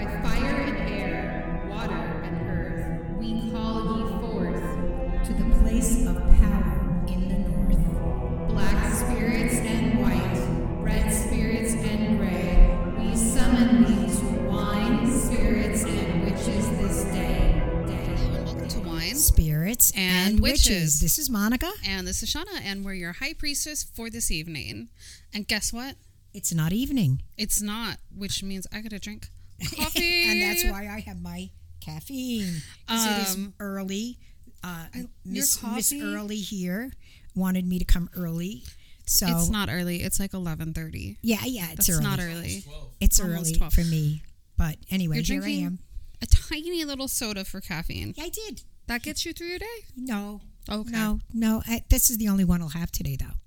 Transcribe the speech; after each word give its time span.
By 0.00 0.06
fire 0.22 0.56
and 0.56 0.88
air, 0.88 1.66
water 1.68 1.92
and 1.92 2.48
earth, 2.48 3.18
we 3.18 3.50
call 3.50 3.98
ye 3.98 4.20
forth. 4.22 5.26
to 5.26 5.34
the 5.34 5.54
place 5.60 6.06
of 6.06 6.16
power 6.16 7.04
in 7.06 7.28
the 7.28 7.38
north. 7.50 8.48
Black 8.48 8.94
spirits 8.94 9.56
and 9.56 10.00
white, 10.00 10.82
red 10.82 11.10
spirits 11.12 11.74
and 11.74 12.16
gray, 12.16 12.78
we 12.98 13.14
summon 13.14 13.82
thee 13.84 14.06
to 14.20 14.24
wine, 14.48 15.06
spirits, 15.20 15.84
and 15.84 16.24
witches 16.24 16.68
this 16.78 17.04
day. 17.12 17.62
day. 17.86 18.04
Hello 18.16 18.36
and 18.38 18.46
welcome 18.46 18.68
to 18.68 18.80
Wine. 18.80 19.14
Spirits 19.16 19.92
And 19.94 20.30
and, 20.30 20.40
witches. 20.40 20.64
witches. 20.66 21.00
This 21.00 21.18
is 21.18 21.28
Monica. 21.28 21.70
And 21.84 22.06
this 22.08 22.22
is 22.22 22.32
Shana, 22.32 22.58
and 22.64 22.86
we're 22.86 22.94
your 22.94 23.12
high 23.12 23.34
priestess 23.34 23.84
for 23.84 24.08
this 24.08 24.30
evening. 24.30 24.88
And 25.34 25.46
guess 25.46 25.74
what? 25.74 25.96
It's 26.32 26.54
not 26.54 26.72
evening, 26.72 27.20
It's 27.36 27.60
not, 27.60 27.98
which 28.16 28.42
means 28.42 28.66
I 28.72 28.80
gotta 28.80 28.98
drink 28.98 29.28
coffee. 29.76 30.24
and 30.30 30.42
that's 30.42 30.64
why 30.64 30.88
I 30.88 31.00
have 31.00 31.20
my 31.20 31.50
caffeine. 31.80 32.62
'Cause 32.86 33.06
it 33.06 33.28
is 33.28 33.34
Um, 33.36 33.54
early. 33.60 34.18
Uh, 34.62 34.86
your 34.94 35.06
Miss 35.24 35.62
Miss? 35.62 35.92
Early 35.92 36.36
here 36.40 36.92
wanted 37.34 37.66
me 37.66 37.78
to 37.78 37.84
come 37.84 38.10
early, 38.14 38.62
so 39.06 39.26
it's 39.26 39.48
not 39.48 39.70
early. 39.70 40.02
It's 40.02 40.20
like 40.20 40.34
eleven 40.34 40.74
thirty. 40.74 41.16
yeah, 41.22 41.44
yeah, 41.46 41.68
it's 41.70 41.86
That's 41.86 41.90
early. 41.90 42.04
not 42.04 42.18
early. 42.20 42.64
It's 43.00 43.18
Almost 43.18 43.40
early 43.48 43.52
12. 43.54 43.72
for 43.72 43.84
me, 43.84 44.22
but 44.58 44.76
anyway, 44.90 45.16
You're 45.16 45.24
here 45.24 45.36
I 45.40 45.44
drinking 45.44 45.64
am. 45.66 45.78
a 46.20 46.26
tiny 46.26 46.84
little 46.84 47.08
soda 47.08 47.44
for 47.46 47.60
caffeine. 47.62 48.12
Yeah, 48.18 48.24
I 48.24 48.28
did. 48.28 48.62
That 48.86 49.02
gets 49.02 49.24
you 49.24 49.32
through 49.32 49.46
your 49.46 49.58
day. 49.60 49.84
No, 49.96 50.42
Okay. 50.68 50.90
no, 50.90 51.20
no. 51.32 51.62
I, 51.66 51.82
this 51.88 52.10
is 52.10 52.18
the 52.18 52.28
only 52.28 52.44
one 52.44 52.60
I'll 52.60 52.68
have 52.70 52.92
today, 52.92 53.16
though. 53.16 53.38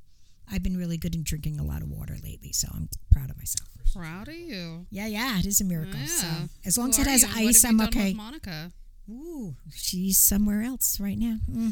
I've 0.52 0.64
been 0.64 0.78
really 0.78 0.98
good 0.98 1.16
in 1.16 1.24
drinking 1.24 1.60
a 1.60 1.64
lot 1.64 1.82
of 1.82 1.90
water 1.90 2.16
lately, 2.24 2.52
so 2.52 2.68
I'm 2.74 2.90
proud 3.12 3.30
of 3.30 3.38
myself. 3.38 3.70
Proud 3.94 4.28
of 4.28 4.36
you. 4.36 4.86
Yeah, 4.90 5.08
yeah, 5.08 5.40
it 5.40 5.46
is 5.46 5.62
a 5.62 5.64
miracle. 5.66 6.00
Yeah. 6.00 6.06
So 6.08 6.28
as 6.66 6.78
long 6.78 6.88
Who 6.88 6.94
as 6.94 7.00
it 7.00 7.08
has 7.08 7.22
you, 7.22 7.28
and 7.30 7.36
what 7.46 7.50
ice, 7.50 7.62
have 7.62 7.72
I'm 7.72 7.78
done 7.78 7.88
with 7.88 7.96
okay. 7.98 8.14
Monica. 8.14 8.72
Ooh, 9.10 9.56
she's 9.74 10.18
somewhere 10.18 10.62
else 10.64 11.00
right 11.00 11.18
now. 11.18 11.38
hmm 11.52 11.70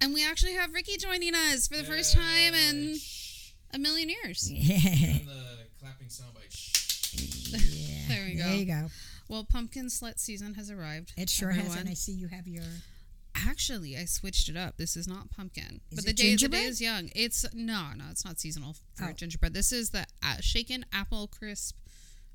And 0.00 0.14
we 0.14 0.24
actually 0.26 0.54
have 0.54 0.72
Ricky 0.72 0.96
joining 0.96 1.34
us 1.34 1.68
for 1.68 1.76
the 1.76 1.84
first 1.84 2.14
time 2.14 2.54
in 2.54 2.96
a 3.72 3.78
million 3.78 4.08
years. 4.08 4.50
And 4.50 5.28
the 5.28 5.66
clapping 5.78 6.08
soundbite. 6.08 6.54
Yeah, 7.12 8.08
There 8.08 8.24
we 8.26 8.34
go. 8.34 8.44
There 8.44 8.54
you 8.56 8.64
go. 8.66 8.86
Well, 9.28 9.44
pumpkin 9.44 9.86
slut 9.86 10.18
season 10.18 10.54
has 10.54 10.70
arrived. 10.70 11.12
It 11.16 11.30
sure 11.30 11.50
has, 11.50 11.76
and 11.76 11.88
I 11.88 11.94
see 11.94 12.12
you 12.12 12.26
have 12.28 12.48
your. 12.48 12.64
Actually, 13.36 13.96
I 13.96 14.04
switched 14.06 14.48
it 14.48 14.56
up. 14.56 14.76
This 14.76 14.96
is 14.96 15.06
not 15.06 15.30
pumpkin, 15.30 15.80
Is 15.90 15.96
but 15.96 16.04
the 16.04 16.12
day 16.12 16.34
the 16.36 16.48
day 16.48 16.64
is 16.64 16.80
young. 16.80 17.10
It's 17.14 17.44
no, 17.54 17.90
no, 17.96 18.04
it's 18.10 18.24
not 18.24 18.38
seasonal 18.40 18.74
for 18.94 19.04
Oh. 19.06 19.12
gingerbread. 19.12 19.54
This 19.54 19.72
is 19.72 19.90
the 19.90 20.06
uh, 20.22 20.36
shaken 20.40 20.84
apple 20.92 21.28
crisp 21.28 21.76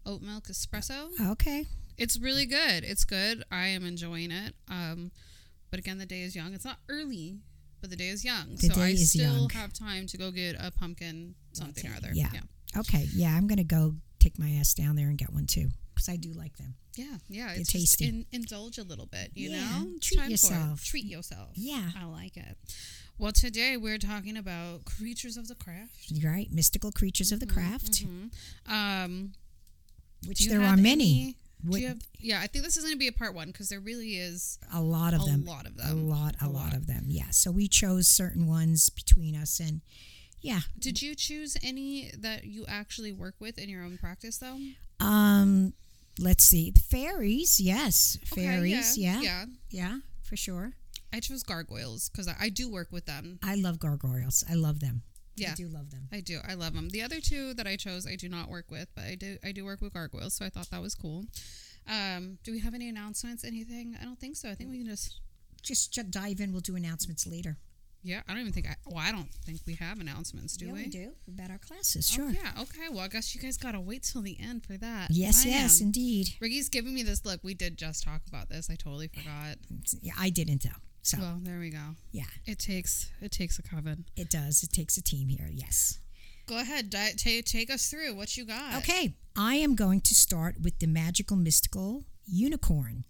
oat 0.05 0.21
milk 0.21 0.45
espresso. 0.45 1.09
Okay. 1.31 1.65
It's 1.97 2.19
really 2.19 2.45
good. 2.45 2.83
It's 2.83 3.03
good. 3.05 3.43
I 3.51 3.67
am 3.67 3.85
enjoying 3.85 4.31
it. 4.31 4.53
Um, 4.69 5.11
but 5.69 5.79
again, 5.79 5.97
the 5.97 6.05
day 6.05 6.21
is 6.21 6.35
young. 6.35 6.53
It's 6.53 6.65
not 6.65 6.77
early, 6.89 7.37
but 7.81 7.89
the 7.89 7.95
day 7.95 8.09
is 8.09 8.23
young, 8.25 8.55
The 8.55 8.67
so 8.69 8.81
I 8.81 8.95
still 8.95 9.33
young. 9.41 9.49
have 9.51 9.73
time 9.73 10.07
to 10.07 10.17
go 10.17 10.31
get 10.31 10.55
a 10.59 10.71
pumpkin 10.71 11.35
something 11.53 11.89
or 11.89 11.95
other. 11.95 12.11
Yeah. 12.13 12.29
yeah, 12.33 12.79
Okay. 12.79 13.07
Yeah, 13.13 13.35
I'm 13.35 13.47
gonna 13.47 13.63
go 13.63 13.95
take 14.19 14.37
my 14.39 14.51
ass 14.51 14.73
down 14.73 14.95
there 14.95 15.07
and 15.09 15.17
get 15.17 15.31
one 15.33 15.45
too, 15.47 15.69
because 15.95 16.09
I 16.09 16.15
do 16.17 16.31
like 16.33 16.57
them. 16.57 16.75
yeah. 16.95 17.17
yeah. 17.29 17.47
They're 17.47 17.61
It's 17.61 17.71
tasty. 17.73 18.05
in, 18.07 18.25
indulge 18.31 18.77
a 18.77 18.83
little 18.83 19.05
bit. 19.07 19.31
You 19.33 19.49
Yeah, 19.51 19.59
know, 19.79 19.91
treat 20.01 20.17
time 20.17 20.25
for 20.27 20.31
yourself. 20.31 20.83
Treat 20.83 21.05
yourself. 21.05 21.49
Yeah. 21.55 21.89
I 21.99 22.05
like 22.05 22.37
it. 22.37 22.57
Well, 23.17 23.31
today 23.31 23.77
we're 23.77 23.97
talking 23.97 24.35
about 24.37 24.83
creatures 24.85 25.37
of 25.37 25.47
the 25.47 25.55
craft. 25.55 26.11
Right. 26.23 26.51
Mystical 26.51 26.91
creatures 26.91 27.31
of 27.31 27.39
the 27.39 27.45
craft, 27.47 28.05
Mhm. 28.05 28.29
Um, 28.67 29.33
which 30.27 30.45
there 30.47 30.61
are 30.61 30.75
many. 30.77 31.35
What- 31.63 31.81
have, 31.81 31.99
yeah, 32.19 32.41
I 32.41 32.47
think 32.47 32.63
this 32.65 32.77
is 32.77 32.83
going 32.83 32.93
to 32.95 32.99
be 32.99 33.07
a 33.07 33.11
part 33.13 33.33
one 33.33 33.47
because 33.47 33.69
there 33.69 33.79
really 33.79 34.17
is 34.17 34.59
a 34.71 34.81
lot 34.81 35.13
of 35.15 35.21
a 35.21 35.25
them. 35.25 35.47
A 35.47 35.49
lot 35.49 35.65
of 35.65 35.77
them. 35.77 35.97
A 35.97 36.01
lot, 36.01 36.35
a, 36.41 36.45
A 36.45 36.49
lot 36.49 36.53
lot. 36.65 36.73
of 36.75 36.85
them. 36.87 37.05
Yeah. 37.07 37.31
So 37.31 37.51
we 37.51 37.67
chose 37.67 38.07
certain 38.07 38.45
ones 38.47 38.89
between 38.89 39.35
us, 39.35 39.59
and 39.59 39.81
yeah. 40.41 40.61
Did 40.77 41.01
you 41.01 41.15
choose 41.15 41.57
any 41.63 42.11
that 42.17 42.43
you 42.43 42.65
actually 42.67 43.11
work 43.13 43.35
with 43.39 43.57
in 43.57 43.67
your 43.69 43.81
own 43.83 43.97
practice, 43.97 44.37
though? 44.37 44.59
Um, 44.99 45.73
let's 46.19 46.43
see. 46.43 46.71
Fairies, 46.71 47.59
yes. 47.59 48.17
Okay, 48.31 48.45
Fairies, 48.45 48.97
yeah, 48.97 49.21
yeah. 49.21 49.45
yeah, 49.69 49.97
for 50.23 50.35
sure. 50.35 50.73
I 51.13 51.19
chose 51.19 51.43
gargoyles 51.43 52.09
because 52.09 52.27
I, 52.27 52.35
I 52.39 52.49
do 52.49 52.69
work 52.69 52.91
with 52.91 53.05
them. 53.05 53.39
I 53.43 53.55
love 53.55 53.79
gargoyles. 53.79 54.43
I 54.49 54.55
love 54.55 54.79
them. 54.79 55.03
Yeah. 55.35 55.51
I 55.51 55.55
do 55.55 55.67
love 55.67 55.91
them. 55.91 56.07
I 56.11 56.21
do. 56.21 56.39
I 56.47 56.53
love 56.53 56.73
them. 56.73 56.89
The 56.89 57.01
other 57.01 57.19
two 57.19 57.53
that 57.55 57.67
I 57.67 57.75
chose, 57.75 58.07
I 58.07 58.15
do 58.15 58.29
not 58.29 58.49
work 58.49 58.71
with, 58.71 58.87
but 58.95 59.05
I 59.05 59.15
do. 59.15 59.37
I 59.43 59.51
do 59.51 59.65
work 59.65 59.81
with 59.81 59.93
gargoyles, 59.93 60.33
so 60.33 60.45
I 60.45 60.49
thought 60.49 60.69
that 60.71 60.81
was 60.81 60.95
cool. 60.95 61.25
Um, 61.87 62.39
do 62.43 62.51
we 62.51 62.59
have 62.59 62.73
any 62.73 62.89
announcements? 62.89 63.43
Anything? 63.43 63.95
I 64.01 64.05
don't 64.05 64.19
think 64.19 64.35
so. 64.35 64.49
I 64.49 64.55
think 64.55 64.69
we 64.69 64.77
can 64.77 64.87
just. 64.87 65.19
Just 65.63 65.99
dive 66.11 66.41
in. 66.41 66.51
We'll 66.51 66.61
do 66.61 66.75
announcements 66.75 67.25
later. 67.25 67.57
Yeah, 68.05 68.21
I 68.27 68.33
don't 68.33 68.41
even 68.41 68.53
think 68.53 68.67
I. 68.67 68.75
Well, 68.85 68.99
I 68.99 69.11
don't 69.11 69.29
think 69.45 69.61
we 69.65 69.73
have 69.75 69.99
announcements, 69.99 70.55
do 70.55 70.67
yeah, 70.67 70.73
we? 70.73 70.83
we 70.83 70.89
do 70.89 71.11
about 71.27 71.49
our 71.49 71.57
classes. 71.57 72.07
Oh, 72.13 72.15
Sure. 72.15 72.29
yeah. 72.29 72.51
Okay. 72.61 72.87
Well, 72.91 72.99
I 72.99 73.07
guess 73.07 73.33
you 73.33 73.41
guys 73.41 73.57
gotta 73.57 73.79
wait 73.79 74.03
till 74.03 74.21
the 74.21 74.37
end 74.39 74.63
for 74.63 74.77
that. 74.77 75.09
Yes, 75.11 75.43
Bam. 75.43 75.53
yes, 75.53 75.81
indeed. 75.81 76.29
Ricky's 76.39 76.69
giving 76.69 76.93
me 76.93 77.01
this 77.03 77.25
look. 77.25 77.39
We 77.43 77.55
did 77.55 77.77
just 77.77 78.03
talk 78.03 78.21
about 78.27 78.49
this. 78.49 78.69
I 78.69 78.75
totally 78.75 79.07
forgot. 79.07 79.57
Yeah, 80.01 80.13
I 80.19 80.29
didn't 80.29 80.61
though. 80.63 80.79
So 81.01 81.17
Well, 81.19 81.39
there 81.41 81.59
we 81.59 81.69
go. 81.71 81.95
yeah, 82.11 82.23
It 82.45 82.59
takes 82.59 83.11
it 83.21 83.31
takes 83.31 83.57
a 83.59 83.63
coven. 83.63 84.05
it 84.15 84.29
does. 84.29 84.61
It 84.63 84.71
takes 84.71 84.97
a 84.97 85.01
team 85.01 85.27
here. 85.29 85.49
Yes. 85.51 85.99
Go 86.47 86.59
ahead, 86.59 86.91
di- 86.91 87.13
ta 87.17 87.41
take 87.43 87.71
us 87.71 87.87
through 87.89 88.13
what 88.15 88.37
you 88.37 88.45
got. 88.45 88.75
Okay, 88.77 89.15
I 89.35 89.55
am 89.55 89.73
going 89.75 89.99
to 90.01 90.13
start 90.13 90.61
with 90.61 90.77
the 90.77 90.85
magical 90.87 91.35
mystical 91.37 92.05
unicorn. 92.27 93.03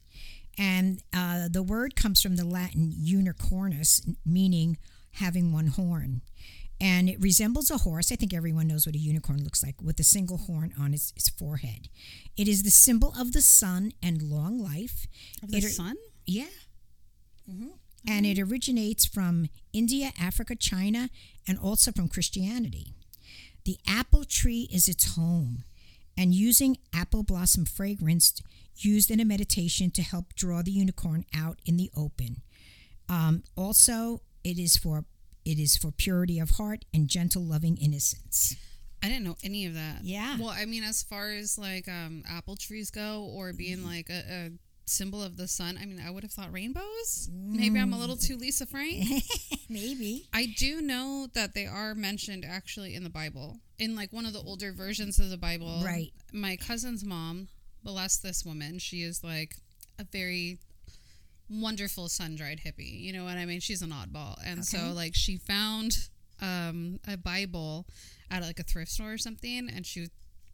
And 0.57 1.01
uh, 1.13 1.47
the 1.49 1.63
word 1.63 1.95
comes 1.95 2.21
from 2.21 2.35
the 2.37 2.45
Latin 2.45 2.93
unicornus, 2.95 4.01
meaning 4.25 4.77
having 5.13 5.51
one 5.51 5.67
horn. 5.67 6.21
And 6.79 7.07
it 7.09 7.21
resembles 7.21 7.71
a 7.71 7.79
horse. 7.79 8.11
I 8.11 8.15
think 8.15 8.33
everyone 8.33 8.67
knows 8.67 8.85
what 8.85 8.95
a 8.95 8.99
unicorn 8.99 9.43
looks 9.43 9.63
like, 9.63 9.81
with 9.81 9.97
a 9.99 10.03
single 10.03 10.37
horn 10.37 10.73
on 10.79 10.93
its, 10.93 11.13
its 11.15 11.29
forehead. 11.29 11.87
It 12.35 12.47
is 12.47 12.63
the 12.63 12.69
symbol 12.71 13.13
of 13.17 13.31
the 13.31 13.41
sun 13.41 13.91
and 14.03 14.21
long 14.21 14.59
life. 14.59 15.07
Of 15.41 15.51
the 15.51 15.57
It- 15.59 15.71
sun? 15.71 15.95
Yeah. 16.25 16.47
And 18.07 18.25
it 18.25 18.39
originates 18.39 19.05
from 19.05 19.49
India, 19.73 20.11
Africa, 20.19 20.55
China, 20.55 21.09
and 21.47 21.57
also 21.57 21.91
from 21.91 22.07
Christianity. 22.07 22.93
The 23.65 23.77
apple 23.87 24.25
tree 24.25 24.67
is 24.71 24.87
its 24.87 25.15
home, 25.15 25.63
and 26.17 26.33
using 26.33 26.77
apple 26.93 27.23
blossom 27.23 27.65
fragrance 27.65 28.41
used 28.77 29.09
in 29.11 29.19
a 29.19 29.25
meditation 29.25 29.89
to 29.91 30.01
help 30.01 30.33
draw 30.35 30.61
the 30.61 30.71
unicorn 30.71 31.25
out 31.35 31.59
in 31.65 31.77
the 31.77 31.89
open. 31.95 32.41
Um, 33.07 33.43
also, 33.55 34.21
it 34.43 34.57
is 34.59 34.77
for 34.77 35.05
it 35.45 35.59
is 35.59 35.77
for 35.77 35.91
purity 35.91 36.39
of 36.39 36.51
heart 36.51 36.85
and 36.93 37.07
gentle, 37.07 37.43
loving 37.43 37.77
innocence. 37.77 38.55
I 39.03 39.07
didn't 39.09 39.23
know 39.25 39.37
any 39.43 39.67
of 39.67 39.75
that. 39.75 39.99
Yeah. 40.03 40.37
Well, 40.39 40.49
I 40.49 40.65
mean, 40.65 40.83
as 40.83 41.03
far 41.03 41.29
as 41.31 41.57
like 41.59 41.87
um, 41.87 42.23
apple 42.27 42.55
trees 42.55 42.89
go, 42.89 43.29
or 43.31 43.53
being 43.53 43.77
Mm-hmm. 43.77 43.87
like 43.87 44.09
a, 44.09 44.23
a 44.27 44.51
symbol 44.85 45.23
of 45.23 45.37
the 45.37 45.47
sun, 45.47 45.77
I 45.81 45.85
mean, 45.85 46.01
I 46.05 46.09
would 46.09 46.23
have 46.23 46.31
thought 46.31 46.51
rainbows. 46.51 47.29
Maybe 47.31 47.79
I'm 47.79 47.93
a 47.93 47.97
little 47.97 48.15
too 48.15 48.37
Lisa 48.37 48.65
Frank. 48.65 49.23
Maybe. 49.69 50.27
I 50.33 50.45
do 50.57 50.81
know 50.81 51.27
that 51.33 51.53
they 51.53 51.65
are 51.65 51.95
mentioned 51.95 52.45
actually 52.47 52.95
in 52.95 53.03
the 53.03 53.09
Bible, 53.09 53.57
in 53.79 53.95
like 53.95 54.13
one 54.13 54.25
of 54.25 54.33
the 54.33 54.39
older 54.39 54.71
versions 54.71 55.19
of 55.19 55.29
the 55.29 55.37
Bible. 55.37 55.81
Right. 55.83 56.11
My 56.31 56.55
cousin's 56.55 57.03
mom, 57.03 57.47
bless 57.83 58.17
this 58.17 58.45
woman, 58.45 58.79
she 58.79 59.01
is 59.01 59.23
like 59.23 59.55
a 59.99 60.03
very 60.03 60.59
wonderful 61.49 62.09
sun 62.09 62.35
dried 62.35 62.61
hippie. 62.65 63.01
You 63.01 63.13
know 63.13 63.23
what 63.23 63.37
I 63.37 63.45
mean? 63.45 63.59
She's 63.59 63.81
an 63.81 63.91
oddball. 63.91 64.37
And 64.45 64.65
so, 64.65 64.91
like, 64.93 65.15
she 65.15 65.37
found 65.37 66.09
um, 66.41 66.99
a 67.07 67.17
Bible 67.17 67.85
at 68.31 68.41
like 68.41 68.59
a 68.59 68.63
thrift 68.63 68.91
store 68.91 69.13
or 69.13 69.17
something, 69.17 69.69
and 69.73 69.85
she 69.85 70.07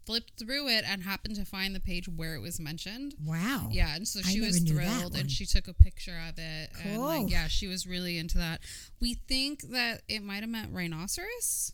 flipped 0.06 0.40
through 0.40 0.68
it 0.70 0.84
and 0.88 1.04
happened 1.04 1.36
to 1.36 1.46
find 1.46 1.76
the 1.76 1.80
page 1.80 2.08
where 2.08 2.36
it 2.36 2.42
was 2.42 2.60
mentioned. 2.60 3.16
Wow. 3.24 3.70
Yeah, 3.72 3.96
and 3.96 4.08
so 4.08 4.22
she 4.22 4.42
was 4.42 4.60
thrilled, 4.60 5.16
and 5.16 5.30
she 5.32 5.46
took 5.46 5.68
a 5.68 5.74
picture 5.74 6.20
of 6.28 6.38
it, 6.38 6.70
and 6.84 6.96
Cool. 6.98 7.06
like, 7.06 7.30
yeah, 7.30 7.48
she 7.48 7.68
was 7.68 7.86
really 7.88 8.18
into 8.18 8.38
that. 8.38 8.62
We 9.00 9.14
think 9.14 9.62
that 9.72 10.02
it 10.08 10.24
might 10.24 10.42
have 10.42 10.50
meant 10.50 10.74
rhinoceros. 10.74 11.74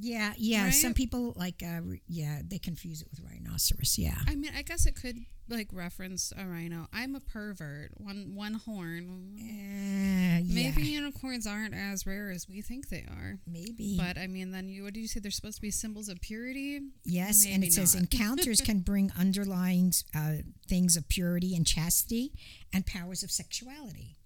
Yeah, 0.00 0.32
yeah. 0.36 0.70
Some 0.70 0.94
people 0.94 1.32
like, 1.36 1.62
uh, 1.62 1.80
yeah, 2.08 2.40
they 2.46 2.58
confuse 2.58 3.02
it 3.02 3.08
with 3.10 3.20
rhinoceros. 3.20 3.98
Yeah. 3.98 4.16
I 4.26 4.34
mean, 4.34 4.52
I 4.56 4.62
guess 4.62 4.86
it 4.86 4.94
could 4.96 5.16
like 5.48 5.68
reference 5.72 6.32
a 6.38 6.46
rhino. 6.46 6.88
I'm 6.92 7.14
a 7.14 7.20
pervert. 7.20 7.90
One 7.98 8.34
one 8.34 8.54
horn. 8.54 9.36
Uh, 9.38 10.40
Maybe 10.52 10.82
yeah, 10.82 11.00
unicorns 11.00 11.46
aren't 11.46 11.74
as 11.74 12.06
rare 12.06 12.30
as 12.30 12.48
we 12.48 12.62
think 12.62 12.88
they 12.88 13.04
are. 13.08 13.38
maybe. 13.46 13.96
But 13.98 14.18
I 14.18 14.26
mean, 14.26 14.50
then 14.52 14.68
you 14.68 14.84
what 14.84 14.94
do 14.94 15.00
you 15.00 15.08
say? 15.08 15.20
They're 15.20 15.30
supposed 15.30 15.56
to 15.56 15.62
be 15.62 15.70
symbols 15.70 16.08
of 16.08 16.20
purity. 16.20 16.80
yes, 17.04 17.44
and 17.44 17.56
maybe 17.60 17.66
it 17.68 17.72
says 17.74 17.94
encounters 17.94 18.60
can 18.64 18.80
bring 18.80 19.12
underlying 19.18 19.92
uh, 20.14 20.36
things 20.68 20.96
of 20.96 21.08
purity 21.08 21.54
and 21.54 21.66
chastity 21.66 22.32
and 22.72 22.86
powers 22.86 23.22
of 23.22 23.30
sexuality. 23.30 24.16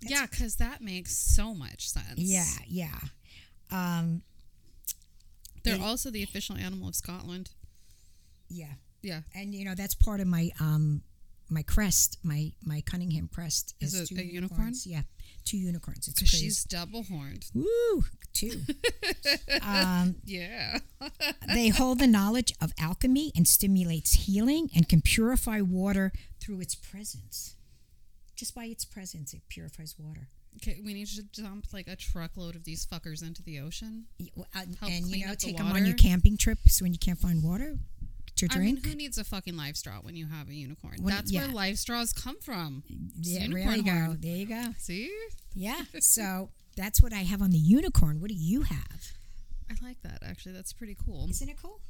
yeah, 0.00 0.26
because 0.30 0.56
that 0.56 0.80
makes 0.80 1.16
so 1.16 1.54
much 1.54 1.88
sense. 1.88 2.16
Yeah, 2.18 2.44
yeah. 2.66 2.98
Um, 3.70 4.22
they're 5.76 5.86
also 5.86 6.10
the 6.10 6.22
official 6.22 6.56
animal 6.56 6.88
of 6.88 6.94
Scotland. 6.94 7.50
yeah. 8.48 8.74
Yeah. 9.02 9.20
and 9.34 9.54
you 9.54 9.64
know 9.64 9.74
that's 9.76 9.94
part 9.94 10.18
of 10.20 10.26
my 10.26 10.50
um 10.60 11.02
my 11.50 11.62
crest, 11.62 12.18
my 12.22 12.52
my 12.64 12.82
Cunningham 12.82 13.28
crest 13.32 13.74
Is 13.80 13.94
is 13.94 14.10
it 14.10 14.14
two 14.14 14.20
a 14.20 14.24
unicorn? 14.24 14.34
unicorns. 14.60 14.86
Yeah, 14.86 15.02
two 15.44 15.56
unicorns. 15.56 16.08
It's 16.08 16.18
crazy. 16.18 16.44
she's 16.46 16.64
double 16.64 17.04
horned. 17.04 17.46
Woo, 17.54 18.04
two. 18.34 18.60
um, 19.62 20.16
Yeah. 20.24 20.78
they 21.54 21.68
hold 21.68 22.00
the 22.00 22.06
knowledge 22.06 22.52
of 22.60 22.72
alchemy 22.78 23.32
and 23.36 23.46
stimulates 23.48 24.26
healing 24.26 24.68
and 24.74 24.88
can 24.88 25.00
purify 25.00 25.60
water 25.62 26.12
through 26.40 26.60
its 26.60 26.74
presence. 26.74 27.54
Just 28.36 28.54
by 28.54 28.64
its 28.66 28.84
presence, 28.84 29.32
it 29.32 29.40
purifies 29.48 29.94
water. 29.98 30.28
Okay, 30.56 30.80
we 30.84 30.92
need 30.94 31.06
to 31.06 31.22
dump 31.22 31.66
like 31.72 31.86
a 31.86 31.96
truckload 31.96 32.56
of 32.56 32.64
these 32.64 32.84
fuckers 32.84 33.22
into 33.22 33.42
the 33.42 33.60
ocean. 33.60 34.06
Uh, 34.36 34.62
and 34.82 35.06
you 35.06 35.24
know, 35.24 35.32
up 35.32 35.38
the 35.38 35.46
take 35.46 35.56
them 35.56 35.70
on 35.70 35.86
your 35.86 35.94
camping 35.94 36.36
trips 36.36 36.82
when 36.82 36.92
you 36.92 36.98
can't 36.98 37.18
find 37.18 37.44
water 37.44 37.76
to 38.36 38.48
drink. 38.48 38.78
I 38.80 38.82
mean, 38.82 38.84
who 38.84 38.96
needs 38.96 39.18
a 39.18 39.24
fucking 39.24 39.56
life 39.56 39.76
straw 39.76 39.98
when 40.02 40.16
you 40.16 40.26
have 40.26 40.48
a 40.48 40.54
unicorn? 40.54 40.96
What- 41.00 41.12
That's 41.12 41.30
yeah. 41.30 41.46
where 41.46 41.54
life 41.54 41.76
straws 41.76 42.12
come 42.12 42.36
from. 42.40 42.82
Yeah, 43.20 43.46
there 43.48 43.76
you 43.76 43.82
go. 43.82 44.16
There 44.18 44.36
you 44.36 44.46
go. 44.46 44.64
See? 44.78 45.12
Yeah. 45.54 45.82
so 46.00 46.50
that's 46.76 47.02
what 47.02 47.12
I 47.12 47.22
have 47.22 47.42
on 47.42 47.50
the 47.50 47.58
unicorn. 47.58 48.20
What 48.20 48.28
do 48.28 48.36
you 48.36 48.62
have? 48.62 49.12
I 49.70 49.74
like 49.82 50.00
that 50.02 50.22
actually. 50.24 50.52
That's 50.52 50.72
pretty 50.72 50.96
cool. 51.04 51.28
Isn't 51.28 51.48
it 51.48 51.56
cool? 51.60 51.80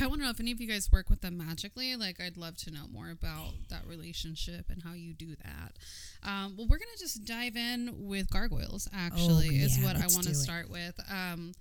I 0.00 0.06
want 0.06 0.20
to 0.20 0.24
know 0.24 0.30
if 0.30 0.40
any 0.40 0.52
of 0.52 0.60
you 0.60 0.66
guys 0.68 0.90
work 0.92 1.08
with 1.10 1.20
them 1.20 1.36
magically. 1.38 1.96
Like, 1.96 2.20
I'd 2.20 2.36
love 2.36 2.56
to 2.58 2.70
know 2.70 2.86
more 2.92 3.10
about 3.10 3.52
that 3.70 3.86
relationship 3.86 4.66
and 4.70 4.82
how 4.82 4.92
you 4.92 5.12
do 5.14 5.34
that. 5.36 5.72
Um, 6.22 6.54
well, 6.56 6.66
we're 6.68 6.78
gonna 6.78 6.90
just 6.98 7.24
dive 7.24 7.56
in 7.56 8.06
with 8.08 8.30
gargoyles. 8.30 8.88
Actually, 8.94 9.56
is 9.56 9.76
Oh, 9.78 9.80
yeah, 9.80 9.86
what 9.86 9.96
I 9.96 10.06
want 10.14 10.24
to 10.26 10.34
start 10.34 10.70
with. 10.70 10.98
Um, 11.10 11.52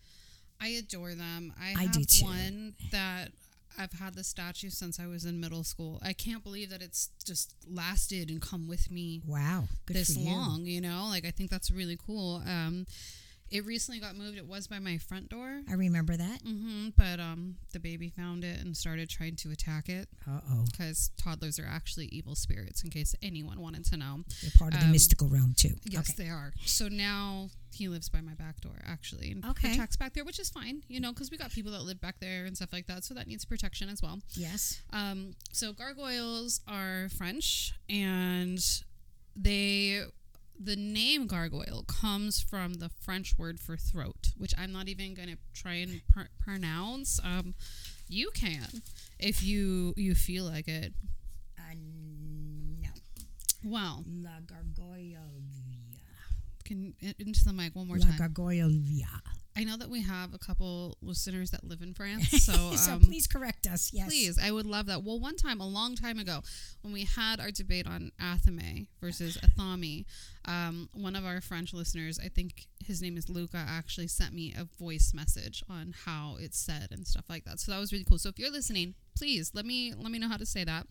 I 0.62 0.69
adore 0.69 1.16
them. 1.16 1.54
I, 1.60 1.74
I 1.77 1.83
have 1.83 1.92
do 1.94 2.04
too. 2.04 2.25
one 2.25 2.74
that 2.92 3.30
I've 3.77 3.94
had 3.94 4.13
the 4.16 4.25
statue 4.25 4.69
since 4.69 5.00
I 5.00 5.07
was 5.07 5.24
in 5.24 5.39
middle 5.39 5.63
school. 5.63 6.00
I 6.04 6.12
can't 6.12 6.44
believe 6.44 6.69
that 6.71 6.81
it's 6.81 7.12
just 7.24 7.56
lasted 7.66 8.30
and 8.30 8.42
come 8.42 8.68
with 8.68 8.92
me 8.92 9.21
Wow. 9.25 9.69
Good 9.86 9.95
this 9.95 10.18
you. 10.18 10.25
long. 10.30 10.66
You 10.66 10.81
know, 10.81 11.06
like 11.10 11.25
I 11.25 11.31
think 11.31 11.50
that's 11.50 11.71
really 11.71 11.98
cool. 12.06 12.44
Um, 12.45 12.86
it 13.51 13.66
recently 13.66 14.00
got 14.00 14.16
moved. 14.16 14.38
It 14.38 14.46
was 14.46 14.68
by 14.68 14.80
my 14.80 14.98
front 14.98 15.30
door. 15.30 15.62
I 15.69 15.74
remember 15.74 16.16
that. 16.16 16.42
hmm 16.42 16.90
but 16.98 17.19
um, 17.19 17.56
the 17.74 17.80
baby 17.80 18.10
found 18.10 18.44
it 18.44 18.60
and 18.62 18.75
started 18.78 19.10
trying 19.10 19.36
to 19.38 19.51
attack 19.51 19.90
it 19.90 20.07
Uh 20.28 20.40
oh. 20.51 20.66
because 20.72 21.12
toddlers 21.18 21.57
are 21.60 21.68
actually 21.68 22.06
evil 22.07 22.36
spirits. 22.36 22.84
In 22.84 22.90
case 22.90 23.16
anyone 23.22 23.60
wanted 23.60 23.86
to 23.86 23.98
know, 23.98 24.24
They're 24.42 24.51
part 24.57 24.74
of 24.74 24.80
the 24.80 24.86
Um, 24.88 24.92
mystical 24.92 25.28
realm 25.30 25.54
too. 25.57 25.75
yes, 25.86 26.10
okay. 26.12 26.24
they 26.24 26.30
are. 26.30 26.51
So 26.66 26.88
now 26.90 27.50
he 27.72 27.88
lives 27.88 28.10
by 28.10 28.22
my 28.22 28.34
back 28.34 28.62
door 28.62 28.80
actually, 28.86 29.31
and 29.31 29.46
Okay. 29.46 29.69
protects 29.69 29.95
back 29.95 30.13
there, 30.13 30.24
which 30.25 30.40
is 30.40 30.50
fine, 30.50 30.84
you 30.88 31.00
know, 31.00 31.12
because 31.13 31.30
we 31.31 31.38
got 31.38 31.52
people 31.52 31.72
that 31.72 31.84
live 31.84 32.02
back 32.02 32.19
there 32.19 32.45
and 32.45 32.56
stuff 32.56 32.74
like 32.74 32.88
that. 32.88 33.04
So 33.04 33.13
that 33.13 33.28
needs 33.28 33.45
protection 33.45 33.90
as 33.90 34.02
well. 34.02 34.19
Yes. 34.34 34.81
Um, 34.92 35.36
so 35.52 35.72
gargoyles 35.74 36.62
are 36.68 37.10
French, 37.10 37.74
and 37.90 38.60
they 39.36 40.02
the 40.61 40.75
name 40.75 41.25
gargoyle 41.27 41.83
comes 41.88 42.41
from 42.41 42.75
the 42.75 42.89
French 43.01 43.38
word 43.38 43.59
for 43.59 43.77
throat, 43.77 44.29
which 44.38 44.53
I'm 44.57 44.71
not 44.73 44.88
even 44.89 45.13
going 45.13 45.29
to 45.29 45.38
try 45.53 45.75
and 45.75 46.01
pr- 46.09 46.31
pronounce. 46.39 47.19
Um, 47.23 47.56
you 48.07 48.29
can 48.33 48.67
if 49.19 49.41
you 49.44 49.94
you 49.95 50.15
feel 50.15 50.44
like 50.45 50.67
it. 50.67 50.94
Uh, 51.57 51.75
no. 52.81 52.89
Well, 53.63 54.03
La 54.21 54.39
gargoyle. 54.45 55.41
can 56.65 56.94
in- 57.00 57.15
into 57.19 57.44
the 57.45 57.53
mic 57.53 57.75
one 57.75 57.88
more 57.88 57.97
La 57.97 58.06
time. 58.06 58.17
La 58.19 58.27
gargoyle. 58.27 58.69
I 59.59 59.65
know 59.65 59.75
that 59.75 59.89
we 59.89 60.01
have 60.03 60.33
a 60.33 60.38
couple 60.38 60.97
listeners 61.01 61.51
that 61.51 61.65
live 61.65 61.81
in 61.81 61.94
France, 61.94 62.29
so 62.45 62.77
so 62.77 62.94
um, 62.94 63.01
please 63.01 63.27
correct 63.27 63.67
us. 63.67 63.91
Yes. 63.94 64.07
Please, 64.07 64.39
I 64.41 64.51
would 64.51 64.65
love 64.65 64.85
that. 64.85 65.03
Well, 65.03 65.19
one 65.19 65.35
time, 65.35 65.59
a 65.59 65.67
long 65.67 65.97
time 65.97 66.17
ago, 66.17 66.39
when 66.81 66.94
we 66.94 67.03
had 67.03 67.41
our 67.41 67.51
debate 67.51 67.85
on 67.85 68.13
Athame 68.21 68.88
versus 69.01 69.38
Athami, 69.38 70.06
um, 70.45 70.88
one 70.94 71.13
of 71.13 71.25
our 71.25 71.41
French 71.41 71.73
listeners, 71.73 72.21
I 72.23 72.29
think 72.29 72.67
his 72.85 73.01
name 73.01 73.17
is 73.17 73.27
Luca, 73.27 73.57
actually 73.57 74.07
sent 74.07 74.33
me 74.33 74.56
a 74.57 74.63
voice 74.81 75.11
message 75.13 75.61
on 75.69 75.94
how 76.06 76.38
it's 76.39 76.57
said 76.57 76.88
and 76.91 77.06
stuff 77.06 77.25
like 77.27 77.44
that. 77.44 77.59
So 77.59 77.73
that 77.73 77.79
was 77.79 77.91
really 77.91 78.06
cool. 78.06 78.17
So 78.17 78.29
if 78.29 78.39
you're 78.39 78.51
listening, 78.51 78.95
please 79.17 79.51
let 79.53 79.65
me 79.65 79.94
let 79.94 80.09
me 80.09 80.19
know 80.19 80.29
how 80.29 80.38
to 80.38 80.45
say 80.45 80.63
that. 80.63 80.88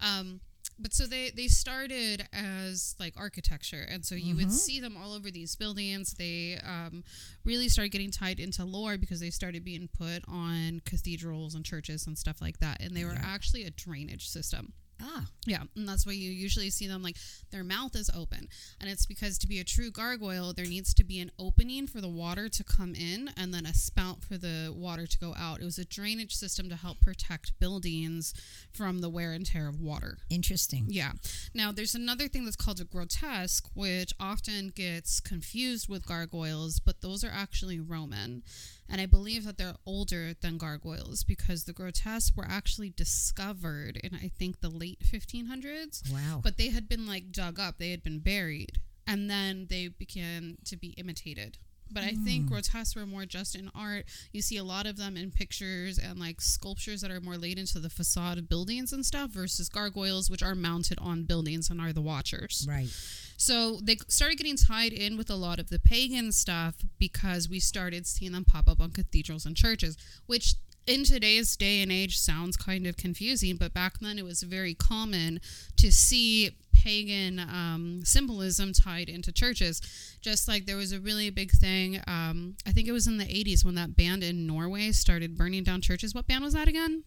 Um, 0.00 0.40
but 0.78 0.92
so 0.92 1.06
they 1.06 1.30
they 1.30 1.46
started 1.46 2.26
as 2.32 2.94
like 2.98 3.14
architecture 3.16 3.86
and 3.88 4.04
so 4.04 4.14
you 4.14 4.36
would 4.36 4.50
see 4.52 4.80
them 4.80 4.96
all 4.96 5.12
over 5.12 5.30
these 5.30 5.56
buildings. 5.56 6.14
They 6.14 6.58
um, 6.64 7.04
really 7.44 7.68
started 7.68 7.90
getting 7.90 8.10
tied 8.10 8.40
into 8.40 8.64
lore 8.64 8.98
because 8.98 9.20
they 9.20 9.30
started 9.30 9.64
being 9.64 9.88
put 9.96 10.22
on 10.28 10.80
cathedrals 10.84 11.54
and 11.54 11.64
churches 11.64 12.06
and 12.06 12.18
stuff 12.18 12.40
like 12.40 12.58
that 12.58 12.80
and 12.80 12.96
they 12.96 13.04
were 13.04 13.16
actually 13.22 13.64
a 13.64 13.70
drainage 13.70 14.28
system 14.28 14.72
Ah. 15.02 15.26
yeah, 15.46 15.62
and 15.76 15.88
that's 15.88 16.06
why 16.06 16.12
you 16.12 16.30
usually 16.30 16.70
see 16.70 16.86
them 16.86 17.02
like 17.02 17.16
their 17.50 17.64
mouth 17.64 17.94
is 17.96 18.10
open. 18.14 18.48
And 18.80 18.88
it's 18.88 19.06
because 19.06 19.38
to 19.38 19.48
be 19.48 19.58
a 19.60 19.64
true 19.64 19.90
gargoyle, 19.90 20.52
there 20.52 20.66
needs 20.66 20.94
to 20.94 21.04
be 21.04 21.20
an 21.20 21.30
opening 21.38 21.86
for 21.86 22.00
the 22.00 22.08
water 22.08 22.48
to 22.48 22.64
come 22.64 22.94
in 22.94 23.30
and 23.36 23.52
then 23.52 23.66
a 23.66 23.74
spout 23.74 24.22
for 24.22 24.38
the 24.38 24.72
water 24.74 25.06
to 25.06 25.18
go 25.18 25.34
out. 25.36 25.60
It 25.60 25.64
was 25.64 25.78
a 25.78 25.84
drainage 25.84 26.34
system 26.34 26.68
to 26.68 26.76
help 26.76 27.00
protect 27.00 27.58
buildings 27.58 28.34
from 28.72 29.00
the 29.00 29.10
wear 29.10 29.32
and 29.32 29.44
tear 29.44 29.68
of 29.68 29.80
water. 29.80 30.18
Interesting. 30.30 30.86
Yeah. 30.88 31.12
Now, 31.52 31.72
there's 31.72 31.94
another 31.94 32.28
thing 32.28 32.44
that's 32.44 32.56
called 32.56 32.80
a 32.80 32.84
grotesque, 32.84 33.68
which 33.74 34.12
often 34.18 34.72
gets 34.74 35.20
confused 35.20 35.88
with 35.88 36.06
gargoyles, 36.06 36.80
but 36.80 37.00
those 37.00 37.24
are 37.24 37.32
actually 37.32 37.80
Roman. 37.80 38.42
And 38.88 39.00
I 39.00 39.06
believe 39.06 39.44
that 39.44 39.56
they're 39.58 39.76
older 39.86 40.34
than 40.34 40.58
gargoyles 40.58 41.24
because 41.24 41.64
the 41.64 41.72
grotesques 41.72 42.36
were 42.36 42.46
actually 42.48 42.90
discovered 42.90 43.96
in, 43.96 44.14
I 44.14 44.28
think, 44.28 44.60
the 44.60 44.68
late 44.68 45.00
1500s. 45.00 46.12
Wow. 46.12 46.40
But 46.42 46.58
they 46.58 46.68
had 46.68 46.88
been 46.88 47.06
like 47.06 47.32
dug 47.32 47.58
up, 47.58 47.78
they 47.78 47.90
had 47.90 48.02
been 48.02 48.18
buried, 48.18 48.78
and 49.06 49.30
then 49.30 49.66
they 49.70 49.88
began 49.88 50.58
to 50.66 50.76
be 50.76 50.88
imitated. 50.90 51.58
But 51.94 52.04
I 52.04 52.12
think 52.12 52.46
mm. 52.46 52.48
grotesques 52.48 52.96
were 52.96 53.06
more 53.06 53.24
just 53.24 53.54
in 53.54 53.70
art. 53.74 54.04
You 54.32 54.42
see 54.42 54.56
a 54.56 54.64
lot 54.64 54.86
of 54.86 54.96
them 54.96 55.16
in 55.16 55.30
pictures 55.30 55.98
and 55.98 56.18
like 56.18 56.40
sculptures 56.40 57.00
that 57.00 57.10
are 57.10 57.20
more 57.20 57.36
laid 57.36 57.58
into 57.58 57.78
the 57.78 57.90
facade 57.90 58.38
of 58.38 58.48
buildings 58.48 58.92
and 58.92 59.06
stuff 59.06 59.30
versus 59.30 59.68
gargoyles, 59.68 60.30
which 60.30 60.42
are 60.42 60.54
mounted 60.54 60.98
on 61.00 61.24
buildings 61.24 61.70
and 61.70 61.80
are 61.80 61.92
the 61.92 62.02
watchers. 62.02 62.66
right. 62.68 62.88
So 63.36 63.80
they 63.82 63.96
started 64.08 64.38
getting 64.38 64.56
tied 64.56 64.92
in 64.92 65.16
with 65.16 65.28
a 65.28 65.34
lot 65.34 65.58
of 65.58 65.68
the 65.68 65.78
pagan 65.78 66.32
stuff 66.32 66.76
because 66.98 67.48
we 67.48 67.60
started 67.60 68.06
seeing 68.06 68.32
them 68.32 68.44
pop 68.44 68.68
up 68.68 68.80
on 68.80 68.90
cathedrals 68.90 69.44
and 69.44 69.56
churches, 69.56 69.96
which 70.26 70.54
in 70.86 71.04
today's 71.04 71.56
day 71.56 71.80
and 71.80 71.90
age 71.90 72.18
sounds 72.18 72.56
kind 72.56 72.86
of 72.86 72.96
confusing, 72.96 73.56
but 73.56 73.72
back 73.72 73.98
then 74.00 74.18
it 74.18 74.24
was 74.24 74.42
very 74.42 74.74
common 74.74 75.40
to 75.76 75.90
see 75.90 76.56
pagan 76.84 77.38
um, 77.38 78.02
symbolism 78.04 78.72
tied 78.72 79.08
into 79.08 79.32
churches. 79.32 79.80
Just 80.20 80.46
like 80.46 80.66
there 80.66 80.76
was 80.76 80.92
a 80.92 81.00
really 81.00 81.30
big 81.30 81.50
thing, 81.50 82.00
um, 82.06 82.56
I 82.66 82.72
think 82.72 82.86
it 82.86 82.92
was 82.92 83.06
in 83.06 83.16
the 83.16 83.24
80s 83.24 83.64
when 83.64 83.74
that 83.76 83.96
band 83.96 84.22
in 84.22 84.46
Norway 84.46 84.92
started 84.92 85.36
burning 85.36 85.64
down 85.64 85.80
churches. 85.80 86.14
What 86.14 86.26
band 86.26 86.44
was 86.44 86.52
that 86.52 86.68
again? 86.68 87.04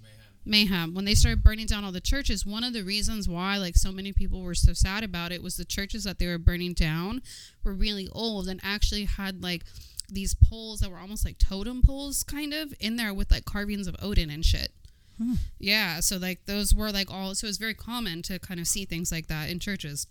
Mayhem. 0.00 0.28
mayhem 0.44 0.94
when 0.94 1.04
they 1.04 1.14
started 1.14 1.42
burning 1.42 1.66
down 1.66 1.84
all 1.84 1.90
the 1.90 2.00
churches 2.00 2.46
one 2.46 2.62
of 2.62 2.72
the 2.72 2.82
reasons 2.82 3.28
why 3.28 3.56
like 3.56 3.76
so 3.76 3.90
many 3.90 4.12
people 4.12 4.42
were 4.42 4.54
so 4.54 4.72
sad 4.72 5.02
about 5.02 5.32
it 5.32 5.42
was 5.42 5.56
the 5.56 5.64
churches 5.64 6.04
that 6.04 6.18
they 6.18 6.26
were 6.28 6.38
burning 6.38 6.72
down 6.72 7.20
were 7.64 7.72
really 7.72 8.08
old 8.12 8.46
and 8.46 8.60
actually 8.62 9.04
had 9.04 9.42
like 9.42 9.64
these 10.08 10.34
poles 10.34 10.80
that 10.80 10.90
were 10.90 10.98
almost 10.98 11.24
like 11.24 11.38
totem 11.38 11.82
poles 11.82 12.22
kind 12.22 12.54
of 12.54 12.72
in 12.78 12.94
there 12.96 13.12
with 13.12 13.30
like 13.30 13.44
carvings 13.44 13.88
of 13.88 13.96
odin 14.00 14.30
and 14.30 14.44
shit 14.44 14.70
Hmm. 15.18 15.34
yeah 15.58 16.00
so 16.00 16.18
like 16.18 16.44
those 16.44 16.74
were 16.74 16.92
like 16.92 17.10
all 17.10 17.34
so 17.34 17.46
it 17.46 17.48
was 17.48 17.56
very 17.56 17.74
common 17.74 18.20
to 18.22 18.38
kind 18.38 18.60
of 18.60 18.66
see 18.66 18.84
things 18.84 19.10
like 19.10 19.28
that 19.28 19.48
in 19.48 19.58
churches. 19.58 20.06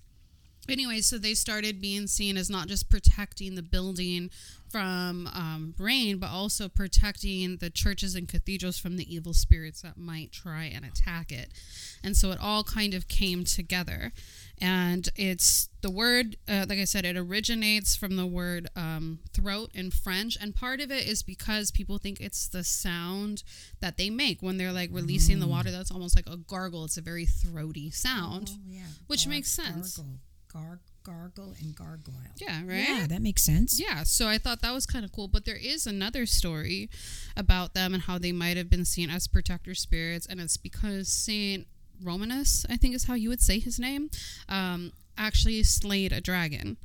Anyway, 0.67 0.99
so 1.01 1.17
they 1.17 1.33
started 1.35 1.79
being 1.79 2.07
seen 2.07 2.37
as 2.37 2.49
not 2.49 2.67
just 2.67 2.89
protecting 2.89 3.53
the 3.55 3.61
building 3.61 4.31
from 4.75 5.25
um, 5.27 5.73
rain, 5.79 6.17
but 6.17 6.29
also 6.29 6.67
protecting 6.67 7.55
the 7.61 7.69
churches 7.69 8.13
and 8.13 8.27
cathedrals 8.27 8.77
from 8.77 8.97
the 8.97 9.15
evil 9.15 9.31
spirits 9.33 9.81
that 9.83 9.95
might 9.95 10.33
try 10.33 10.65
and 10.65 10.83
attack 10.83 11.31
it. 11.31 11.53
And 12.03 12.17
so 12.17 12.31
it 12.31 12.39
all 12.41 12.61
kind 12.65 12.93
of 12.93 13.07
came 13.07 13.45
together. 13.45 14.11
And 14.59 15.07
it's 15.15 15.69
the 15.79 15.89
word, 15.89 16.35
uh, 16.49 16.65
like 16.67 16.79
I 16.79 16.83
said, 16.83 17.05
it 17.05 17.15
originates 17.15 17.95
from 17.95 18.17
the 18.17 18.25
word 18.25 18.67
um, 18.75 19.19
throat 19.31 19.71
in 19.73 19.91
French. 19.91 20.37
And 20.41 20.53
part 20.53 20.81
of 20.81 20.91
it 20.91 21.07
is 21.07 21.23
because 21.23 21.71
people 21.71 21.97
think 21.97 22.19
it's 22.19 22.49
the 22.49 22.65
sound 22.65 23.43
that 23.79 23.95
they 23.95 24.09
make 24.09 24.41
when 24.41 24.57
they're 24.57 24.73
like 24.73 24.89
releasing 24.91 25.39
the 25.39 25.47
water. 25.47 25.71
That's 25.71 25.91
almost 25.91 26.17
like 26.17 26.27
a 26.27 26.35
gargle. 26.35 26.83
It's 26.83 26.97
a 26.97 27.01
very 27.01 27.25
throaty 27.25 27.91
sound. 27.91 28.49
Oh, 28.51 28.59
yeah. 28.67 28.81
Which 29.07 29.25
makes 29.25 29.49
sense. 29.49 29.95
Gargle, 29.95 30.19
Gar- 30.51 30.79
gargle 31.05 31.53
and 31.61 31.73
gargoyle. 31.75 32.15
Yeah, 32.37 32.61
right? 32.65 32.85
Yeah, 32.89 33.05
that 33.07 33.21
makes 33.21 33.43
sense. 33.43 33.79
Yeah, 33.79 34.03
so 34.03 34.27
I 34.27 34.37
thought 34.37 34.61
that 34.61 34.73
was 34.73 34.85
kind 34.85 35.05
of 35.05 35.11
cool. 35.13 35.27
But 35.29 35.45
there 35.45 35.55
is 35.55 35.85
another 35.87 36.25
story 36.25 36.89
about 37.37 37.73
them 37.73 37.93
and 37.93 38.03
how 38.03 38.17
they 38.17 38.31
might 38.33 38.57
have 38.57 38.69
been 38.69 38.83
seen 38.85 39.09
as 39.09 39.27
protector 39.27 39.73
spirits, 39.75 40.25
and 40.25 40.41
it's 40.41 40.57
because 40.57 41.07
Saint 41.07 41.67
Romanus, 42.03 42.65
I 42.69 42.75
think 42.77 42.93
is 42.95 43.05
how 43.05 43.13
you 43.13 43.29
would 43.29 43.39
say 43.41 43.59
his 43.59 43.79
name, 43.79 44.09
um, 44.49 44.91
actually 45.17 45.63
slayed 45.63 46.11
a 46.11 46.19
dragon. 46.19 46.75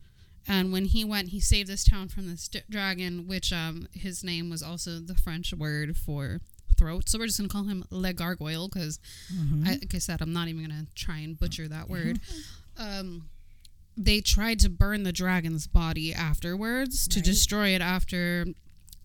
And 0.46 0.72
when 0.72 0.84
he 0.86 1.04
went, 1.04 1.28
he 1.30 1.40
saved 1.40 1.68
this 1.68 1.84
town 1.84 2.08
from 2.08 2.28
this 2.28 2.48
d- 2.48 2.60
dragon, 2.70 3.26
which 3.28 3.52
um, 3.52 3.88
his 3.92 4.22
name 4.24 4.50
was 4.50 4.62
also 4.62 4.98
the 5.00 5.14
French 5.14 5.52
word 5.52 5.96
for 5.96 6.40
throat. 6.78 7.08
So 7.08 7.18
we're 7.18 7.26
just 7.26 7.38
gonna 7.38 7.48
call 7.48 7.64
him 7.64 7.84
Le 7.90 8.12
Gargoyle 8.12 8.68
because, 8.68 8.98
Mm-hmm. 9.34 9.64
like 9.64 9.94
I 9.94 9.98
said, 9.98 10.22
I'm 10.22 10.32
not 10.32 10.48
even 10.48 10.62
gonna 10.66 10.86
try 10.94 11.18
and 11.18 11.38
butcher 11.38 11.68
that 11.68 11.88
word. 11.90 12.20
Um, 12.78 13.28
they 14.00 14.20
tried 14.22 14.58
to 14.60 14.70
burn 14.70 15.02
the 15.02 15.12
dragon's 15.12 15.66
body 15.66 16.14
afterwards 16.14 17.06
to 17.06 17.20
destroy 17.20 17.68
it 17.68 17.82
after 17.82 18.46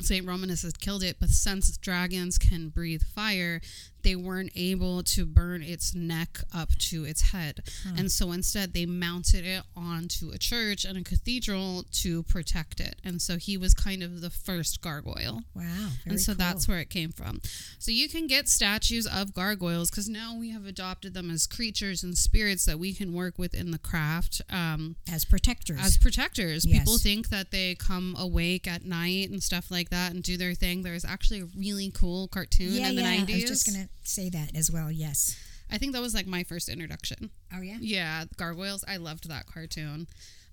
Saint 0.01 0.25
Romanus 0.25 0.61
had 0.61 0.79
killed 0.79 1.03
it, 1.03 1.17
but 1.19 1.29
since 1.29 1.77
dragons 1.77 2.37
can 2.37 2.69
breathe 2.69 3.03
fire, 3.03 3.59
they 4.05 4.15
weren't 4.15 4.51
able 4.55 5.01
to 5.01 5.25
burn 5.25 5.63
its 5.63 5.95
neck 5.95 6.39
up 6.53 6.69
to 6.77 7.03
its 7.03 7.31
head. 7.31 7.61
And 7.97 8.11
so 8.11 8.31
instead, 8.31 8.73
they 8.73 8.85
mounted 8.85 9.45
it 9.45 9.63
onto 9.75 10.29
a 10.29 10.37
church 10.37 10.85
and 10.85 10.97
a 10.97 11.03
cathedral 11.03 11.85
to 12.03 12.21
protect 12.23 12.79
it. 12.79 12.97
And 13.03 13.19
so 13.19 13.37
he 13.37 13.57
was 13.57 13.73
kind 13.73 14.03
of 14.03 14.21
the 14.21 14.29
first 14.29 14.81
gargoyle. 14.81 15.41
Wow. 15.55 15.63
Very 16.03 16.15
and 16.15 16.21
so 16.21 16.33
cool. 16.33 16.37
that's 16.37 16.67
where 16.67 16.79
it 16.79 16.91
came 16.91 17.11
from. 17.11 17.41
So 17.79 17.89
you 17.91 18.07
can 18.07 18.27
get 18.27 18.47
statues 18.47 19.07
of 19.07 19.33
gargoyles 19.33 19.89
because 19.89 20.07
now 20.07 20.35
we 20.37 20.51
have 20.51 20.67
adopted 20.67 21.15
them 21.15 21.31
as 21.31 21.47
creatures 21.47 22.03
and 22.03 22.15
spirits 22.15 22.65
that 22.65 22.77
we 22.77 22.93
can 22.93 23.11
work 23.11 23.39
with 23.39 23.55
in 23.55 23.71
the 23.71 23.79
craft. 23.79 24.41
Um, 24.51 24.97
as 25.11 25.25
protectors. 25.25 25.79
as 25.81 25.97
protectors. 25.97 26.63
Yes. 26.63 26.79
People 26.79 26.99
think 26.99 27.29
that 27.29 27.49
they 27.49 27.73
come 27.73 28.15
awake 28.19 28.67
at 28.67 28.85
night 28.85 29.31
and 29.31 29.41
stuff 29.41 29.71
like 29.71 29.89
that 29.89 30.13
and 30.13 30.21
do 30.21 30.37
their 30.37 30.53
thing. 30.53 30.83
There's 30.83 31.05
actually 31.05 31.41
a 31.41 31.47
really 31.57 31.89
cool 31.89 32.27
cartoon 32.27 32.73
yeah, 32.73 32.89
in 32.89 32.95
the 32.95 33.01
yeah. 33.01 33.17
90s. 33.17 33.31
I 33.31 33.33
was 33.33 33.43
just 33.45 33.65
gonna 33.65 33.89
say 34.07 34.29
that 34.29 34.55
as 34.55 34.71
well. 34.71 34.91
Yes. 34.91 35.37
I 35.71 35.77
think 35.77 35.93
that 35.93 36.01
was 36.01 36.13
like 36.13 36.27
my 36.27 36.43
first 36.43 36.69
introduction. 36.69 37.31
Oh 37.53 37.61
yeah. 37.61 37.77
Yeah, 37.79 38.25
gargoyles. 38.37 38.83
I 38.87 38.97
loved 38.97 39.27
that 39.29 39.45
cartoon. 39.47 40.07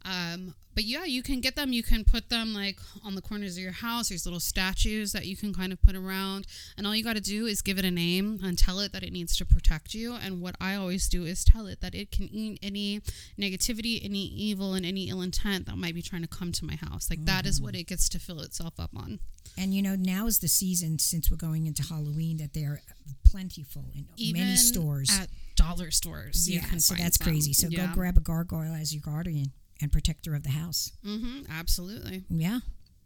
Um, 0.05 0.55
but 0.75 0.85
yeah, 0.85 1.05
you 1.05 1.23
can 1.23 1.41
get 1.41 1.55
them. 1.55 1.73
You 1.73 1.83
can 1.83 2.03
put 2.05 2.31
them 2.31 2.55
like 2.55 2.79
on 3.05 3.15
the 3.15 3.21
corners 3.21 3.57
of 3.57 3.63
your 3.63 3.73
house. 3.73 4.09
There's 4.09 4.25
little 4.25 4.41
statues 4.41 5.13
that 5.13 5.27
you 5.27 5.37
can 5.37 5.53
kind 5.53 5.73
of 5.73 5.83
put 5.83 5.95
around, 5.95 6.47
and 6.77 6.87
all 6.87 6.97
you 6.97 7.05
got 7.05 7.17
to 7.17 7.21
do 7.21 7.47
is 7.47 7.61
give 7.61 7.79
it 7.79 7.85
a 7.85 7.91
name 7.91 8.41
and 8.43 8.57
tell 8.57 8.81
it 8.81 8.93
that 8.93 9.03
it 9.03 9.13
needs 9.13 9.37
to 9.37 9.45
protect 9.45 9.95
you. 9.95 10.15
And 10.15 10.41
what 10.41 10.57
I 10.61 10.75
always 10.75 11.09
do 11.09 11.25
is 11.25 11.45
tell 11.45 11.67
it 11.67 11.81
that 11.83 11.95
it 11.95 12.11
can 12.11 12.29
eat 12.33 12.59
any 12.63 13.01
negativity, 13.39 14.03
any 14.03 14.25
evil, 14.27 14.75
and 14.75 14.87
any 14.87 15.11
ill 15.11 15.21
intent 15.21 15.67
that 15.67 15.77
might 15.77 15.95
be 15.95 16.03
trying 16.03 16.23
to 16.23 16.29
come 16.29 16.53
to 16.53 16.65
my 16.65 16.77
house. 16.77 17.11
Like 17.11 17.25
that 17.27 17.45
is 17.47 17.61
what 17.61 17.77
it 17.77 17.85
gets 17.85 18.09
to 18.11 18.19
fill 18.19 18.41
itself 18.41 18.81
up 18.81 18.91
on. 18.97 19.21
And 19.59 19.75
you 19.75 19.83
know, 19.83 19.95
now 19.97 20.27
is 20.27 20.39
the 20.39 20.49
season 20.49 20.99
since 20.99 21.31
we're 21.31 21.37
going 21.37 21.67
into 21.67 21.83
Halloween 21.83 22.39
that 22.39 22.55
they're 22.55 22.83
plentiful 23.25 23.85
in 23.95 24.07
Even 24.17 24.43
many 24.43 24.57
stores. 24.57 25.11
at 25.11 25.29
dollar 25.57 25.91
stores. 25.91 26.49
yeah, 26.49 26.65
so 26.79 26.95
that's 26.95 27.19
some. 27.19 27.27
crazy. 27.27 27.53
So 27.53 27.69
yeah. 27.69 27.87
go 27.87 27.95
grab 27.95 28.17
a 28.17 28.21
gargoyle 28.21 28.75
as 28.75 28.95
your 28.95 29.03
guardian 29.05 29.53
and 29.81 29.93
protector 29.93 30.35
of 30.35 30.43
the 30.43 30.51
house. 30.51 30.93
Mm-hmm, 31.05 31.51
absolutely. 31.51 32.25
Yeah. 32.31 32.61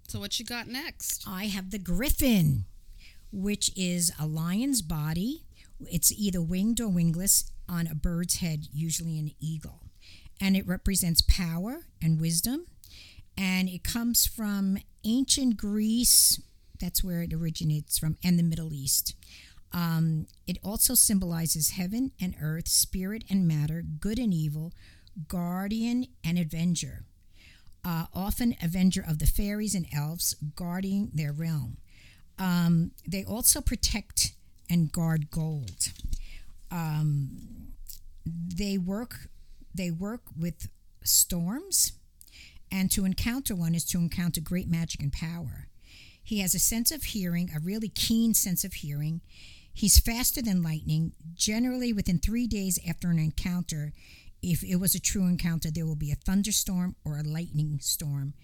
So 0.08 0.20
what 0.20 0.38
you 0.38 0.44
got 0.44 0.68
next? 0.68 1.24
I 1.26 1.46
have 1.46 1.70
the 1.70 1.78
griffin, 1.78 2.66
which 3.32 3.70
is 3.76 4.12
a 4.20 4.26
lion's 4.26 4.82
body. 4.82 5.42
It's 5.80 6.12
either 6.12 6.40
winged 6.40 6.80
or 6.80 6.88
wingless 6.88 7.50
on 7.68 7.86
a 7.88 7.94
bird's 7.94 8.36
head, 8.36 8.66
usually 8.72 9.18
an 9.18 9.32
eagle. 9.40 9.80
And 10.40 10.56
it 10.56 10.66
represents 10.66 11.22
power 11.22 11.86
and 12.00 12.20
wisdom. 12.20 12.66
And 13.36 13.68
it 13.68 13.82
comes 13.84 14.26
from 14.26 14.78
ancient 15.06 15.56
Greece. 15.56 16.40
That's 16.80 17.02
where 17.02 17.22
it 17.22 17.32
originates 17.32 17.98
from, 17.98 18.16
and 18.22 18.38
the 18.38 18.42
Middle 18.42 18.74
East. 18.74 19.14
Um, 19.72 20.26
it 20.46 20.58
also 20.62 20.94
symbolizes 20.94 21.70
heaven 21.70 22.12
and 22.20 22.34
earth, 22.40 22.68
spirit 22.68 23.24
and 23.30 23.46
matter, 23.48 23.82
good 23.82 24.18
and 24.18 24.32
evil, 24.32 24.72
guardian 25.28 26.06
and 26.24 26.38
avenger 26.38 27.04
uh, 27.86 28.06
often 28.12 28.56
avenger 28.60 29.04
of 29.06 29.20
the 29.20 29.26
fairies 29.26 29.74
and 29.74 29.86
elves, 29.94 30.34
guarding 30.56 31.10
their 31.14 31.32
realm. 31.32 31.76
Um, 32.36 32.90
they 33.08 33.24
also 33.24 33.60
protect 33.60 34.32
and 34.68 34.90
guard 34.90 35.30
gold. 35.30 35.92
Um, 36.70 37.74
they 38.26 38.76
work. 38.76 39.28
They 39.72 39.92
work 39.92 40.22
with 40.36 40.68
storms, 41.04 41.92
and 42.70 42.90
to 42.90 43.04
encounter 43.04 43.54
one 43.54 43.74
is 43.74 43.84
to 43.86 43.98
encounter 43.98 44.40
great 44.40 44.68
magic 44.68 45.02
and 45.02 45.12
power. 45.12 45.68
He 46.22 46.40
has 46.40 46.54
a 46.54 46.58
sense 46.58 46.90
of 46.90 47.04
hearing, 47.04 47.50
a 47.54 47.60
really 47.60 47.88
keen 47.88 48.34
sense 48.34 48.64
of 48.64 48.74
hearing. 48.74 49.20
He's 49.72 49.98
faster 49.98 50.42
than 50.42 50.62
lightning. 50.62 51.12
Generally, 51.34 51.92
within 51.92 52.18
three 52.18 52.46
days 52.46 52.78
after 52.88 53.10
an 53.10 53.18
encounter, 53.18 53.92
if 54.42 54.64
it 54.64 54.76
was 54.76 54.94
a 54.94 55.00
true 55.00 55.26
encounter, 55.26 55.70
there 55.70 55.86
will 55.86 55.96
be 55.96 56.10
a 56.10 56.16
thunderstorm 56.16 56.96
or 57.04 57.18
a 57.18 57.22
lightning 57.22 57.78
storm. 57.80 58.34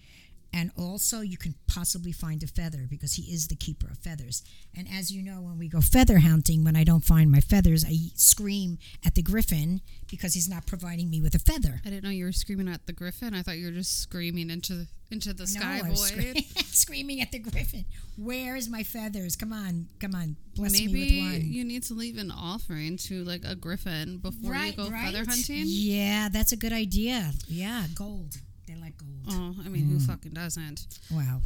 And 0.55 0.71
also, 0.77 1.21
you 1.21 1.35
can 1.37 1.55
possibly 1.67 2.11
find 2.11 2.43
a 2.43 2.47
feather 2.47 2.85
because 2.87 3.13
he 3.13 3.23
is 3.33 3.47
the 3.47 3.55
keeper 3.55 3.87
of 3.89 3.97
feathers. 3.97 4.43
And 4.77 4.87
as 4.87 5.11
you 5.11 5.23
know, 5.23 5.41
when 5.41 5.57
we 5.57 5.67
go 5.67 5.81
feather 5.81 6.19
hunting, 6.19 6.63
when 6.63 6.75
I 6.75 6.83
don't 6.83 7.03
find 7.03 7.31
my 7.31 7.39
feathers, 7.39 7.83
I 7.83 7.95
scream 8.15 8.77
at 9.03 9.15
the 9.15 9.23
griffin 9.23 9.81
because 10.11 10.35
he's 10.35 10.47
not 10.47 10.67
providing 10.67 11.09
me 11.09 11.21
with 11.21 11.33
a 11.33 11.39
feather. 11.39 11.81
I 11.83 11.89
didn't 11.89 12.03
know 12.03 12.11
you 12.11 12.25
were 12.25 12.31
screaming 12.31 12.69
at 12.69 12.85
the 12.85 12.93
griffin. 12.93 13.33
I 13.33 13.41
thought 13.41 13.57
you 13.57 13.65
were 13.65 13.71
just 13.71 13.99
screaming 13.99 14.51
into 14.51 14.73
the, 14.75 14.87
into 15.09 15.33
the 15.33 15.47
sky 15.47 15.81
I 15.83 15.89
was 15.89 16.11
void. 16.11 16.37
scre- 16.37 16.59
screaming 16.65 17.19
at 17.21 17.31
the 17.31 17.39
griffin. 17.39 17.85
Where's 18.15 18.69
my 18.69 18.83
feathers? 18.83 19.35
Come 19.35 19.53
on, 19.53 19.87
come 19.99 20.13
on, 20.13 20.35
bless 20.55 20.71
Maybe 20.73 20.93
me 20.93 21.21
with 21.23 21.31
one. 21.33 21.51
you 21.51 21.63
need 21.65 21.81
to 21.83 21.95
leave 21.95 22.19
an 22.19 22.29
offering 22.29 22.97
to 22.97 23.23
like 23.23 23.43
a 23.43 23.55
griffin 23.55 24.19
before 24.19 24.53
you 24.55 24.73
go 24.73 24.87
right? 24.89 25.05
feather 25.11 25.25
hunting. 25.27 25.63
Yeah, 25.65 26.29
that's 26.31 26.51
a 26.51 26.57
good 26.57 26.73
idea. 26.73 27.31
Yeah, 27.47 27.85
gold. 27.95 28.37
They 28.67 28.75
like 28.75 28.97
gold. 28.97 29.25
Oh, 29.29 29.55
I 29.65 29.69
mean, 29.69 29.85
who 29.89 29.99
fucking 29.99 30.31
doesn't? 30.33 30.87
Wow. 31.11 31.41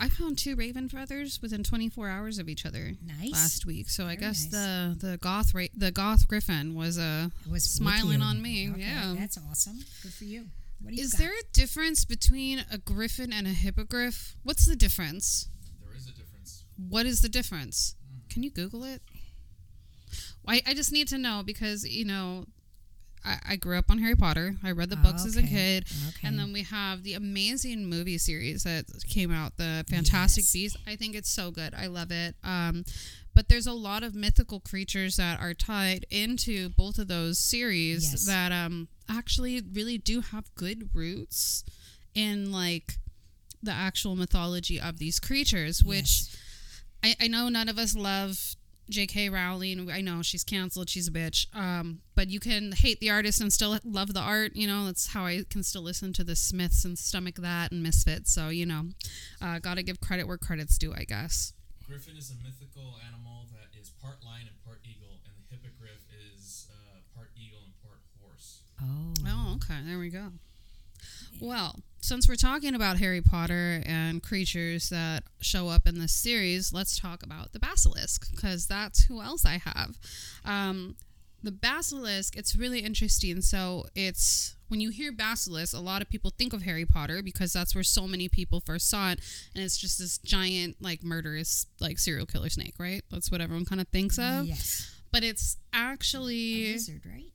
I 0.00 0.08
found 0.08 0.38
two 0.38 0.54
raven 0.54 0.88
feathers 0.88 1.40
within 1.42 1.64
24 1.64 2.08
hours 2.08 2.38
of 2.38 2.48
each 2.48 2.64
other 2.64 2.92
Nice. 3.04 3.32
last 3.32 3.66
week. 3.66 3.88
So 3.90 4.06
I 4.06 4.14
guess 4.14 4.44
nice. 4.44 4.52
the 4.52 4.96
the 5.06 5.16
goth 5.18 5.52
ra- 5.52 5.64
the 5.76 5.90
goth 5.90 6.28
griffin 6.28 6.74
was 6.74 6.96
uh 6.98 7.30
was 7.50 7.64
smiling 7.64 8.22
on 8.22 8.40
me. 8.40 8.70
Okay, 8.70 8.82
yeah. 8.82 9.14
that's 9.18 9.36
awesome. 9.50 9.78
Good 10.02 10.12
for 10.12 10.24
you. 10.24 10.46
What 10.80 10.90
do 10.90 10.96
you 10.96 11.02
Is 11.02 11.12
got? 11.12 11.18
there 11.20 11.32
a 11.32 11.42
difference 11.52 12.04
between 12.04 12.64
a 12.70 12.78
griffin 12.78 13.32
and 13.32 13.46
a 13.46 13.50
hippogriff? 13.50 14.36
What's 14.44 14.64
the 14.66 14.76
difference? 14.76 15.48
There 15.82 15.96
is 15.96 16.06
a 16.08 16.12
difference. 16.12 16.64
What 16.88 17.04
is 17.06 17.20
the 17.22 17.28
difference? 17.28 17.96
Can 18.28 18.42
you 18.44 18.50
Google 18.50 18.84
it? 18.84 19.02
I, 20.46 20.62
I 20.66 20.74
just 20.74 20.92
need 20.92 21.08
to 21.08 21.18
know 21.18 21.42
because, 21.44 21.86
you 21.86 22.04
know, 22.04 22.46
I, 23.24 23.38
I 23.50 23.56
grew 23.56 23.76
up 23.78 23.90
on 23.90 23.98
Harry 23.98 24.16
Potter. 24.16 24.56
I 24.64 24.70
read 24.70 24.90
the 24.90 24.98
Oh, 24.98 25.02
books 25.02 25.26
as 25.26 25.36
a 25.36 25.42
kid. 25.42 25.84
Okay. 26.08 26.26
And 26.28 26.38
then 26.38 26.52
we 26.52 26.62
have 26.62 27.02
the 27.02 27.14
amazing 27.14 27.86
movie 27.86 28.18
series 28.18 28.62
that 28.64 28.86
came 29.08 29.30
out, 29.30 29.56
The 29.56 29.84
Fantastic 29.88 30.42
Yes. 30.44 30.52
Beasts. 30.52 30.78
I 30.86 30.96
think 30.96 31.14
it's 31.14 31.30
so 31.30 31.50
good. 31.50 31.74
I 31.74 31.86
love 31.86 32.10
it. 32.10 32.34
Um, 32.42 32.84
but 33.34 33.48
there's 33.48 33.66
a 33.66 33.72
lot 33.72 34.02
of 34.02 34.14
mythical 34.14 34.58
creatures 34.60 35.16
that 35.16 35.38
are 35.40 35.54
tied 35.54 36.04
into 36.10 36.70
both 36.70 36.98
of 36.98 37.08
those 37.08 37.38
series 37.38 38.10
Yes. 38.10 38.26
that 38.26 38.52
um, 38.52 38.88
actually 39.08 39.60
really 39.72 39.98
do 39.98 40.20
have 40.20 40.52
good 40.54 40.90
roots 40.94 41.62
in 42.14 42.50
like 42.50 42.94
the 43.62 43.70
actual 43.72 44.16
mythology 44.16 44.80
of 44.80 44.98
these 44.98 45.20
creatures, 45.20 45.84
which 45.84 46.22
Yes. 46.22 46.36
I, 47.02 47.14
I 47.24 47.28
know 47.28 47.48
none 47.48 47.68
of 47.68 47.78
us 47.78 47.94
love 47.94 48.56
J.K. 48.90 49.28
Rowling. 49.30 49.90
I 49.90 50.00
know 50.00 50.22
she's 50.22 50.44
canceled. 50.44 50.90
She's 50.90 51.08
a 51.08 51.10
bitch. 51.10 51.46
Um, 51.54 52.00
but 52.14 52.28
you 52.28 52.40
can 52.40 52.72
hate 52.72 53.00
the 53.00 53.10
artist 53.10 53.40
and 53.40 53.52
still 53.52 53.78
love 53.84 54.12
the 54.12 54.20
art. 54.20 54.54
You 54.54 54.66
know, 54.66 54.86
that's 54.86 55.08
how 55.08 55.24
I 55.24 55.44
can 55.48 55.62
still 55.62 55.82
listen 55.82 56.12
to 56.14 56.24
the 56.24 56.36
Smiths 56.36 56.84
and 56.84 56.98
stomach 56.98 57.36
that 57.36 57.72
and 57.72 57.82
Misfits. 57.82 58.32
So 58.32 58.48
you 58.48 58.66
know, 58.66 58.82
uh, 59.40 59.58
gotta 59.58 59.82
give 59.82 60.00
credit 60.00 60.26
where 60.26 60.38
credit's 60.38 60.76
due, 60.78 60.92
I 60.94 61.04
guess. 61.04 61.52
Griffin 61.86 62.16
is 62.16 62.30
a 62.30 62.36
mythical 62.44 62.98
animal 63.08 63.46
that 63.52 63.76
is 63.80 63.90
part 64.02 64.22
lion 64.24 64.46
and 64.46 64.64
part 64.64 64.80
eagle, 64.84 65.20
and 65.24 65.34
the 65.34 65.56
hippogriff 65.56 66.02
is 66.34 66.68
uh, 66.70 67.00
part 67.16 67.30
eagle 67.36 67.60
and 67.64 67.72
part 67.82 68.00
horse. 68.20 68.62
Oh. 68.80 69.14
Oh, 69.26 69.54
okay. 69.56 69.80
There 69.84 69.98
we 69.98 70.10
go. 70.10 70.32
Well, 71.40 71.80
since 72.00 72.28
we're 72.28 72.34
talking 72.36 72.74
about 72.74 72.98
Harry 72.98 73.20
Potter 73.20 73.82
and 73.84 74.22
creatures 74.22 74.88
that 74.88 75.24
show 75.40 75.68
up 75.68 75.86
in 75.86 75.98
this 75.98 76.12
series, 76.12 76.72
let's 76.72 76.98
talk 76.98 77.22
about 77.22 77.52
the 77.52 77.58
basilisk 77.58 78.30
because 78.30 78.66
that's 78.66 79.04
who 79.04 79.20
else 79.20 79.44
I 79.44 79.60
have. 79.64 79.98
Um, 80.44 80.96
the 81.42 81.52
basilisk, 81.52 82.36
it's 82.36 82.56
really 82.56 82.80
interesting. 82.80 83.40
So 83.40 83.86
it's 83.94 84.56
when 84.68 84.80
you 84.80 84.90
hear 84.90 85.12
basilisk, 85.12 85.76
a 85.76 85.80
lot 85.80 86.02
of 86.02 86.08
people 86.08 86.32
think 86.36 86.52
of 86.52 86.62
Harry 86.62 86.86
Potter 86.86 87.22
because 87.22 87.52
that's 87.52 87.74
where 87.74 87.84
so 87.84 88.06
many 88.06 88.28
people 88.28 88.60
first 88.60 88.88
saw 88.88 89.10
it, 89.10 89.20
and 89.54 89.64
it's 89.64 89.76
just 89.76 89.98
this 89.98 90.18
giant, 90.18 90.76
like 90.80 91.02
murderous, 91.02 91.66
like 91.80 91.98
serial 91.98 92.26
killer 92.26 92.48
snake, 92.48 92.74
right? 92.78 93.02
That's 93.10 93.30
what 93.30 93.40
everyone 93.40 93.64
kind 93.64 93.80
of 93.80 93.88
thinks 93.88 94.18
of. 94.18 94.46
Yes. 94.46 94.94
But 95.12 95.24
it's 95.24 95.56
actually 95.72 96.70
A 96.70 96.72
lizard, 96.74 97.02
right? 97.04 97.32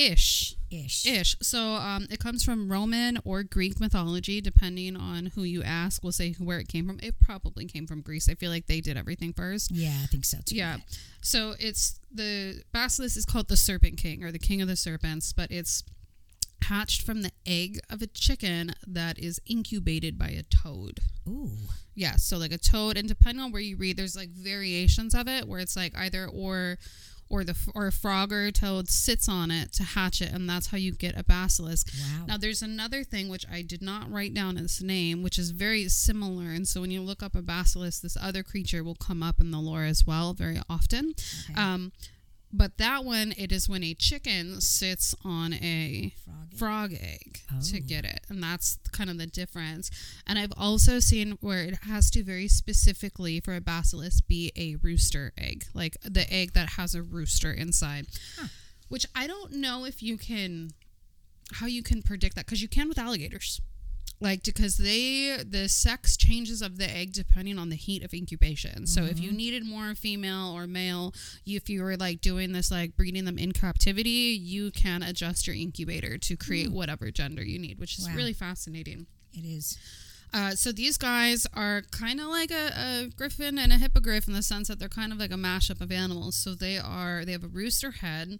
Ish 0.00 0.56
Ish. 0.70 1.04
ish. 1.04 1.36
So 1.42 1.74
um, 1.74 2.06
it 2.10 2.20
comes 2.20 2.44
from 2.44 2.70
Roman 2.70 3.18
or 3.24 3.42
Greek 3.42 3.80
mythology, 3.80 4.40
depending 4.40 4.96
on 4.96 5.26
who 5.34 5.42
you 5.42 5.64
ask. 5.64 6.02
We'll 6.02 6.12
say 6.12 6.32
where 6.34 6.60
it 6.60 6.68
came 6.68 6.86
from. 6.86 7.00
It 7.02 7.20
probably 7.20 7.64
came 7.64 7.88
from 7.88 8.02
Greece. 8.02 8.28
I 8.28 8.34
feel 8.34 8.52
like 8.52 8.66
they 8.68 8.80
did 8.80 8.96
everything 8.96 9.32
first. 9.32 9.72
Yeah, 9.72 9.98
I 10.02 10.06
think 10.06 10.24
so 10.24 10.38
too. 10.44 10.54
Yeah. 10.54 10.76
So 11.22 11.54
it's 11.58 11.98
the 12.14 12.62
basilisk 12.72 13.16
is 13.16 13.24
called 13.24 13.48
the 13.48 13.56
Serpent 13.56 13.96
King 13.98 14.22
or 14.22 14.30
the 14.30 14.38
King 14.38 14.62
of 14.62 14.68
the 14.68 14.76
Serpents, 14.76 15.32
but 15.32 15.50
it's 15.50 15.82
hatched 16.62 17.02
from 17.02 17.22
the 17.22 17.32
egg 17.44 17.80
of 17.90 18.00
a 18.00 18.06
chicken 18.06 18.72
that 18.86 19.18
is 19.18 19.40
incubated 19.46 20.16
by 20.16 20.28
a 20.28 20.44
toad. 20.44 21.00
Ooh. 21.28 21.50
Yeah, 21.96 22.14
so 22.16 22.38
like 22.38 22.52
a 22.52 22.58
toad, 22.58 22.96
and 22.96 23.08
depending 23.08 23.42
on 23.42 23.50
where 23.50 23.60
you 23.60 23.76
read, 23.76 23.96
there's 23.96 24.14
like 24.14 24.30
variations 24.30 25.14
of 25.14 25.26
it 25.26 25.48
where 25.48 25.58
it's 25.58 25.74
like 25.74 25.98
either 25.98 26.28
or, 26.28 26.78
or 27.30 27.44
the 27.44 27.56
or 27.74 27.86
a 27.86 27.92
frog 27.92 28.32
or 28.32 28.46
a 28.46 28.52
toad 28.52 28.90
sits 28.90 29.28
on 29.28 29.50
it 29.50 29.72
to 29.74 29.84
hatch 29.84 30.20
it, 30.20 30.32
and 30.32 30.50
that's 30.50 30.66
how 30.66 30.76
you 30.76 30.92
get 30.92 31.16
a 31.16 31.22
basilisk. 31.22 31.88
Wow. 31.94 32.26
Now 32.26 32.36
there's 32.36 32.60
another 32.60 33.04
thing 33.04 33.28
which 33.28 33.46
I 33.50 33.62
did 33.62 33.80
not 33.80 34.10
write 34.10 34.34
down 34.34 34.58
its 34.58 34.82
name, 34.82 35.22
which 35.22 35.38
is 35.38 35.52
very 35.52 35.88
similar, 35.88 36.50
and 36.50 36.66
so 36.68 36.80
when 36.80 36.90
you 36.90 37.00
look 37.00 37.22
up 37.22 37.34
a 37.34 37.42
basilisk, 37.42 38.02
this 38.02 38.16
other 38.20 38.42
creature 38.42 38.84
will 38.84 38.96
come 38.96 39.22
up 39.22 39.40
in 39.40 39.52
the 39.52 39.58
lore 39.58 39.84
as 39.84 40.06
well 40.06 40.34
very 40.34 40.60
often. 40.68 41.14
Okay. 41.48 41.60
Um, 41.60 41.92
but 42.52 42.78
that 42.78 43.04
one, 43.04 43.32
it 43.36 43.52
is 43.52 43.68
when 43.68 43.82
a 43.84 43.94
chicken 43.94 44.60
sits 44.60 45.14
on 45.24 45.52
a 45.54 46.12
Frog 46.24 46.48
egg? 46.52 46.58
frog 46.58 46.92
egg 46.94 47.40
to 47.70 47.76
Oh. 47.78 47.80
get 47.86 48.04
it. 48.04 48.20
And 48.28 48.42
that's 48.42 48.78
kind 48.92 49.08
of 49.08 49.18
the 49.18 49.26
difference. 49.26 49.90
And 50.26 50.38
I've 50.38 50.52
also 50.56 50.98
seen 50.98 51.32
where 51.40 51.62
it 51.64 51.78
has 51.84 52.10
to 52.10 52.24
very 52.24 52.48
specifically 52.48 53.40
for 53.40 53.54
a 53.54 53.60
basilisk 53.60 54.26
be 54.26 54.52
a 54.56 54.76
rooster 54.76 55.32
egg, 55.38 55.64
like 55.74 55.96
the 56.02 56.30
egg 56.32 56.52
that 56.54 56.70
has 56.70 56.94
a 56.94 57.02
rooster 57.02 57.52
inside. 57.52 58.06
Huh. 58.38 58.48
Which 58.88 59.06
I 59.14 59.26
don't 59.28 59.52
know 59.52 59.84
if 59.84 60.02
you 60.02 60.18
can, 60.18 60.72
how 61.52 61.66
you 61.66 61.82
can 61.82 62.02
predict 62.02 62.34
that 62.34 62.46
because 62.46 62.60
you 62.62 62.68
can 62.68 62.88
with 62.88 62.98
alligators. 62.98 63.60
Like 64.22 64.42
because 64.42 64.76
they 64.76 65.38
the 65.48 65.66
sex 65.68 66.16
changes 66.16 66.60
of 66.60 66.76
the 66.76 66.84
egg 66.88 67.14
depending 67.14 67.58
on 67.58 67.70
the 67.70 67.76
heat 67.76 68.02
of 68.04 68.12
incubation. 68.12 68.86
So 68.86 69.04
if 69.04 69.18
you 69.18 69.32
needed 69.32 69.64
more 69.64 69.94
female 69.94 70.52
or 70.54 70.66
male, 70.66 71.14
you, 71.46 71.56
if 71.56 71.70
you 71.70 71.82
were 71.82 71.96
like 71.96 72.20
doing 72.20 72.52
this 72.52 72.70
like 72.70 72.96
breeding 72.96 73.24
them 73.24 73.38
in 73.38 73.52
captivity, 73.52 74.10
you 74.38 74.70
can 74.72 75.02
adjust 75.02 75.46
your 75.46 75.56
incubator 75.56 76.18
to 76.18 76.36
create 76.36 76.70
whatever 76.70 77.10
gender 77.10 77.42
you 77.42 77.58
need, 77.58 77.78
which 77.78 77.98
is 77.98 78.06
Wow. 78.08 78.14
really 78.14 78.34
fascinating. 78.34 79.06
It 79.32 79.44
is. 79.46 79.78
Uh, 80.34 80.50
so 80.50 80.70
these 80.70 80.96
guys 80.98 81.46
are 81.54 81.82
kind 81.90 82.20
of 82.20 82.26
like 82.26 82.50
a, 82.50 82.70
a 82.76 83.08
griffin 83.16 83.58
and 83.58 83.72
a 83.72 83.78
hippogriff 83.78 84.28
in 84.28 84.34
the 84.34 84.42
sense 84.42 84.68
that 84.68 84.78
they're 84.78 84.88
kind 84.88 85.12
of 85.12 85.18
like 85.18 85.32
a 85.32 85.36
mashup 85.36 85.80
of 85.80 85.90
animals. 85.90 86.36
So 86.36 86.54
they 86.54 86.76
are 86.78 87.24
they 87.24 87.32
have 87.32 87.42
a 87.42 87.48
rooster 87.48 87.90
head, 87.92 88.38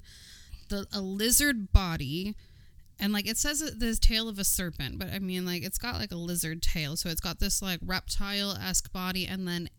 the 0.69 0.87
a 0.93 1.01
lizard 1.01 1.73
body, 1.73 2.37
and 3.01 3.13
like 3.13 3.27
it 3.29 3.39
says 3.39 3.59
the 3.61 3.99
tail 4.01 4.29
of 4.29 4.39
a 4.39 4.45
serpent, 4.45 4.99
but 4.99 5.09
I 5.13 5.19
mean 5.19 5.45
like 5.45 5.65
it's 5.65 5.79
got 5.79 5.97
like 5.97 6.13
a 6.13 6.17
lizard 6.17 6.63
tail. 6.63 6.97
So 6.97 7.09
it's 7.09 7.21
got 7.21 7.41
this 7.41 7.61
like 7.63 7.81
reptile 7.85 8.53
esque 8.53 8.93
body, 8.93 9.27
and 9.27 9.49
then 9.49 9.71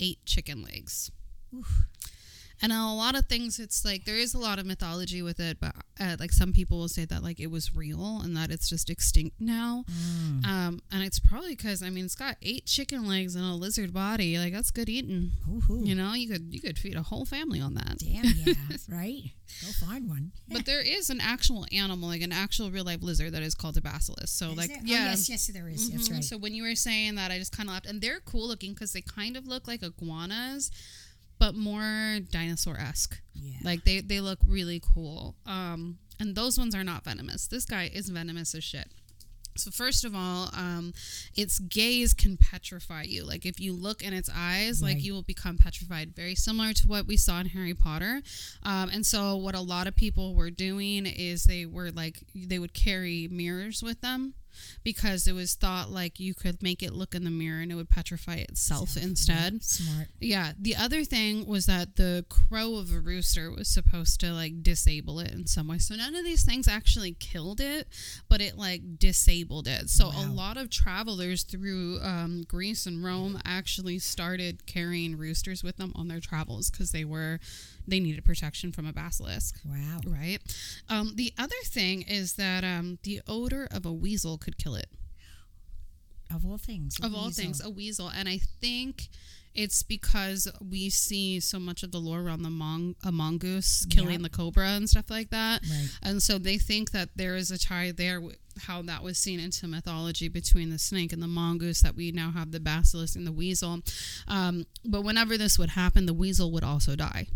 eight 0.00 0.18
chicken 0.24 0.62
legs. 0.62 1.10
And 2.62 2.72
a 2.72 2.84
lot 2.92 3.16
of 3.16 3.26
things, 3.26 3.58
it's 3.58 3.84
like 3.84 4.04
there 4.04 4.16
is 4.16 4.34
a 4.34 4.38
lot 4.38 4.58
of 4.58 4.66
mythology 4.66 5.22
with 5.22 5.40
it, 5.40 5.58
but 5.60 5.74
uh, 5.98 6.16
like 6.20 6.30
some 6.32 6.52
people 6.52 6.78
will 6.78 6.88
say 6.88 7.04
that 7.06 7.22
like 7.22 7.40
it 7.40 7.50
was 7.50 7.74
real 7.74 8.20
and 8.22 8.36
that 8.36 8.50
it's 8.50 8.68
just 8.68 8.90
extinct 8.90 9.40
now. 9.40 9.84
Um, 10.44 10.80
and 10.92 11.02
it's 11.02 11.18
probably 11.18 11.56
because 11.56 11.82
I 11.82 11.90
mean 11.90 12.04
it's 12.04 12.14
got 12.14 12.36
eight 12.42 12.66
chicken 12.66 13.06
legs 13.08 13.34
and 13.34 13.44
a 13.44 13.54
lizard 13.54 13.92
body. 13.94 14.36
Like 14.38 14.52
that's 14.52 14.70
good 14.70 14.88
eating. 14.88 15.32
Ooh. 15.48 15.80
You 15.84 15.94
know, 15.94 16.12
you 16.14 16.28
could 16.28 16.52
you 16.52 16.60
could 16.60 16.78
feed 16.78 16.96
a 16.96 17.02
whole 17.02 17.24
family 17.24 17.60
on 17.60 17.74
that. 17.74 17.98
Damn, 17.98 18.24
yeah. 18.24 18.54
right? 18.88 19.22
Go 19.62 19.86
find 19.86 20.08
one. 20.08 20.32
But 20.48 20.66
there 20.66 20.80
is 20.80 21.10
an 21.10 21.20
actual 21.20 21.66
animal, 21.72 22.08
like 22.08 22.22
an 22.22 22.32
actual 22.32 22.70
real 22.70 22.84
life 22.84 23.02
lizard, 23.02 23.32
that 23.32 23.42
is 23.42 23.54
called 23.54 23.76
a 23.76 23.80
basilisk. 23.80 24.28
So 24.38 24.50
Is 24.50 24.56
like, 24.56 24.68
there? 24.68 24.78
Oh, 24.80 24.84
yeah. 24.86 25.04
yes, 25.10 25.28
yes, 25.28 25.46
there 25.48 25.68
is. 25.68 25.90
That's 25.90 26.08
Mhm. 26.08 26.12
right. 26.14 26.24
So 26.24 26.36
when 26.38 26.54
you 26.54 26.62
were 26.62 26.74
saying 26.76 27.16
that, 27.16 27.30
I 27.30 27.38
just 27.38 27.52
kind 27.56 27.68
of 27.68 27.72
laughed, 27.74 27.86
and 27.86 28.00
they're 28.00 28.20
cool 28.20 28.46
looking 28.46 28.74
because 28.74 28.92
they 28.92 29.00
kind 29.02 29.36
of 29.36 29.46
look 29.48 29.66
like 29.66 29.82
iguanas, 29.82 30.70
but 31.40 31.56
more 31.56 32.20
dinosaur 32.30 32.78
esque. 32.78 33.20
yeah. 33.34 33.56
Like 33.64 33.84
they 33.84 34.00
they 34.00 34.20
look 34.20 34.38
really 34.46 34.80
cool. 34.94 35.34
Um, 35.46 35.98
and 36.20 36.36
those 36.36 36.58
ones 36.58 36.74
are 36.74 36.84
not 36.84 37.02
venomous. 37.02 37.48
This 37.48 37.64
guy 37.64 37.90
is 37.92 38.10
venomous 38.10 38.54
as 38.54 38.62
shit. 38.62 38.88
So 39.56 39.70
first 39.70 40.04
of 40.04 40.14
all, 40.14 40.50
um, 40.56 40.92
its 41.34 41.58
gaze 41.58 42.14
can 42.14 42.36
petrify 42.36 43.02
you. 43.02 43.24
Like 43.24 43.44
if 43.44 43.58
you 43.58 43.72
look 43.72 44.02
in 44.02 44.12
its 44.12 44.30
eyes, 44.32 44.80
like 44.80 45.02
you 45.02 45.12
will 45.12 45.22
become 45.22 45.58
petrified. 45.58 46.14
Very 46.14 46.34
similar 46.36 46.72
to 46.72 46.88
what 46.88 47.06
we 47.06 47.16
saw 47.16 47.40
in 47.40 47.46
Harry 47.46 47.74
Potter. 47.74 48.22
Um, 48.62 48.90
and 48.90 49.04
so 49.04 49.34
what 49.36 49.56
a 49.56 49.60
lot 49.60 49.88
of 49.88 49.96
people 49.96 50.34
were 50.34 50.50
doing 50.50 51.04
is 51.04 51.44
they 51.44 51.66
were 51.66 51.90
like 51.90 52.20
they 52.34 52.58
would 52.58 52.74
carry 52.74 53.28
mirrors 53.30 53.82
with 53.82 54.00
them 54.02 54.34
because 54.82 55.26
it 55.26 55.32
was 55.32 55.54
thought 55.54 55.90
like 55.90 56.20
you 56.20 56.34
could 56.34 56.62
make 56.62 56.82
it 56.82 56.92
look 56.92 57.14
in 57.14 57.24
the 57.24 57.30
mirror 57.30 57.60
and 57.60 57.70
it 57.72 57.74
would 57.74 57.90
petrify 57.90 58.36
itself 58.36 58.96
instead. 58.96 59.54
Yeah, 59.54 59.58
smart. 59.60 60.08
Yeah. 60.20 60.52
The 60.58 60.76
other 60.76 61.04
thing 61.04 61.46
was 61.46 61.66
that 61.66 61.96
the 61.96 62.24
crow 62.28 62.76
of 62.76 62.92
a 62.92 63.00
rooster 63.00 63.50
was 63.50 63.68
supposed 63.68 64.20
to 64.20 64.32
like 64.32 64.62
disable 64.62 65.20
it 65.20 65.32
in 65.32 65.46
some 65.46 65.68
way. 65.68 65.78
So 65.78 65.94
none 65.94 66.14
of 66.14 66.24
these 66.24 66.44
things 66.44 66.68
actually 66.68 67.12
killed 67.12 67.60
it, 67.60 67.88
but 68.28 68.40
it 68.40 68.56
like 68.56 68.98
disabled 68.98 69.68
it. 69.68 69.90
So 69.90 70.06
a 70.06 70.26
lot 70.26 70.56
of 70.56 70.70
travelers 70.70 71.42
through 71.42 72.00
um, 72.02 72.44
Greece 72.46 72.86
and 72.86 73.02
Rome 73.04 73.40
actually 73.44 73.98
started 73.98 74.66
carrying 74.66 75.16
roosters 75.16 75.62
with 75.62 75.76
them 75.76 75.92
on 75.94 76.08
their 76.08 76.20
travels 76.20 76.70
because 76.70 76.92
they 76.92 77.04
were 77.04 77.40
they 77.86 78.00
needed 78.00 78.24
protection 78.24 78.72
from 78.72 78.86
a 78.86 78.92
basilisk. 78.92 79.56
Wow. 79.64 80.00
Right. 80.06 80.38
Um, 80.88 81.12
the 81.16 81.32
other 81.38 81.54
thing 81.64 82.02
is 82.02 82.34
that 82.34 82.62
um, 82.64 82.98
the 83.02 83.20
odor 83.26 83.66
of 83.70 83.84
a 83.86 83.92
weasel 83.92 84.38
could 84.38 84.56
kill 84.58 84.74
it 84.76 84.88
Of 86.32 86.46
all 86.46 86.58
things. 86.58 86.96
of 87.02 87.14
all 87.14 87.26
weasel. 87.26 87.42
things 87.44 87.64
a 87.64 87.70
weasel 87.70 88.08
and 88.08 88.28
i 88.28 88.38
think 88.38 89.08
it's 89.52 89.82
because 89.82 90.46
we 90.60 90.88
see 90.90 91.40
so 91.40 91.58
much 91.58 91.82
of 91.82 91.90
the 91.90 91.98
lore 91.98 92.20
around 92.20 92.42
the 92.42 92.48
mong- 92.48 92.94
a 93.02 93.10
mongoose 93.10 93.84
killing 93.90 94.12
Yep. 94.12 94.22
the 94.22 94.28
cobra 94.28 94.68
and 94.68 94.88
stuff 94.88 95.10
like 95.10 95.30
that 95.30 95.62
Right. 95.68 95.88
and 96.04 96.22
so 96.22 96.38
they 96.38 96.56
think 96.56 96.92
that 96.92 97.08
there 97.16 97.34
is 97.34 97.50
a 97.50 97.58
tie 97.58 97.90
there 97.90 98.22
how 98.66 98.82
that 98.82 99.02
was 99.02 99.18
seen 99.18 99.40
into 99.40 99.66
mythology 99.66 100.28
between 100.28 100.70
the 100.70 100.78
snake 100.78 101.12
and 101.12 101.20
the 101.22 101.26
mongoose 101.26 101.80
that 101.82 101.96
we 101.96 102.12
now 102.12 102.30
have 102.30 102.52
the 102.52 102.60
basilisk 102.60 103.16
and 103.16 103.26
the 103.26 103.32
weasel 103.32 103.80
um, 104.28 104.66
but 104.84 105.02
whenever 105.02 105.36
this 105.36 105.58
would 105.58 105.70
happen 105.70 106.06
the 106.06 106.14
weasel 106.14 106.52
would 106.52 106.62
also 106.64 106.94
die 106.94 107.26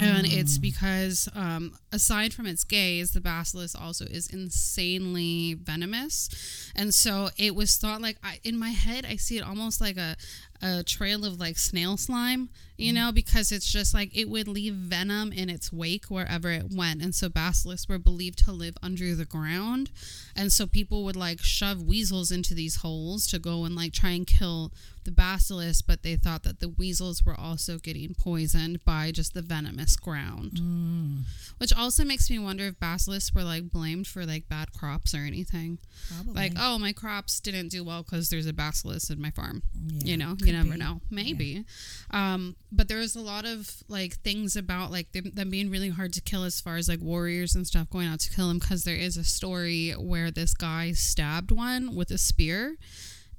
and 0.00 0.26
it's 0.26 0.58
because 0.58 1.28
um, 1.34 1.74
aside 1.92 2.34
from 2.34 2.46
its 2.46 2.62
gaze 2.62 3.12
the 3.12 3.20
basilisk 3.20 3.80
also 3.80 4.04
is 4.04 4.26
insanely 4.28 5.54
venomous. 5.54 6.28
And 6.76 6.92
so 6.92 7.30
it 7.38 7.54
was 7.54 7.76
thought 7.76 8.02
like 8.02 8.18
I, 8.22 8.38
in 8.44 8.58
my 8.58 8.70
head 8.70 9.06
i 9.08 9.16
see 9.16 9.38
it 9.38 9.44
almost 9.44 9.80
like 9.80 9.96
a, 9.96 10.16
a 10.62 10.82
trail 10.82 11.24
of 11.24 11.40
like 11.40 11.58
snail 11.58 11.96
slime 11.96 12.48
you 12.82 12.92
mm. 12.92 12.96
know 12.96 13.12
because 13.12 13.52
it's 13.52 13.70
just 13.70 13.94
like 13.94 14.16
it 14.16 14.28
would 14.28 14.48
leave 14.48 14.74
venom 14.74 15.32
in 15.32 15.48
its 15.48 15.72
wake 15.72 16.06
wherever 16.06 16.50
it 16.50 16.66
went. 16.74 17.02
And 17.02 17.14
so 17.14 17.28
basilisks 17.28 17.88
were 17.88 17.98
believed 17.98 18.44
to 18.44 18.52
live 18.52 18.76
under 18.82 19.14
the 19.14 19.24
ground. 19.24 19.90
And 20.34 20.52
so 20.52 20.66
people 20.66 21.04
would 21.04 21.16
like 21.16 21.40
shove 21.40 21.82
weasels 21.82 22.30
into 22.30 22.54
these 22.54 22.76
holes 22.76 23.26
to 23.28 23.38
go 23.38 23.64
and 23.64 23.76
like 23.76 23.92
try 23.92 24.10
and 24.10 24.26
kill 24.26 24.72
the 25.04 25.10
basilisk 25.10 25.84
but 25.88 26.04
they 26.04 26.14
thought 26.14 26.44
that 26.44 26.60
the 26.60 26.68
weasels 26.68 27.26
were 27.26 27.34
also 27.34 27.76
getting 27.76 28.14
poisoned 28.14 28.84
by 28.84 29.10
just 29.10 29.34
the 29.34 29.42
venomous 29.42 29.96
ground. 29.96 30.52
Mm. 30.52 31.22
Which 31.58 31.72
also 31.72 32.04
makes 32.04 32.30
me 32.30 32.38
wonder 32.38 32.64
if 32.66 32.78
basilisks 32.78 33.34
were 33.34 33.42
like 33.42 33.70
blamed 33.70 34.06
for 34.06 34.24
like 34.24 34.48
bad 34.48 34.72
crops 34.72 35.14
or 35.14 35.18
anything. 35.18 35.78
Probably. 36.08 36.34
like 36.34 36.52
oh 36.58 36.78
my 36.78 36.92
crops 36.92 37.40
didn't 37.40 37.68
do 37.68 37.84
well 37.84 38.02
because 38.02 38.30
there's 38.30 38.46
a 38.46 38.52
basilisk 38.52 39.10
in 39.10 39.20
my 39.20 39.30
farm 39.30 39.62
Yeah, 39.74 40.04
you 40.04 40.16
know 40.16 40.36
you 40.52 40.58
never 40.58 40.72
be. 40.72 40.76
know 40.78 41.00
maybe 41.10 41.64
um 42.10 42.54
but 42.70 42.88
there's 42.88 43.16
a 43.16 43.20
lot 43.20 43.44
of 43.44 43.82
like 43.88 44.14
things 44.22 44.56
about 44.56 44.90
like 44.90 45.10
them, 45.12 45.30
them 45.34 45.50
being 45.50 45.70
really 45.70 45.90
hard 45.90 46.12
to 46.12 46.20
kill 46.20 46.44
as 46.44 46.60
far 46.60 46.76
as 46.76 46.88
like 46.88 47.00
warriors 47.00 47.54
and 47.54 47.66
stuff 47.66 47.88
going 47.90 48.06
out 48.06 48.20
to 48.20 48.30
kill 48.34 48.48
them 48.48 48.58
because 48.58 48.84
there 48.84 48.96
is 48.96 49.16
a 49.16 49.24
story 49.24 49.92
where 49.92 50.30
this 50.30 50.54
guy 50.54 50.92
stabbed 50.92 51.50
one 51.50 51.94
with 51.94 52.10
a 52.10 52.18
spear 52.18 52.76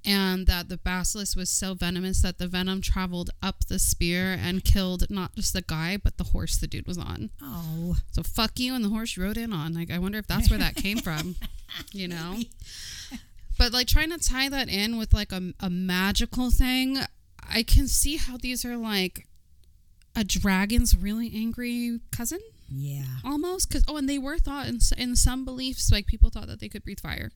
and 0.06 0.48
that 0.48 0.68
the 0.68 0.76
basilisk 0.76 1.38
was 1.38 1.50
so 1.50 1.74
venomous 1.74 2.22
that 2.24 2.38
the 2.38 2.46
venom 2.48 2.82
traveled 2.82 3.30
up 3.42 3.64
the 3.70 3.80
spear 3.80 4.38
and 4.38 4.66
killed 4.66 5.10
not 5.10 5.34
just 5.34 5.54
the 5.54 5.62
guy 5.62 5.96
but 5.96 6.18
the 6.18 6.26
horse 6.26 6.58
the 6.58 6.68
dude 6.68 6.86
was 6.86 6.98
on 6.98 7.30
Oh. 7.42 7.96
so 8.12 8.22
fuck 8.22 8.60
you 8.60 8.76
and 8.76 8.84
the 8.84 8.90
horse 8.90 9.16
you 9.16 9.24
rode 9.24 9.38
in 9.38 9.54
on. 9.54 9.74
Like 9.74 9.90
I 9.90 10.00
wonder 10.00 10.18
if 10.18 10.28
that's 10.28 10.50
where 10.50 10.60
that 10.60 10.76
came 10.76 10.98
from. 10.98 11.38
You 11.94 12.08
know? 12.14 12.40
But 13.58 13.74
like 13.74 13.88
trying 13.88 14.10
to 14.12 14.18
tie 14.18 14.50
that 14.50 14.70
in 14.70 14.98
with 14.98 15.14
like 15.14 15.32
a, 15.32 15.54
a 15.60 15.70
magical 15.70 16.50
thing, 16.52 17.00
I 17.48 17.64
can 17.64 17.88
see 17.88 18.18
how 18.18 18.38
these 18.38 18.66
are 18.66 18.78
like 18.78 19.28
a 20.16 20.24
dragon's 20.24 20.96
really 20.96 21.32
angry 21.34 22.00
cousin? 22.12 22.40
Yeah. 22.76 23.04
almost 23.24 23.70
because 23.70 23.84
oh 23.88 23.98
and 23.98 24.10
they 24.10 24.18
were 24.18 24.40
thought 24.40 24.68
in, 24.68 24.80
in 24.98 25.16
some 25.16 25.46
beliefs 25.46 25.92
like 25.92 26.08
people 26.08 26.32
thought 26.32 26.48
that 26.48 26.60
they 26.60 26.70
could 26.70 26.84
breathe 26.84 27.00
fire. 27.00 27.32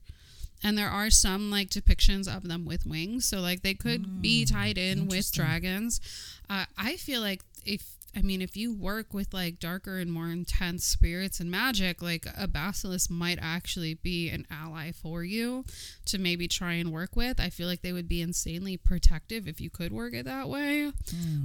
And 0.63 0.75
there 0.75 0.89
are 0.89 1.11
some 1.11 1.51
like 1.51 1.69
depictions 1.69 2.27
of 2.33 2.47
them 2.47 2.65
with 2.65 2.85
wings 2.85 3.25
so 3.25 3.39
like 3.39 3.61
they 3.61 3.75
could 3.75 4.21
be 4.21 4.45
tied 4.45 4.77
in 4.77 5.07
with 5.07 5.31
dragons. 5.31 6.01
Uh, 6.49 6.65
i 6.77 6.95
feel 6.95 7.21
like 7.21 7.41
if 7.65 7.96
i 8.15 8.21
mean 8.21 8.41
if 8.41 8.55
you 8.57 8.73
work 8.73 9.13
with 9.13 9.33
like 9.33 9.59
darker 9.59 9.97
and 9.97 10.11
more 10.11 10.29
intense 10.29 10.85
spirits 10.85 11.39
and 11.39 11.49
magic 11.51 12.01
like 12.01 12.25
a 12.37 12.47
basilisk 12.47 13.09
might 13.09 13.37
actually 13.41 13.93
be 13.93 14.29
an 14.29 14.45
ally 14.49 14.91
for 14.91 15.23
you 15.23 15.63
to 16.05 16.17
maybe 16.17 16.47
try 16.47 16.73
and 16.73 16.91
work 16.91 17.15
with 17.15 17.39
i 17.39 17.49
feel 17.49 17.67
like 17.67 17.81
they 17.81 17.93
would 17.93 18.07
be 18.07 18.21
insanely 18.21 18.77
protective 18.77 19.47
if 19.47 19.59
you 19.61 19.69
could 19.69 19.91
work 19.91 20.13
it 20.13 20.25
that 20.25 20.47
way 20.49 20.91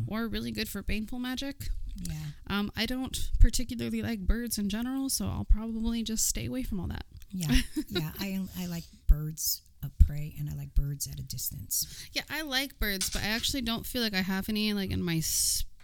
or 0.07 0.29
really 0.29 0.51
good 0.53 0.69
for 0.69 0.83
painful 0.83 1.19
magic 1.19 1.69
Yeah. 2.09 2.15
um, 2.47 2.73
I 2.75 2.87
don't 2.87 3.31
particularly 3.39 4.01
like 4.01 4.21
birds 4.21 4.57
in 4.57 4.71
general, 4.71 5.11
so 5.11 5.27
I'll 5.27 5.45
probably 5.45 6.03
just 6.03 6.27
stay 6.27 6.47
away 6.47 6.63
from 6.63 6.81
all 6.81 6.89
that. 6.89 7.05
Yeah, 7.31 7.55
yeah. 7.89 8.13
I 8.19 8.41
I 8.59 8.65
like 8.65 8.85
birds 9.07 9.61
of 9.85 9.91
prey, 9.99 10.35
and 10.39 10.49
I 10.49 10.55
like 10.55 10.75
birds 10.75 11.07
at 11.07 11.19
a 11.21 11.23
distance. 11.23 11.87
Yeah, 12.13 12.23
I 12.31 12.41
like 12.43 12.79
birds, 12.81 13.11
but 13.11 13.21
I 13.23 13.27
actually 13.27 13.61
don't 13.61 13.85
feel 13.85 14.01
like 14.01 14.15
I 14.15 14.23
have 14.23 14.49
any 14.49 14.73
like 14.73 14.91
in 14.91 15.03
my 15.03 15.21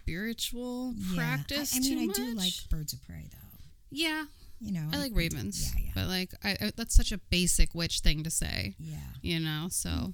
spiritual 0.09 0.93
Yeah. 0.97 1.15
practice. 1.15 1.73
I, 1.73 1.77
I 1.77 1.79
mean, 1.81 2.09
I 2.09 2.13
do 2.13 2.33
like 2.33 2.53
birds 2.69 2.93
of 2.93 3.03
prey, 3.05 3.27
though. 3.31 3.57
Yeah, 3.91 4.25
You 4.59 4.71
know, 4.73 4.87
I 4.93 4.97
like 4.97 5.11
ravens. 5.15 5.71
Yeah, 5.75 5.83
yeah, 5.85 5.91
But 5.95 6.07
like, 6.07 6.31
I, 6.43 6.51
I 6.67 6.71
that's 6.75 6.95
such 6.95 7.11
a 7.11 7.17
basic 7.17 7.73
witch 7.75 7.99
thing 8.01 8.23
to 8.23 8.29
say. 8.29 8.75
yeah. 8.79 8.97
you 9.21 9.39
know 9.39 9.67
so 9.69 10.13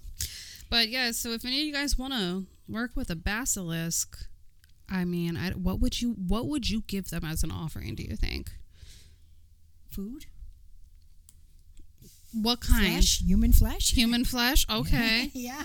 but 0.70 0.90
yeah 0.90 1.12
so 1.12 1.30
if 1.32 1.46
any 1.46 1.60
of 1.62 1.68
you 1.68 1.74
guys 1.74 1.98
want 1.98 2.14
to 2.14 2.46
work 2.68 2.92
with 2.96 3.10
a 3.12 3.16
basilisk 3.16 4.18
i 4.90 5.06
mean 5.06 5.38
I, 5.38 5.52
what 5.52 5.80
would 5.80 6.02
you 6.02 6.14
what 6.14 6.48
would 6.48 6.70
you 6.70 6.82
give 6.88 7.10
them 7.12 7.24
as 7.24 7.44
an 7.44 7.52
offering 7.52 7.94
do 7.96 8.04
you 8.04 8.16
think 8.16 8.50
Food, 9.92 10.26
what 12.34 12.60
kind 12.62 12.94
flesh, 12.96 13.22
human 13.22 13.54
flesh. 13.54 13.92
human 13.94 14.26
flesh 14.26 14.66
okay 14.80 15.30
yeah. 15.34 15.64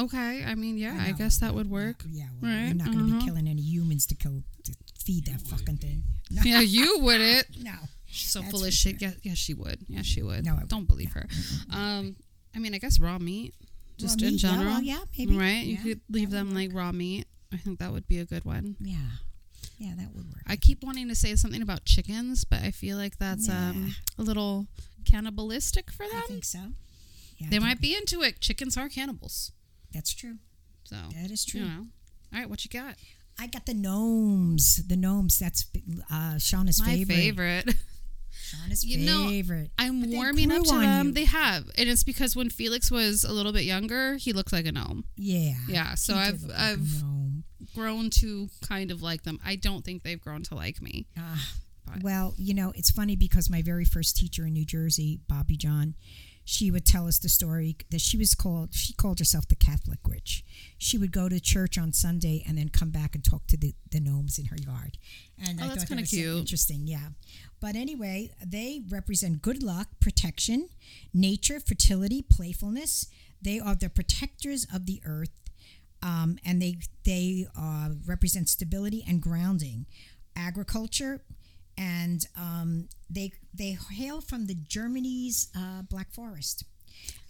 Okay 0.00 0.44
i 0.46 0.54
mean 0.54 0.76
yeah 0.78 0.96
I 1.00 1.08
i, 1.08 1.12
guess 1.12 1.38
that 1.38 1.54
would 1.54 1.68
work 1.70 2.02
Yeah, 2.08 2.24
well, 2.40 2.50
Right, 2.52 2.66
you're 2.66 2.74
not 2.74 2.86
going 2.86 2.98
to 2.98 3.04
uh-huh. 3.04 3.20
be 3.20 3.26
killing 3.26 3.48
any 3.48 3.62
humans 3.62 4.06
to 4.06 4.14
kill 4.14 4.42
to 4.64 4.72
feed 5.04 5.26
that 5.26 5.40
fucking 5.40 5.78
thing. 5.78 6.02
No, 6.30 6.42
yeah 6.44 6.60
you 6.60 6.98
would 7.00 7.20
it 7.20 7.46
no. 7.62 7.72
She's 8.06 8.30
so 8.32 8.40
That's 8.40 8.50
full 8.52 8.64
of 8.64 8.72
shit 8.72 9.00
yeah, 9.00 9.12
yeah 9.22 9.34
she 9.34 9.54
would 9.54 9.78
yeah 9.88 10.02
she 10.02 10.22
would 10.22 10.44
No, 10.44 10.54
I 10.54 10.64
don't 10.66 10.86
believe 10.88 11.12
her 11.12 11.26
um 11.72 12.16
i 12.54 12.58
mean 12.58 12.74
i 12.74 12.78
guess 12.78 12.98
raw 13.00 13.18
meat 13.18 13.54
just 13.98 14.20
Raw 14.20 14.26
in 14.28 14.34
meat, 14.34 14.42
yeah, 14.42 14.50
general 14.50 14.72
well, 14.72 14.82
yeah, 14.82 15.00
maybe. 15.18 15.36
right 15.36 15.64
you 15.64 15.76
could 15.76 16.00
leave 16.08 16.30
them 16.30 16.48
work. 16.48 16.56
like 16.56 16.70
raw 16.74 16.90
meat 16.92 17.26
i 17.52 17.56
think 17.56 17.78
that 17.78 17.92
would 17.92 18.06
be 18.08 18.18
a 18.18 18.24
good 18.24 18.44
one 18.44 18.76
Yeah, 18.80 18.96
yeah, 19.78 19.92
that 19.96 20.08
would 20.14 20.26
work. 20.26 20.42
I 20.46 20.56
keep 20.56 20.82
wanting 20.82 21.08
to 21.08 21.14
say 21.14 21.34
something 21.36 21.62
about 21.62 21.86
chickens, 21.86 22.44
but 22.44 22.60
I 22.62 22.70
feel 22.70 22.98
like 22.98 23.16
that's 23.18 23.48
um, 23.48 23.94
a 24.18 24.22
little 24.22 24.66
cannibalistic 25.06 25.90
for 25.90 26.06
them. 26.06 26.22
I 26.22 26.26
think 26.26 26.44
so. 26.44 26.58
Yeah, 27.38 27.46
They 27.50 27.58
might 27.58 27.80
be 27.80 27.96
into 27.96 28.20
it. 28.22 28.40
Chickens 28.40 28.76
are 28.76 28.88
cannibals. 28.90 29.52
That's 29.92 30.14
true. 30.14 30.36
So, 30.84 30.96
That 31.20 31.30
is 31.30 31.44
true. 31.44 31.60
you 31.60 31.66
know. 31.66 31.86
All 32.32 32.38
right, 32.40 32.48
what 32.50 32.64
you 32.64 32.70
got? 32.70 32.94
I 33.38 33.46
got 33.46 33.66
the 33.66 33.74
gnomes. 33.74 34.86
The 34.86 34.96
gnomes. 34.96 35.38
That's 35.38 35.66
uh, 36.12 36.38
Shana's 36.38 36.80
My 36.80 36.86
favorite. 37.04 37.14
favorite. 37.16 37.74
Shana's 38.32 38.84
You 38.86 38.98
know, 38.98 39.28
favorite. 39.28 39.70
I'm 39.78 40.00
But 40.00 40.10
warming 40.10 40.52
up 40.52 40.64
to 40.64 40.78
them. 40.78 41.06
you. 41.08 41.12
They 41.12 41.24
have. 41.24 41.64
And 41.78 41.88
it's 41.88 42.04
because 42.04 42.36
when 42.36 42.50
Felix 42.50 42.90
was 42.90 43.24
a 43.24 43.32
little 43.32 43.52
bit 43.52 43.64
younger, 43.64 44.16
he 44.16 44.32
looked 44.32 44.52
like 44.52 44.66
a 44.66 44.72
gnome. 44.72 45.04
yeah. 45.16 45.54
Yeah, 45.68 45.94
so 45.94 46.14
I've 46.14 46.42
like 46.42 46.56
I've 46.58 47.02
grown 47.74 48.10
to 48.10 48.48
kind 48.62 48.90
of 48.90 49.02
like 49.02 49.22
them. 49.22 49.38
I 49.44 49.56
don't 49.56 49.84
think 49.84 50.02
they've 50.02 50.20
grown 50.20 50.42
to 50.44 50.54
like 50.54 50.80
me. 50.82 51.06
But- 51.86 52.02
well, 52.02 52.34
you 52.36 52.54
know, 52.54 52.72
it's 52.76 52.90
funny 52.90 53.16
because 53.16 53.48
my 53.50 53.62
very 53.62 53.84
first 53.84 54.16
teacher 54.16 54.46
in 54.46 54.52
New 54.52 54.64
Jersey, 54.64 55.20
Bobby 55.28 55.56
John, 55.56 55.94
she 56.50 56.70
would 56.72 56.84
tell 56.84 57.06
us 57.06 57.18
the 57.20 57.28
story 57.28 57.76
that 57.90 58.00
she 58.00 58.16
was 58.16 58.34
called, 58.34 58.74
she 58.74 58.92
called 58.92 59.20
herself 59.20 59.46
the 59.46 59.54
Catholic 59.54 60.00
witch. 60.08 60.44
She 60.78 60.98
would 60.98 61.12
go 61.12 61.28
to 61.28 61.38
church 61.38 61.78
on 61.78 61.92
Sunday 61.92 62.42
and 62.46 62.58
then 62.58 62.70
come 62.70 62.90
back 62.90 63.14
and 63.14 63.22
talk 63.24 63.46
to 63.46 63.56
the, 63.56 63.72
the 63.92 64.00
gnomes 64.00 64.36
in 64.36 64.46
her 64.46 64.56
yard. 64.56 64.98
And 65.38 65.60
Oh, 65.60 65.64
I 65.64 65.68
that's 65.68 65.84
kinda 65.84 66.02
was 66.02 66.10
cute. 66.10 66.36
interesting, 66.36 66.88
yeah. 66.88 67.10
But 67.60 67.76
anyway, 67.76 68.32
they 68.44 68.82
represent 68.88 69.42
good 69.42 69.62
luck, 69.62 69.88
protection, 70.00 70.68
nature, 71.14 71.60
fertility, 71.60 72.20
playfulness. 72.20 73.06
They 73.40 73.60
are 73.60 73.76
the 73.76 73.88
protectors 73.88 74.66
of 74.74 74.86
the 74.86 75.00
earth 75.04 75.30
um, 76.02 76.38
and 76.44 76.60
they 76.60 76.78
they 77.04 77.46
uh, 77.56 77.90
represent 78.06 78.48
stability 78.48 79.04
and 79.06 79.20
grounding, 79.22 79.86
agriculture, 80.34 81.20
and 81.80 82.26
um, 82.36 82.88
they 83.08 83.32
they 83.54 83.78
hail 83.90 84.20
from 84.20 84.46
the 84.46 84.54
Germany's 84.54 85.48
uh, 85.56 85.82
Black 85.88 86.12
Forest, 86.12 86.64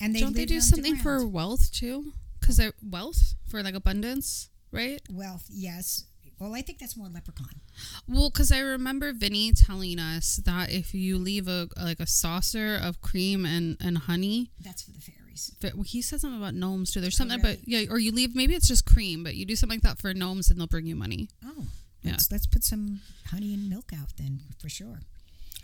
and 0.00 0.14
they 0.14 0.20
don't 0.20 0.34
they 0.34 0.44
do 0.44 0.60
something 0.60 0.96
for 0.96 1.24
wealth 1.26 1.70
too? 1.72 2.12
Because 2.40 2.56
they're 2.56 2.72
wealth 2.82 3.34
for 3.48 3.62
like 3.62 3.74
abundance, 3.74 4.48
right? 4.72 5.00
wealth? 5.10 5.46
Yes. 5.48 6.04
Well, 6.40 6.54
I 6.54 6.62
think 6.62 6.78
that's 6.78 6.96
more 6.96 7.08
leprechaun. 7.08 7.60
Well, 8.08 8.30
because 8.30 8.50
I 8.50 8.60
remember 8.60 9.12
Vinny 9.12 9.52
telling 9.52 9.98
us 9.98 10.36
that 10.46 10.72
if 10.72 10.94
you 10.94 11.18
leave 11.18 11.46
a 11.48 11.68
like 11.76 12.00
a 12.00 12.06
saucer 12.06 12.78
of 12.82 13.00
cream 13.02 13.44
and 13.44 13.76
and 13.78 13.98
honey, 13.98 14.50
That's 14.58 14.82
for 14.82 14.90
the 14.90 15.00
fairies. 15.00 15.52
but 15.60 15.72
he 15.86 16.00
said 16.02 16.20
something 16.20 16.40
about 16.40 16.54
gnomes 16.54 16.92
too. 16.92 17.00
There's 17.02 17.16
something 17.16 17.40
really? 17.42 17.54
about 17.54 17.68
yeah, 17.68 17.90
or 17.90 17.98
you 17.98 18.10
leave 18.10 18.34
maybe 18.34 18.54
it's 18.54 18.66
just 18.68 18.86
cream, 18.86 19.22
but 19.22 19.34
you 19.36 19.44
do 19.44 19.54
something 19.54 19.76
like 19.78 19.82
that 19.82 20.00
for 20.00 20.12
gnomes 20.14 20.50
and 20.50 20.58
they'll 20.58 20.66
bring 20.66 20.86
you 20.86 20.96
money. 20.96 21.28
Oh, 21.44 21.66
Yeah. 22.02 22.12
let's 22.12 22.30
let's 22.32 22.46
put 22.46 22.64
some 22.64 23.00
honey 23.30 23.54
and 23.54 23.68
milk 23.68 23.92
out 23.92 24.12
then 24.16 24.40
for 24.58 24.68
sure. 24.68 25.00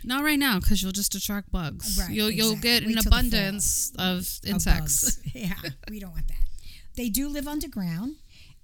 Not 0.03 0.23
right 0.23 0.37
now 0.39 0.59
because 0.59 0.81
you'll 0.83 0.91
just 0.91 1.15
attract 1.15 1.51
bugs. 1.51 1.97
Right, 1.99 2.11
you'll 2.11 2.29
you'll 2.29 2.55
get 2.55 2.83
Wait 2.85 2.95
an 2.95 3.01
till 3.01 3.03
the 3.03 3.09
fall. 3.09 3.19
abundance 3.19 3.91
of 3.97 4.19
Of 4.19 4.39
insects. 4.45 5.15
bugs. 5.17 5.19
yeah, 5.35 5.53
we 5.89 5.99
don't 5.99 6.11
want 6.11 6.27
that. 6.27 6.45
They 6.95 7.09
do 7.09 7.27
live 7.29 7.47
underground, 7.47 8.15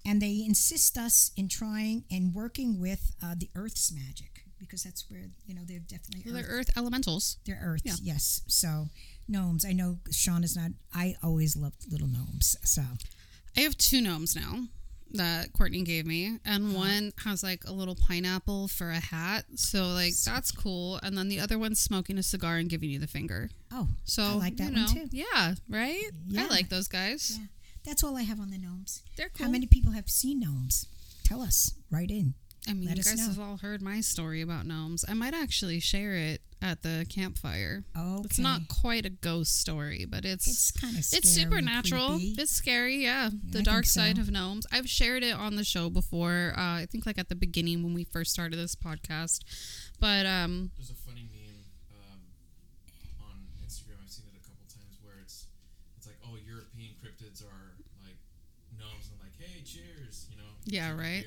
and 0.05 0.21
they 0.21 0.43
insist 0.45 0.97
us 0.97 1.31
in 1.35 1.47
trying 1.49 2.03
and 2.11 2.33
working 2.35 2.79
with 2.79 3.11
uh, 3.23 3.35
the 3.37 3.49
Earth's 3.55 3.91
magic 3.91 4.29
because 4.59 4.83
that's 4.83 5.09
where 5.09 5.25
you 5.45 5.53
know 5.55 5.61
they're 5.67 5.79
definitely 5.79 6.31
They're 6.31 6.43
Earth. 6.43 6.67
earth 6.69 6.77
elementals. 6.77 7.37
They're 7.45 7.59
Earth, 7.63 7.81
Yeah. 7.83 7.95
yes. 8.01 8.41
So 8.47 8.89
gnomes. 9.27 9.65
I 9.65 9.71
know 9.73 9.97
Sean 10.11 10.43
is 10.43 10.55
not. 10.55 10.71
I 10.93 11.15
always 11.23 11.55
loved 11.55 11.91
little 11.91 12.07
gnomes. 12.07 12.55
So 12.63 12.83
I 13.57 13.61
have 13.61 13.75
two 13.77 14.01
gnomes 14.01 14.35
now 14.35 14.67
that 15.13 15.53
Courtney 15.53 15.83
gave 15.83 16.05
me, 16.05 16.39
and 16.45 16.65
uh-huh. 16.65 16.77
one 16.77 17.13
has 17.23 17.43
like 17.43 17.63
a 17.65 17.71
little 17.71 17.95
pineapple 17.95 18.67
for 18.67 18.89
a 18.89 18.99
hat. 18.99 19.45
So 19.55 19.87
like 19.87 20.13
that's 20.25 20.51
cool. 20.51 20.99
And 21.03 21.17
then 21.17 21.29
the 21.29 21.39
other 21.39 21.57
one's 21.59 21.79
smoking 21.79 22.17
a 22.17 22.23
cigar 22.23 22.57
and 22.57 22.69
giving 22.69 22.89
you 22.89 22.99
the 22.99 23.07
finger. 23.07 23.49
oh, 23.71 23.87
So 24.03 24.23
I 24.23 24.33
like 24.33 24.57
that 24.57 24.71
you 24.71 24.75
know, 24.75 24.85
one 24.85 24.93
too. 24.93 25.07
Yeah, 25.11 25.55
right. 25.69 26.09
Yeah. 26.27 26.43
I 26.43 26.47
like 26.47 26.69
those 26.69 26.87
guys. 26.87 27.37
Yeah. 27.39 27.45
That's 27.85 28.03
all 28.03 28.15
I 28.15 28.21
have 28.21 28.39
on 28.39 28.49
the 28.49 28.57
gnomes. 28.57 29.03
They're 29.17 29.29
cool. 29.29 29.45
How 29.45 29.51
many 29.51 29.65
people 29.67 29.91
have 29.91 30.09
seen 30.09 30.39
gnomes? 30.39 30.87
Tell 31.25 31.41
us. 31.41 31.73
Write 31.91 32.11
in. 32.11 32.33
I 32.67 32.73
mean, 32.73 32.87
Let 32.87 32.97
you 32.97 33.03
guys 33.03 33.17
know. 33.17 33.25
have 33.27 33.39
all 33.39 33.57
heard 33.57 33.81
my 33.81 33.99
story 33.99 34.41
about 34.41 34.65
gnomes. 34.65 35.03
I 35.07 35.13
might 35.13 35.33
actually 35.33 35.81
share 35.81 36.13
it 36.15 36.41
at 36.63 36.81
the 36.81 37.05
campfire. 37.09 37.83
Okay. 37.95 38.21
It's 38.23 38.39
not 38.39 38.61
quite 38.69 39.05
a 39.05 39.09
ghost 39.09 39.59
story, 39.59 40.05
but 40.09 40.23
it's 40.23 40.47
It's 40.47 40.71
kind 40.71 40.93
of. 40.93 40.99
it's 40.99 41.29
supernatural. 41.29 42.17
It's 42.21 42.51
scary, 42.51 43.03
yeah. 43.03 43.29
The 43.51 43.59
I 43.59 43.63
dark 43.63 43.83
think 43.83 43.91
so. 43.91 43.99
side 43.99 44.17
of 44.17 44.31
gnomes. 44.31 44.65
I've 44.71 44.87
shared 44.89 45.23
it 45.23 45.35
on 45.35 45.55
the 45.57 45.65
show 45.65 45.89
before. 45.89 46.53
Uh, 46.57 46.79
I 46.81 46.87
think 46.89 47.05
like 47.05 47.17
at 47.19 47.27
the 47.27 47.35
beginning 47.35 47.83
when 47.83 47.93
we 47.93 48.05
first 48.05 48.31
started 48.31 48.55
this 48.57 48.75
podcast. 48.75 49.41
But 49.99 50.25
um, 50.25 50.71
There's 50.77 50.89
a 50.89 50.95
funny 50.95 51.27
meme 51.29 51.67
um, 51.99 52.19
on 53.27 53.35
Instagram. 53.67 53.99
I've 54.01 54.09
seen 54.09 54.25
it 54.31 54.39
a 54.39 54.43
couple 54.47 54.63
times 54.71 54.97
where 55.03 55.19
it's 55.21 55.47
it's 55.97 56.07
like, 56.07 56.17
oh, 56.25 56.37
European 56.47 56.95
cryptids 57.03 57.43
are 57.43 57.75
like 58.07 58.15
gnomes, 58.79 59.11
and 59.11 59.19
like, 59.19 59.35
hey, 59.37 59.61
cheers, 59.67 60.27
you 60.31 60.37
know. 60.37 60.47
Yeah, 60.65 60.95
drink 60.95 60.99
a 60.99 61.03
right. 61.03 61.25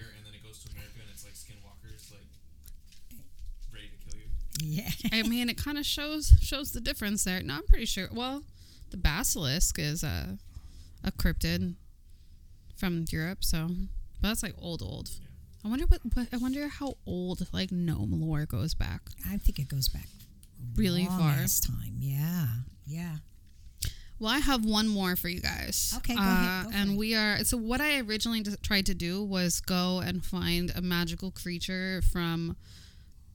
Yeah. 4.61 4.90
I 5.12 5.23
mean, 5.23 5.49
it 5.49 5.57
kind 5.57 5.79
of 5.79 5.85
shows 5.87 6.33
shows 6.40 6.73
the 6.73 6.81
difference 6.81 7.25
there. 7.25 7.42
No, 7.42 7.55
I'm 7.55 7.66
pretty 7.66 7.87
sure. 7.87 8.09
Well, 8.12 8.42
the 8.90 8.97
basilisk 8.97 9.79
is 9.79 10.03
a 10.03 10.38
a 11.05 11.12
cryptid 11.12 11.75
from 12.77 13.05
Europe, 13.11 13.45
so 13.45 13.69
but 14.21 14.29
that's 14.29 14.42
like 14.42 14.55
old, 14.59 14.83
old. 14.83 15.11
I 15.64 15.69
wonder 15.69 15.87
what, 15.87 16.01
what 16.14 16.29
I 16.33 16.37
wonder 16.37 16.69
how 16.69 16.95
old 17.07 17.47
like 17.53 17.73
gnome 17.73 18.21
lore 18.21 18.47
goes 18.47 18.75
back. 18.75 19.03
I 19.29 19.37
think 19.38 19.59
it 19.59 19.69
goes 19.69 19.88
back 19.88 20.09
Really 20.75 21.07
far. 21.07 21.33
ass 21.33 21.61
time. 21.61 21.97
Yeah. 21.99 22.47
Yeah. 22.87 23.16
Well, 24.19 24.31
I 24.31 24.38
have 24.38 24.64
one 24.64 24.88
more 24.88 25.14
for 25.16 25.29
you 25.29 25.40
guys. 25.40 25.92
Okay, 25.99 26.14
go 26.14 26.21
ahead, 26.23 26.49
Uh, 26.49 26.62
go 26.64 26.71
for 26.71 26.77
and 26.77 26.90
it. 26.92 26.97
we 26.97 27.14
are 27.14 27.45
so 27.45 27.57
what 27.59 27.81
I 27.83 27.99
originally 28.01 28.40
d- 28.42 28.55
tried 28.62 28.87
to 28.87 28.95
do 28.95 29.23
was 29.23 29.61
go 29.61 29.99
and 30.01 30.25
find 30.25 30.73
a 30.75 30.81
magical 30.81 31.31
creature 31.31 32.01
from 32.12 32.57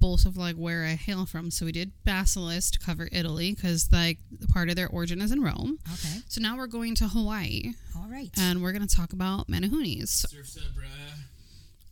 both 0.02 0.26
of 0.26 0.36
like 0.36 0.56
where 0.56 0.84
I 0.84 0.96
hail 0.96 1.26
from. 1.26 1.50
So 1.52 1.66
we 1.66 1.72
did 1.72 1.92
basilisk 2.04 2.74
to 2.74 2.80
cover 2.80 3.08
Italy 3.12 3.54
because 3.54 3.88
like 3.92 4.18
part 4.52 4.68
of 4.70 4.76
their 4.76 4.90
origin 4.90 5.22
is 5.22 5.32
in 5.32 5.42
Rome. 5.42 5.80
Okay. 5.94 6.20
So 6.28 6.42
now 6.42 6.58
we're 6.58 6.68
going 6.68 6.96
to 6.96 7.08
Hawaii 7.08 7.72
All 7.96 8.08
right. 8.12 8.30
and 8.38 8.62
we're 8.62 8.74
going 8.74 8.86
to 8.86 8.94
talk 8.94 9.14
about 9.14 9.48
Menehunes. 9.48 10.10
Surf's 10.10 10.58
up, 10.58 10.64
bruh. 10.76 10.86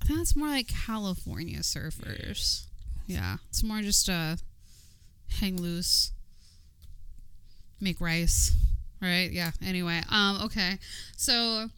I 0.02 0.06
think 0.06 0.20
that's 0.20 0.36
more 0.36 0.50
like 0.50 0.68
California 0.68 1.60
surfers. 1.60 2.66
Yeah, 3.06 3.38
it's 3.50 3.64
more 3.64 3.82
just 3.82 4.10
uh, 4.10 4.36
hang 5.40 5.58
loose, 5.62 6.12
make 7.80 8.00
rice, 8.02 8.52
right? 9.02 9.32
Yeah. 9.32 9.52
Anyway, 9.64 10.02
um, 10.12 10.42
okay, 10.46 10.78
so 11.16 11.70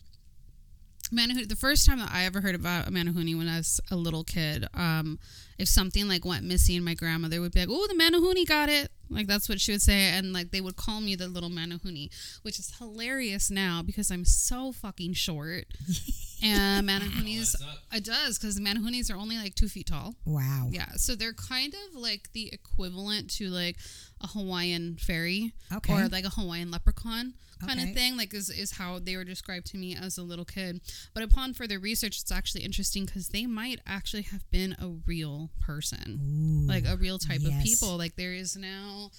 Menehune. 1.13 1.47
The 1.47 1.55
first 1.55 1.85
time 1.85 1.99
that 1.99 2.09
I 2.11 2.25
ever 2.25 2.41
heard 2.41 2.55
about 2.55 2.87
a 2.87 2.91
Menehune 2.91 3.37
when 3.37 3.47
I 3.47 3.57
was 3.57 3.79
a 3.89 3.95
little 3.95 4.23
kid, 4.23 4.67
um, 4.73 5.19
if 5.57 5.67
something 5.67 6.07
like 6.07 6.25
went 6.25 6.45
missing, 6.45 6.83
my 6.83 6.93
grandmother 6.93 7.41
would 7.41 7.51
be 7.51 7.59
like, 7.59 7.69
"Oh, 7.71 7.87
the 7.87 7.93
Menehune 7.93 8.47
got 8.47 8.69
it." 8.69 8.91
Like 9.09 9.27
that's 9.27 9.49
what 9.49 9.59
she 9.59 9.73
would 9.73 9.81
say, 9.81 10.09
and 10.09 10.33
like 10.33 10.51
they 10.51 10.61
would 10.61 10.77
call 10.77 11.01
me 11.01 11.15
the 11.15 11.27
little 11.27 11.49
Menehune, 11.49 12.09
which 12.43 12.59
is 12.59 12.73
hilarious 12.77 13.51
now 13.51 13.81
because 13.85 14.09
I'm 14.09 14.25
so 14.25 14.71
fucking 14.71 15.13
short. 15.13 15.65
And 16.43 16.89
Menehunes, 16.89 17.55
adds 17.61 17.93
it 17.93 18.03
does 18.03 18.39
because 18.39 18.55
the 18.55 18.61
Menehunes 18.61 19.13
are 19.13 19.17
only 19.17 19.37
like 19.37 19.53
two 19.53 19.67
feet 19.67 19.87
tall. 19.87 20.15
Wow. 20.25 20.69
Yeah, 20.71 20.89
so 20.95 21.15
they're 21.15 21.33
kind 21.33 21.73
of 21.73 21.95
like 21.95 22.31
the 22.33 22.51
equivalent 22.51 23.29
to 23.35 23.49
like 23.49 23.77
a 24.23 24.27
Hawaiian 24.27 24.97
fairy 24.97 25.53
Okay. 25.71 25.93
or 25.93 26.07
like 26.07 26.25
a 26.25 26.29
Hawaiian 26.29 26.71
leprechaun 26.71 27.33
kind 27.59 27.79
Okay. 27.79 27.89
of 27.89 27.95
thing. 27.95 28.17
Like 28.17 28.33
is 28.33 28.49
is 28.49 28.71
how 28.71 28.99
they 28.99 29.15
were 29.15 29.23
described 29.23 29.67
to 29.67 29.77
me 29.77 29.95
as 29.95 30.17
a 30.17 30.23
little 30.23 30.45
kid. 30.45 30.81
But 31.13 31.23
upon 31.23 31.53
further 31.53 31.79
research, 31.79 32.19
it's 32.21 32.31
actually 32.31 32.63
interesting 32.63 33.05
because 33.05 33.29
they 33.29 33.45
might 33.45 33.79
actually 33.85 34.23
have 34.23 34.49
been 34.51 34.75
a 34.79 34.89
real 35.05 35.49
person, 35.59 36.19
Ooh, 36.21 36.67
like 36.67 36.85
a 36.87 36.97
real 36.97 37.17
type 37.19 37.41
of 37.41 37.53
people. 37.63 37.97
Like 37.97 38.15
there 38.15 38.33
is 38.33 38.55
now 38.55 39.11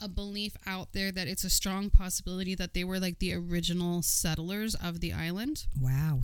a 0.00 0.08
belief 0.08 0.54
out 0.66 0.92
there 0.92 1.10
that 1.10 1.26
it's 1.26 1.42
a 1.44 1.48
strong 1.48 1.88
possibility 1.88 2.54
that 2.54 2.74
they 2.74 2.84
were 2.84 3.00
like 3.00 3.18
the 3.18 3.32
original 3.32 4.02
settlers 4.02 4.74
of 4.74 5.00
the 5.00 5.10
island 5.10 5.66
wow. 5.80 6.20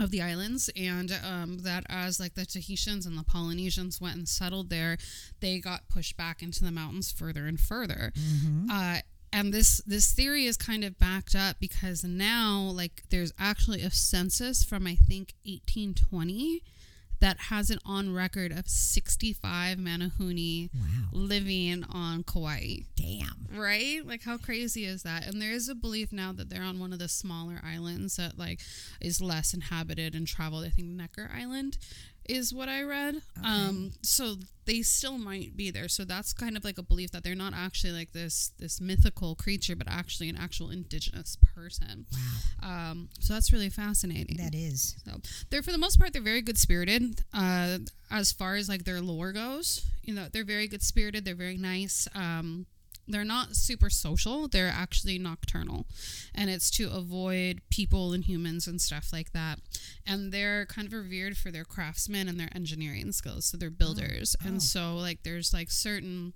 Of 0.00 0.10
the 0.10 0.20
islands 0.20 0.68
and 0.76 1.12
um, 1.24 1.58
that 1.60 1.84
as 1.88 2.18
like 2.18 2.34
the 2.34 2.44
tahitians 2.44 3.06
and 3.06 3.16
the 3.16 3.22
polynesians 3.22 4.00
went 4.00 4.16
and 4.16 4.28
settled 4.28 4.68
there 4.68 4.96
they 5.40 5.58
got 5.60 5.88
pushed 5.88 6.16
back 6.16 6.42
into 6.42 6.64
the 6.64 6.72
mountains 6.72 7.12
further 7.12 7.46
and 7.46 7.60
further. 7.60 8.12
Uh, 8.70 8.98
and 9.32 9.52
this 9.52 9.80
this 9.86 10.12
theory 10.12 10.46
is 10.46 10.56
kind 10.56 10.84
of 10.84 10.98
backed 10.98 11.34
up 11.34 11.56
because 11.60 12.04
now 12.04 12.60
like 12.74 13.02
there's 13.10 13.32
actually 13.38 13.82
a 13.82 13.90
census 13.90 14.62
from 14.64 14.86
i 14.86 14.94
think 14.94 15.34
1820 15.44 16.62
that 17.20 17.38
has 17.48 17.70
it 17.70 17.78
on 17.86 18.12
record 18.12 18.52
of 18.52 18.68
65 18.68 19.78
menehune 19.78 20.70
Wow. 20.74 20.80
living 21.12 21.84
on 21.84 22.22
kauai 22.24 22.78
Damn. 22.96 23.46
right 23.54 24.06
like 24.06 24.22
how 24.24 24.36
crazy 24.38 24.84
is 24.84 25.02
that 25.04 25.26
and 25.26 25.40
there 25.40 25.52
is 25.52 25.68
a 25.68 25.74
belief 25.74 26.12
now 26.12 26.32
that 26.32 26.50
they're 26.50 26.62
on 26.62 26.78
one 26.78 26.92
of 26.92 26.98
the 26.98 27.08
smaller 27.08 27.60
islands 27.64 28.16
that 28.16 28.38
like 28.38 28.60
is 29.00 29.20
less 29.20 29.54
inhabited 29.54 30.14
and 30.14 30.26
traveled 30.26 30.64
i 30.64 30.68
think 30.70 30.88
necker 30.88 31.30
island 31.34 31.78
is 32.28 32.52
what 32.54 32.68
i 32.68 32.82
read 32.82 33.16
um 33.44 33.90
so 34.02 34.36
they 34.66 34.80
still 34.80 35.18
might 35.18 35.54
be 35.56 35.70
there 35.70 35.88
so 35.88 36.04
that's 36.04 36.32
kind 36.32 36.56
of 36.56 36.64
like 36.64 36.78
a 36.78 36.82
belief 36.82 37.10
that 37.10 37.22
they're 37.22 37.34
not 37.34 37.52
actually 37.54 37.92
like 37.92 38.12
this 38.12 38.50
this 38.58 38.80
mythical 38.80 39.34
creature 39.34 39.76
but 39.76 39.86
actually 39.90 40.28
an 40.30 40.36
actual 40.36 40.70
indigenous 40.70 41.36
person 41.54 42.06
Wow. 42.62 42.68
um 42.90 43.08
so 43.20 43.34
that's 43.34 43.52
really 43.52 43.68
fascinating 43.70 44.36
That 44.38 44.54
is. 44.54 44.94
so 45.04 45.20
they're 45.50 45.62
for 45.62 45.72
the 45.72 45.78
most 45.78 45.98
part 45.98 46.12
they're 46.12 46.22
very 46.22 46.40
good 46.42 46.56
spirited. 46.58 47.20
Uh, 47.32 47.78
as 48.10 48.32
far 48.32 48.54
as 48.56 48.68
like 48.68 48.84
their 48.84 49.00
lore 49.00 49.32
goes, 49.32 49.84
you 50.02 50.14
know 50.14 50.26
they're 50.32 50.44
very 50.44 50.68
good 50.68 50.82
spirited. 50.82 51.24
They're 51.24 51.34
very 51.34 51.56
nice. 51.56 52.06
Um, 52.14 52.66
they're 53.06 53.24
not 53.24 53.56
super 53.56 53.90
social. 53.90 54.48
They're 54.48 54.72
actually 54.74 55.18
nocturnal, 55.18 55.86
and 56.34 56.50
it's 56.50 56.70
to 56.72 56.90
avoid 56.90 57.60
people 57.70 58.12
and 58.12 58.24
humans 58.24 58.66
and 58.66 58.80
stuff 58.80 59.10
like 59.12 59.32
that. 59.32 59.58
And 60.06 60.32
they're 60.32 60.66
kind 60.66 60.86
of 60.86 60.92
revered 60.92 61.36
for 61.36 61.50
their 61.50 61.64
craftsmen 61.64 62.28
and 62.28 62.38
their 62.38 62.50
engineering 62.54 63.12
skills. 63.12 63.46
So 63.46 63.56
they're 63.56 63.70
builders, 63.70 64.36
oh. 64.42 64.48
and 64.48 64.62
so 64.62 64.96
like 64.96 65.22
there's 65.22 65.52
like 65.52 65.70
certain 65.70 66.32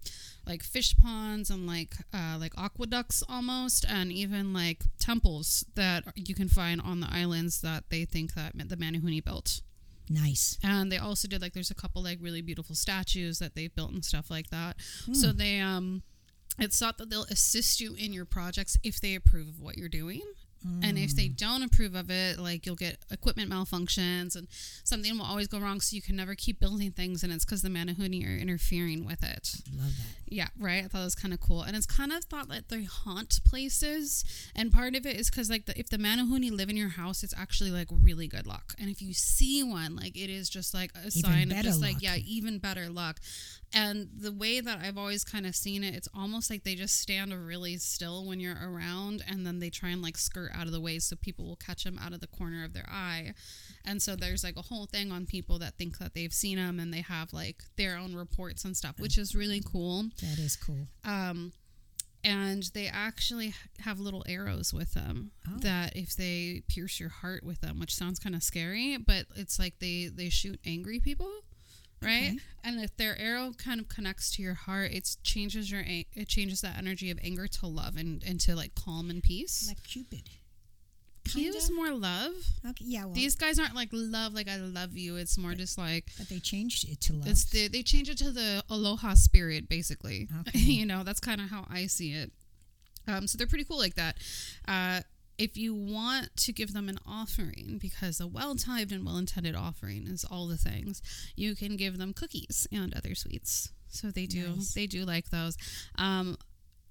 like 0.46 0.62
fish 0.62 0.96
ponds 0.96 1.50
and 1.50 1.66
like 1.66 1.94
uh, 2.12 2.36
like 2.38 2.52
aqueducts 2.56 3.22
almost, 3.28 3.84
and 3.88 4.12
even 4.12 4.52
like 4.52 4.84
temples 4.98 5.64
that 5.74 6.04
you 6.14 6.34
can 6.34 6.48
find 6.48 6.80
on 6.80 7.00
the 7.00 7.08
islands 7.10 7.60
that 7.62 7.84
they 7.90 8.04
think 8.04 8.34
that 8.34 8.52
the 8.56 8.76
Menehune 8.76 9.24
built. 9.24 9.62
Nice. 10.10 10.58
And 10.62 10.90
they 10.90 10.98
also 10.98 11.28
did 11.28 11.42
like 11.42 11.52
there's 11.52 11.70
a 11.70 11.74
couple 11.74 12.02
like 12.02 12.18
really 12.20 12.40
beautiful 12.40 12.74
statues 12.74 13.38
that 13.38 13.54
they've 13.54 13.74
built 13.74 13.92
and 13.92 14.04
stuff 14.04 14.30
like 14.30 14.50
that. 14.50 14.76
So 15.12 15.32
they 15.32 15.60
um 15.60 16.02
it's 16.58 16.78
thought 16.78 16.98
that 16.98 17.10
they'll 17.10 17.24
assist 17.24 17.80
you 17.80 17.94
in 17.94 18.12
your 18.12 18.24
projects 18.24 18.76
if 18.82 19.00
they 19.00 19.14
approve 19.14 19.48
of 19.48 19.60
what 19.60 19.76
you're 19.76 19.88
doing. 19.88 20.22
And 20.82 20.98
if 20.98 21.14
they 21.14 21.28
mm. 21.28 21.36
don't 21.36 21.62
approve 21.62 21.94
of 21.94 22.10
it, 22.10 22.38
like 22.38 22.66
you'll 22.66 22.74
get 22.74 22.98
equipment 23.12 23.50
malfunctions 23.50 24.34
and 24.34 24.48
something 24.82 25.16
will 25.16 25.24
always 25.24 25.46
go 25.46 25.60
wrong. 25.60 25.80
So 25.80 25.94
you 25.94 26.02
can 26.02 26.16
never 26.16 26.34
keep 26.34 26.58
building 26.58 26.90
things, 26.90 27.22
and 27.22 27.32
it's 27.32 27.44
because 27.44 27.62
the 27.62 27.68
Menehune 27.68 28.26
are 28.26 28.36
interfering 28.36 29.06
with 29.06 29.22
it. 29.22 29.54
Love 29.76 29.92
that. 29.96 30.17
Yeah, 30.30 30.48
right. 30.58 30.84
I 30.84 30.88
thought 30.88 31.00
it 31.00 31.04
was 31.04 31.14
kind 31.14 31.34
of 31.34 31.40
cool, 31.40 31.62
and 31.62 31.76
it's 31.76 31.86
kind 31.86 32.12
of 32.12 32.24
thought 32.24 32.48
that 32.48 32.68
they 32.68 32.84
haunt 32.84 33.40
places, 33.44 34.24
and 34.54 34.72
part 34.72 34.94
of 34.94 35.06
it 35.06 35.16
is 35.16 35.30
because 35.30 35.50
like 35.50 35.66
the, 35.66 35.78
if 35.78 35.88
the 35.88 35.96
Menehune 35.96 36.50
live 36.56 36.68
in 36.68 36.76
your 36.76 36.90
house, 36.90 37.22
it's 37.22 37.34
actually 37.36 37.70
like 37.70 37.88
really 37.90 38.28
good 38.28 38.46
luck, 38.46 38.74
and 38.78 38.90
if 38.90 39.00
you 39.00 39.14
see 39.14 39.62
one, 39.62 39.96
like 39.96 40.16
it 40.16 40.30
is 40.30 40.48
just 40.48 40.74
like 40.74 40.90
a 40.94 41.10
sign 41.10 41.50
of 41.50 41.62
just 41.62 41.80
like 41.80 42.00
yeah, 42.00 42.16
even 42.16 42.58
better 42.58 42.88
luck. 42.88 43.20
And 43.74 44.08
the 44.18 44.32
way 44.32 44.60
that 44.60 44.78
I've 44.82 44.96
always 44.96 45.24
kind 45.24 45.44
of 45.44 45.54
seen 45.54 45.84
it, 45.84 45.94
it's 45.94 46.08
almost 46.16 46.48
like 46.48 46.64
they 46.64 46.74
just 46.74 46.98
stand 47.00 47.34
really 47.46 47.76
still 47.76 48.24
when 48.26 48.40
you're 48.40 48.56
around, 48.62 49.22
and 49.28 49.46
then 49.46 49.58
they 49.58 49.70
try 49.70 49.90
and 49.90 50.00
like 50.00 50.16
skirt 50.16 50.50
out 50.54 50.66
of 50.66 50.72
the 50.72 50.80
way 50.80 50.98
so 50.98 51.16
people 51.16 51.46
will 51.46 51.56
catch 51.56 51.84
them 51.84 51.98
out 52.02 52.12
of 52.14 52.20
the 52.20 52.26
corner 52.26 52.64
of 52.64 52.72
their 52.72 52.88
eye. 52.88 53.34
And 53.84 54.02
so 54.02 54.16
there's 54.16 54.44
like 54.44 54.56
a 54.56 54.62
whole 54.62 54.86
thing 54.86 55.12
on 55.12 55.26
people 55.26 55.58
that 55.60 55.76
think 55.76 55.98
that 55.98 56.14
they've 56.14 56.32
seen 56.32 56.56
them 56.56 56.78
and 56.80 56.92
they 56.92 57.00
have 57.00 57.32
like 57.32 57.62
their 57.76 57.96
own 57.96 58.14
reports 58.14 58.64
and 58.64 58.76
stuff, 58.76 58.98
which 58.98 59.18
is 59.18 59.34
really 59.34 59.62
cool. 59.64 60.06
That 60.20 60.38
is 60.38 60.56
cool. 60.56 60.88
Um, 61.04 61.52
and 62.24 62.64
they 62.74 62.88
actually 62.88 63.54
have 63.80 64.00
little 64.00 64.24
arrows 64.28 64.74
with 64.74 64.92
them 64.94 65.30
Oh. 65.48 65.58
that 65.60 65.96
if 65.96 66.14
they 66.16 66.62
pierce 66.68 66.98
your 66.98 67.08
heart 67.10 67.44
with 67.44 67.60
them, 67.60 67.78
which 67.78 67.94
sounds 67.94 68.18
kind 68.18 68.34
of 68.34 68.42
scary, 68.42 68.96
but 68.96 69.26
it's 69.36 69.58
like 69.58 69.78
they 69.78 70.08
they 70.12 70.28
shoot 70.28 70.58
angry 70.66 70.98
people, 71.00 71.30
right? 72.02 72.30
Okay. 72.32 72.38
And 72.64 72.80
if 72.80 72.96
their 72.96 73.16
arrow 73.18 73.52
kind 73.56 73.80
of 73.80 73.88
connects 73.88 74.30
to 74.32 74.42
your 74.42 74.54
heart, 74.54 74.90
it 74.92 75.16
changes 75.22 75.70
your 75.70 75.82
it 75.86 76.28
changes 76.28 76.60
that 76.62 76.76
energy 76.76 77.10
of 77.10 77.18
anger 77.22 77.46
to 77.46 77.66
love 77.66 77.96
and 77.96 78.22
into 78.24 78.56
like 78.56 78.74
calm 78.74 79.10
and 79.10 79.22
peace. 79.22 79.66
Like 79.68 79.82
Cupid. 79.84 80.28
He 81.32 81.50
was 81.50 81.66
kinda? 81.68 81.74
more 81.74 81.92
love. 81.92 82.32
Okay. 82.70 82.84
Yeah. 82.86 83.04
Well, 83.06 83.14
These 83.14 83.34
guys 83.36 83.58
aren't 83.58 83.74
like 83.74 83.88
love, 83.92 84.34
like 84.34 84.48
I 84.48 84.56
love 84.56 84.96
you. 84.96 85.16
It's 85.16 85.36
more 85.38 85.54
just 85.54 85.78
like 85.78 86.06
but 86.18 86.28
they 86.28 86.38
changed 86.40 86.88
it 86.88 87.00
to 87.02 87.12
love. 87.14 87.26
it's 87.28 87.44
the 87.46 87.68
they 87.68 87.82
change 87.82 88.08
it 88.08 88.18
to 88.18 88.30
the 88.30 88.62
aloha 88.70 89.14
spirit, 89.14 89.68
basically. 89.68 90.28
Okay. 90.40 90.58
you 90.78 90.86
know, 90.86 91.02
that's 91.04 91.20
kind 91.20 91.40
of 91.40 91.50
how 91.50 91.66
I 91.70 91.86
see 91.86 92.12
it. 92.12 92.32
Um, 93.06 93.26
so 93.26 93.38
they're 93.38 93.46
pretty 93.46 93.64
cool 93.64 93.78
like 93.78 93.94
that. 93.94 94.16
Uh, 94.66 95.00
if 95.38 95.56
you 95.56 95.72
want 95.74 96.36
to 96.36 96.52
give 96.52 96.72
them 96.72 96.88
an 96.88 96.98
offering, 97.06 97.78
because 97.80 98.20
a 98.20 98.26
well-timed 98.26 98.90
and 98.90 99.06
well-intended 99.06 99.54
offering 99.54 100.06
is 100.08 100.24
all 100.24 100.48
the 100.48 100.56
things, 100.56 101.00
you 101.36 101.54
can 101.54 101.76
give 101.76 101.96
them 101.96 102.12
cookies 102.12 102.66
and 102.72 102.92
other 102.94 103.14
sweets. 103.14 103.70
So 103.88 104.10
they 104.10 104.26
do 104.26 104.48
Nice. 104.56 104.74
they 104.74 104.86
do 104.86 105.04
like 105.04 105.30
those. 105.30 105.56
Um, 105.96 106.36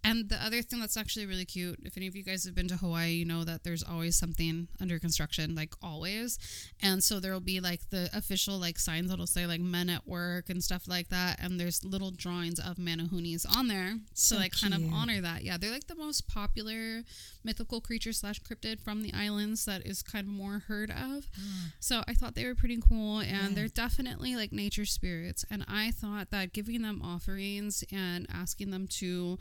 and 0.09 0.29
the 0.29 0.43
other 0.43 0.61
thing 0.61 0.79
that's 0.79 0.97
actually 0.97 1.25
really 1.25 1.45
cute, 1.45 1.79
if 1.83 1.97
any 1.97 2.07
of 2.07 2.15
you 2.15 2.23
guys 2.23 2.45
have 2.45 2.55
been 2.55 2.67
to 2.69 2.77
Hawaii, 2.77 3.11
you 3.11 3.25
know 3.25 3.43
that 3.43 3.63
there's 3.63 3.83
always 3.83 4.15
something 4.15 4.67
under 4.79 4.99
construction, 4.99 5.55
like 5.55 5.73
always. 5.81 6.39
And 6.81 7.03
so 7.03 7.19
there 7.19 7.33
will 7.33 7.39
be 7.39 7.59
like 7.59 7.89
the 7.89 8.09
official 8.13 8.57
like 8.57 8.79
signs 8.79 9.09
that'll 9.09 9.27
say 9.27 9.45
like 9.45 9.61
men 9.61 9.89
at 9.89 10.07
work 10.07 10.49
and 10.49 10.63
stuff 10.63 10.87
like 10.87 11.09
that. 11.09 11.39
And 11.41 11.59
there's 11.59 11.83
little 11.83 12.11
drawings 12.11 12.59
of 12.59 12.77
Menehunes 12.77 13.45
on 13.49 13.67
there 13.67 13.97
So 14.13 14.35
to 14.35 14.41
like 14.41 14.53
kind 14.59 14.73
of 14.73 14.81
honor 14.93 15.21
that. 15.21 15.43
Yeah, 15.43 15.57
they're 15.57 15.71
like 15.71 15.87
the 15.87 15.95
most 15.95 16.27
popular 16.27 17.03
mythical 17.43 17.79
creature 17.81 18.13
slash 18.13 18.41
cryptid 18.41 18.79
from 18.81 19.01
the 19.01 19.13
islands 19.13 19.65
that 19.65 19.85
is 19.85 20.01
kind 20.03 20.27
of 20.27 20.33
more 20.33 20.63
heard 20.67 20.89
of. 20.91 21.27
Ah. 21.37 21.71
So 21.79 22.03
I 22.07 22.13
thought 22.13 22.35
they 22.35 22.45
were 22.45 22.55
pretty 22.55 22.77
cool 22.87 23.19
and 23.19 23.49
Yeah. 23.49 23.55
they're 23.55 23.67
definitely 23.67 24.35
like 24.35 24.51
nature 24.51 24.85
spirits. 24.85 25.45
And 25.49 25.63
I 25.67 25.91
thought 25.91 26.29
that 26.31 26.53
giving 26.53 26.81
them 26.81 27.01
offerings 27.01 27.83
and 27.91 28.27
asking 28.33 28.71
them 28.71 28.87
to 28.99 29.37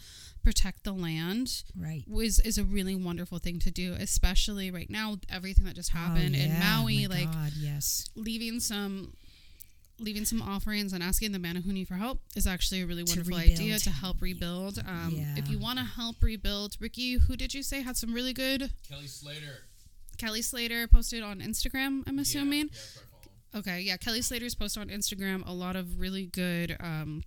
protect 0.56 0.84
the 0.84 0.92
land 0.92 1.64
right. 1.78 2.02
was 2.08 2.40
is 2.40 2.58
a 2.58 2.64
really 2.64 2.94
wonderful 2.94 3.38
thing 3.38 3.58
to 3.60 3.70
do, 3.70 3.94
especially 3.98 4.70
right 4.70 4.88
now 4.88 5.16
everything 5.30 5.66
that 5.66 5.74
just 5.74 5.90
happened 5.90 6.34
oh, 6.36 6.42
in 6.42 6.58
Maui, 6.58 7.06
my 7.06 7.14
like 7.14 7.32
God, 7.32 7.52
yes. 7.58 8.08
leaving 8.14 8.60
some 8.60 9.12
leaving 9.98 10.24
some 10.24 10.42
offerings 10.42 10.92
and 10.92 11.02
asking 11.02 11.32
the 11.32 11.38
Menehune 11.38 11.86
for 11.86 11.94
help 11.94 12.20
is 12.34 12.46
actually 12.46 12.82
a 12.82 12.86
really 12.86 13.02
wonderful 13.02 13.36
rebuild. 13.36 13.58
idea 13.58 13.78
to 13.78 13.90
help 13.90 14.20
rebuild. 14.20 14.78
Um, 14.86 15.14
If 15.36 15.48
you 15.48 15.58
want 15.58 15.78
to 15.78 15.86
help 15.86 16.16
rebuild, 16.22 16.76
Ricky, 16.80 17.14
who 17.14 17.34
did 17.34 17.54
you 17.54 17.62
say 17.62 17.80
had 17.80 17.96
some 17.96 18.12
really 18.12 18.34
good? 18.34 18.70
Kelly 18.86 19.06
Slater. 19.06 19.64
Kelly 20.18 20.42
Slater 20.42 20.86
posted 20.86 21.22
on 21.22 21.40
Instagram. 21.40 22.02
I'm 22.06 22.18
assuming. 22.18 22.58
Yeah, 22.58 22.64
yeah, 22.64 22.70
that's 22.72 22.96
where 22.96 23.04
I 23.04 23.24
follow. 23.54 23.60
Okay, 23.60 23.80
yeah, 23.80 23.96
Kelly 23.96 24.20
Slater's 24.20 24.54
posted 24.54 24.82
on 24.82 24.88
Instagram 24.88 25.46
a 25.46 25.52
lot 25.52 25.76
of 25.76 25.98
really 25.98 26.26
good 26.26 26.76
um, 26.78 27.22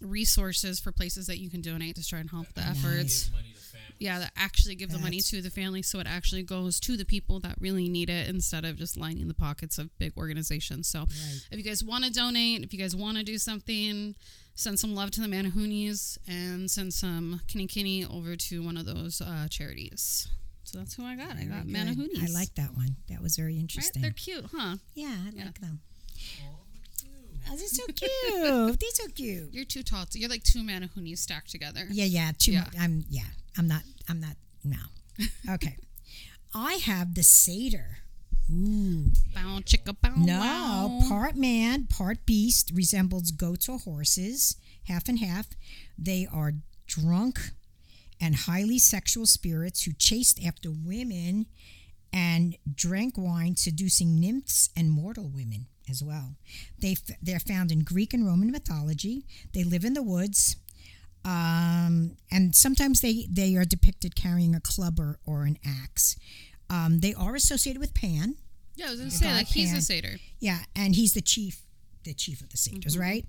resources 0.00 0.80
for 0.80 0.92
places 0.92 1.26
that 1.26 1.38
you 1.38 1.50
can 1.50 1.60
donate 1.60 1.96
to 1.96 2.06
try 2.06 2.18
and 2.20 2.30
help 2.30 2.46
the 2.54 2.60
Nice. 2.60 2.78
efforts. 2.78 3.24
Give 3.24 3.32
money 3.32 3.52
to 3.54 3.60
families. 3.60 3.94
Yeah, 3.98 4.18
that 4.18 4.32
actually 4.36 4.74
give 4.74 4.90
the 4.90 4.98
money 4.98 5.20
to 5.20 5.40
the 5.42 5.50
family 5.50 5.82
so 5.82 5.98
it 6.00 6.06
actually 6.06 6.42
goes 6.42 6.78
to 6.80 6.96
the 6.96 7.04
people 7.04 7.40
that 7.40 7.56
really 7.60 7.88
need 7.88 8.10
it 8.10 8.28
instead 8.28 8.64
of 8.64 8.76
just 8.76 8.96
lining 8.96 9.26
the 9.28 9.34
pockets 9.34 9.78
of 9.78 9.96
big 9.98 10.12
organizations. 10.16 10.86
So 10.88 11.00
Right. 11.00 11.40
if 11.50 11.58
you 11.58 11.62
guys 11.64 11.82
want 11.82 12.04
to 12.04 12.10
donate, 12.10 12.62
if 12.62 12.72
you 12.72 12.78
guys 12.78 12.94
want 12.94 13.16
to 13.18 13.24
do 13.24 13.38
something, 13.38 14.14
send 14.54 14.78
some 14.78 14.94
love 14.94 15.10
to 15.12 15.20
the 15.20 15.26
Menehunes 15.28 16.18
and 16.26 16.70
send 16.70 16.92
some 16.94 17.40
Kinny 17.46 17.66
Kinny 17.66 18.04
over 18.04 18.36
to 18.36 18.62
one 18.62 18.76
of 18.76 18.84
those 18.86 19.20
uh, 19.20 19.48
charities. 19.50 20.28
So 20.64 20.78
that's 20.78 20.94
who 20.94 21.04
I 21.04 21.14
got. 21.16 21.36
I 21.36 21.44
got 21.44 21.64
good. 21.66 21.74
Menehunes. 21.74 22.22
I 22.22 22.32
like 22.32 22.54
that 22.56 22.74
one. 22.76 22.96
That 23.08 23.22
was 23.22 23.36
very 23.36 23.54
Right? 23.54 23.60
interesting. 23.60 24.02
They're 24.02 24.10
cute, 24.10 24.46
huh? 24.52 24.76
yeah, 24.94 25.16
I 25.26 25.30
Yeah. 25.34 25.44
like 25.46 25.60
them. 25.60 25.80
Aw, 25.80 26.18
cute. 26.18 26.46
Oh, 27.48 27.56
they're 27.56 27.68
so 27.68 27.86
cute. 27.86 28.80
These 28.80 29.00
are 29.00 29.02
so 29.04 29.08
cute. 29.14 29.52
You're 29.52 29.64
too 29.64 29.82
tall. 29.82 30.04
You're 30.12 30.28
like 30.30 30.42
two 30.42 30.60
Menehunes 30.60 31.18
stacked 31.18 31.50
together. 31.50 31.86
Yeah, 31.90 32.04
yeah. 32.04 32.32
Too 32.38 32.52
Yeah. 32.52 32.66
I'm 32.78 33.04
yeah. 33.08 33.22
I'm 33.56 33.66
not. 33.68 33.82
I'm 34.08 34.20
not. 34.20 34.36
No. 34.64 34.76
Okay. 35.50 35.76
I 36.54 36.74
have 36.74 37.14
the 37.14 37.22
satyr. 37.22 37.98
Ooh. 38.50 39.10
Bow 39.34 39.58
chicka 39.64 39.94
bow 40.00 40.12
No, 40.16 40.38
wow. 40.38 41.00
part 41.08 41.36
man, 41.36 41.86
part 41.86 42.24
beast, 42.26 42.70
resembles 42.74 43.30
goats 43.30 43.68
or 43.68 43.78
horses, 43.78 44.56
half 44.84 45.08
and 45.08 45.18
half. 45.18 45.46
They 45.98 46.26
are 46.32 46.52
drunk 46.86 47.40
and 48.20 48.34
highly 48.36 48.78
sexual 48.78 49.26
spirits 49.26 49.82
who 49.84 49.92
chased 49.92 50.42
after 50.44 50.70
women 50.70 51.46
and 52.12 52.56
drank 52.72 53.14
wine, 53.18 53.56
seducing 53.56 54.18
nymphs 54.20 54.70
and 54.76 54.90
mortal 54.90 55.28
women 55.28 55.66
as 55.88 56.02
well. 56.02 56.36
They 56.78 56.92
f- 56.92 57.16
they're 57.22 57.40
found 57.40 57.70
in 57.72 57.80
Greek 57.80 58.12
and 58.14 58.26
Roman 58.26 58.50
mythology. 58.50 59.26
They 59.52 59.64
live 59.64 59.84
in 59.84 59.94
the 59.94 60.02
woods. 60.02 60.56
Um, 61.24 62.16
and 62.30 62.54
sometimes 62.54 63.00
they, 63.00 63.26
they 63.30 63.56
are 63.56 63.64
depicted 63.64 64.14
carrying 64.14 64.54
a 64.54 64.60
club 64.60 65.00
or, 65.00 65.18
or 65.26 65.42
an 65.44 65.58
axe. 65.66 66.16
Um, 66.70 67.00
they 67.00 67.14
are 67.14 67.34
associated 67.34 67.80
with 67.80 67.94
Pan, 67.94 68.36
Yeah, 68.76 68.86
I 68.86 68.90
was 68.90 68.98
gonna 69.00 69.10
say 69.10 69.32
like 69.32 69.46
he's 69.48 69.76
a 69.76 69.80
satyr. 69.80 70.18
yeah, 70.40 70.58
and 70.76 70.94
he's 70.94 71.14
the 71.14 71.20
chief, 71.20 71.62
the 72.04 72.14
chief 72.14 72.40
of 72.40 72.50
the 72.50 72.56
satyrs, 72.56 72.96
right? 72.96 73.24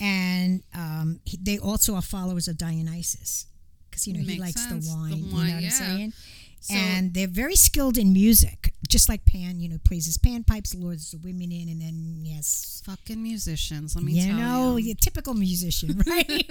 And 0.00 0.62
um, 0.74 1.20
he, 1.24 1.38
they 1.40 1.58
also 1.58 1.94
are 1.94 2.02
followers 2.02 2.48
of 2.48 2.56
Dionysus 2.58 3.46
because 3.90 4.06
you 4.06 4.14
know 4.14 4.20
he 4.20 4.38
likes 4.38 4.62
sense. 4.68 4.86
the 4.86 4.92
The 4.94 4.96
wine. 4.98 5.12
you 5.16 5.24
know 5.30 5.36
wine, 5.36 5.54
what 5.54 5.64
I'm 5.64 5.70
saying? 5.70 6.12
So- 6.60 6.74
and 6.74 7.14
they're 7.14 7.26
very 7.28 7.56
skilled 7.56 7.96
in 7.98 8.12
music, 8.12 8.74
just 8.88 9.08
like 9.08 9.24
Pan. 9.24 9.60
You 9.60 9.68
know, 9.68 9.78
plays 9.84 10.06
his 10.06 10.18
panpipes, 10.18 10.74
lures 10.78 11.10
the 11.10 11.18
women 11.18 11.50
in, 11.52 11.68
and 11.68 11.80
then 11.80 12.20
yes, 12.24 12.82
Fucking 12.84 13.22
musicians, 13.22 13.94
let 13.94 14.04
me 14.04 14.14
tell 14.18 14.26
you 14.26 14.32
tell 14.36 14.40
know, 14.40 14.76
you. 14.76 14.86
your 14.86 14.96
typical 14.96 15.34
musician, 15.34 16.02
right? 16.06 16.50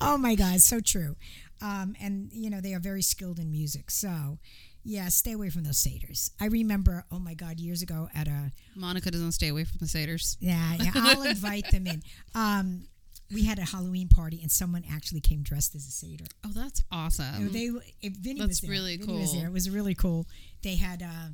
oh 0.00 0.16
my 0.18 0.34
God, 0.34 0.60
so 0.60 0.80
true. 0.80 1.16
Um, 1.62 1.94
and 2.00 2.30
you 2.32 2.50
know, 2.50 2.60
they 2.60 2.74
are 2.74 2.80
very 2.80 3.02
skilled 3.02 3.38
in 3.38 3.50
music. 3.50 3.90
So, 3.90 4.38
yeah, 4.84 5.08
stay 5.08 5.32
away 5.32 5.50
from 5.50 5.64
those 5.64 5.78
satyrs. 5.78 6.30
I 6.40 6.46
remember, 6.46 7.04
oh 7.10 7.18
my 7.18 7.34
God, 7.34 7.58
years 7.58 7.82
ago 7.82 8.08
at 8.14 8.28
a 8.28 8.52
Monica 8.74 9.10
doesn't 9.10 9.32
stay 9.32 9.48
away 9.48 9.64
from 9.64 9.78
the 9.80 9.88
satyrs. 9.88 10.36
yeah, 10.40 10.74
yeah. 10.80 10.90
I'll 10.94 11.22
invite 11.36 11.70
them 11.70 11.86
in. 11.86 12.02
Um, 12.34 12.88
we 13.32 13.44
had 13.44 13.58
a 13.58 13.64
Halloween 13.64 14.08
party, 14.08 14.40
and 14.42 14.50
someone 14.52 14.84
actually 14.90 15.20
came 15.20 15.42
dressed 15.42 15.74
as 15.74 15.86
a 15.86 15.90
satyr. 15.90 16.24
Oh, 16.44 16.50
that's 16.54 16.82
awesome. 16.92 17.50
they, 17.52 17.70
if 18.00 18.12
Vinny 18.14 18.38
That's 18.40 18.48
was 18.48 18.60
there. 18.60 18.70
really 18.70 18.96
Vinny 18.96 19.18
was 19.20 19.30
cool. 19.32 19.40
there. 19.40 19.48
It 19.48 19.52
was 19.52 19.68
really 19.70 19.94
cool. 19.94 20.26
They 20.62 20.76
had 20.76 21.02
a, 21.02 21.32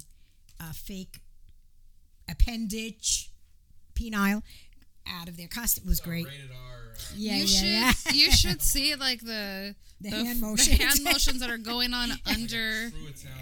a 0.61 0.72
fake 0.72 1.20
appendage, 2.28 3.31
penile, 3.94 4.42
out 5.07 5.28
of 5.28 5.37
their 5.37 5.48
costume. 5.48 5.85
It 5.85 5.88
was 5.88 6.00
great. 6.00 6.26
Rated 6.26 6.50
R. 6.50 6.92
Uh, 6.94 6.98
Yeah, 7.16 7.33
you 7.37 7.38
yeah, 7.44 7.46
should 7.46 8.07
yeah. 8.07 8.12
you 8.26 8.31
should 8.31 8.62
see 8.62 8.94
like 8.94 9.20
the 9.20 9.74
The 10.00 10.11
the, 10.11 10.16
hand 10.16 10.28
f- 10.28 10.35
the 10.40 10.46
motions. 10.46 10.78
hand 10.78 11.05
motions 11.05 11.40
that 11.40 11.50
are 11.50 11.59
going 11.59 11.92
on 11.94 12.11
under. 12.26 12.88
Yeah, 12.88 12.88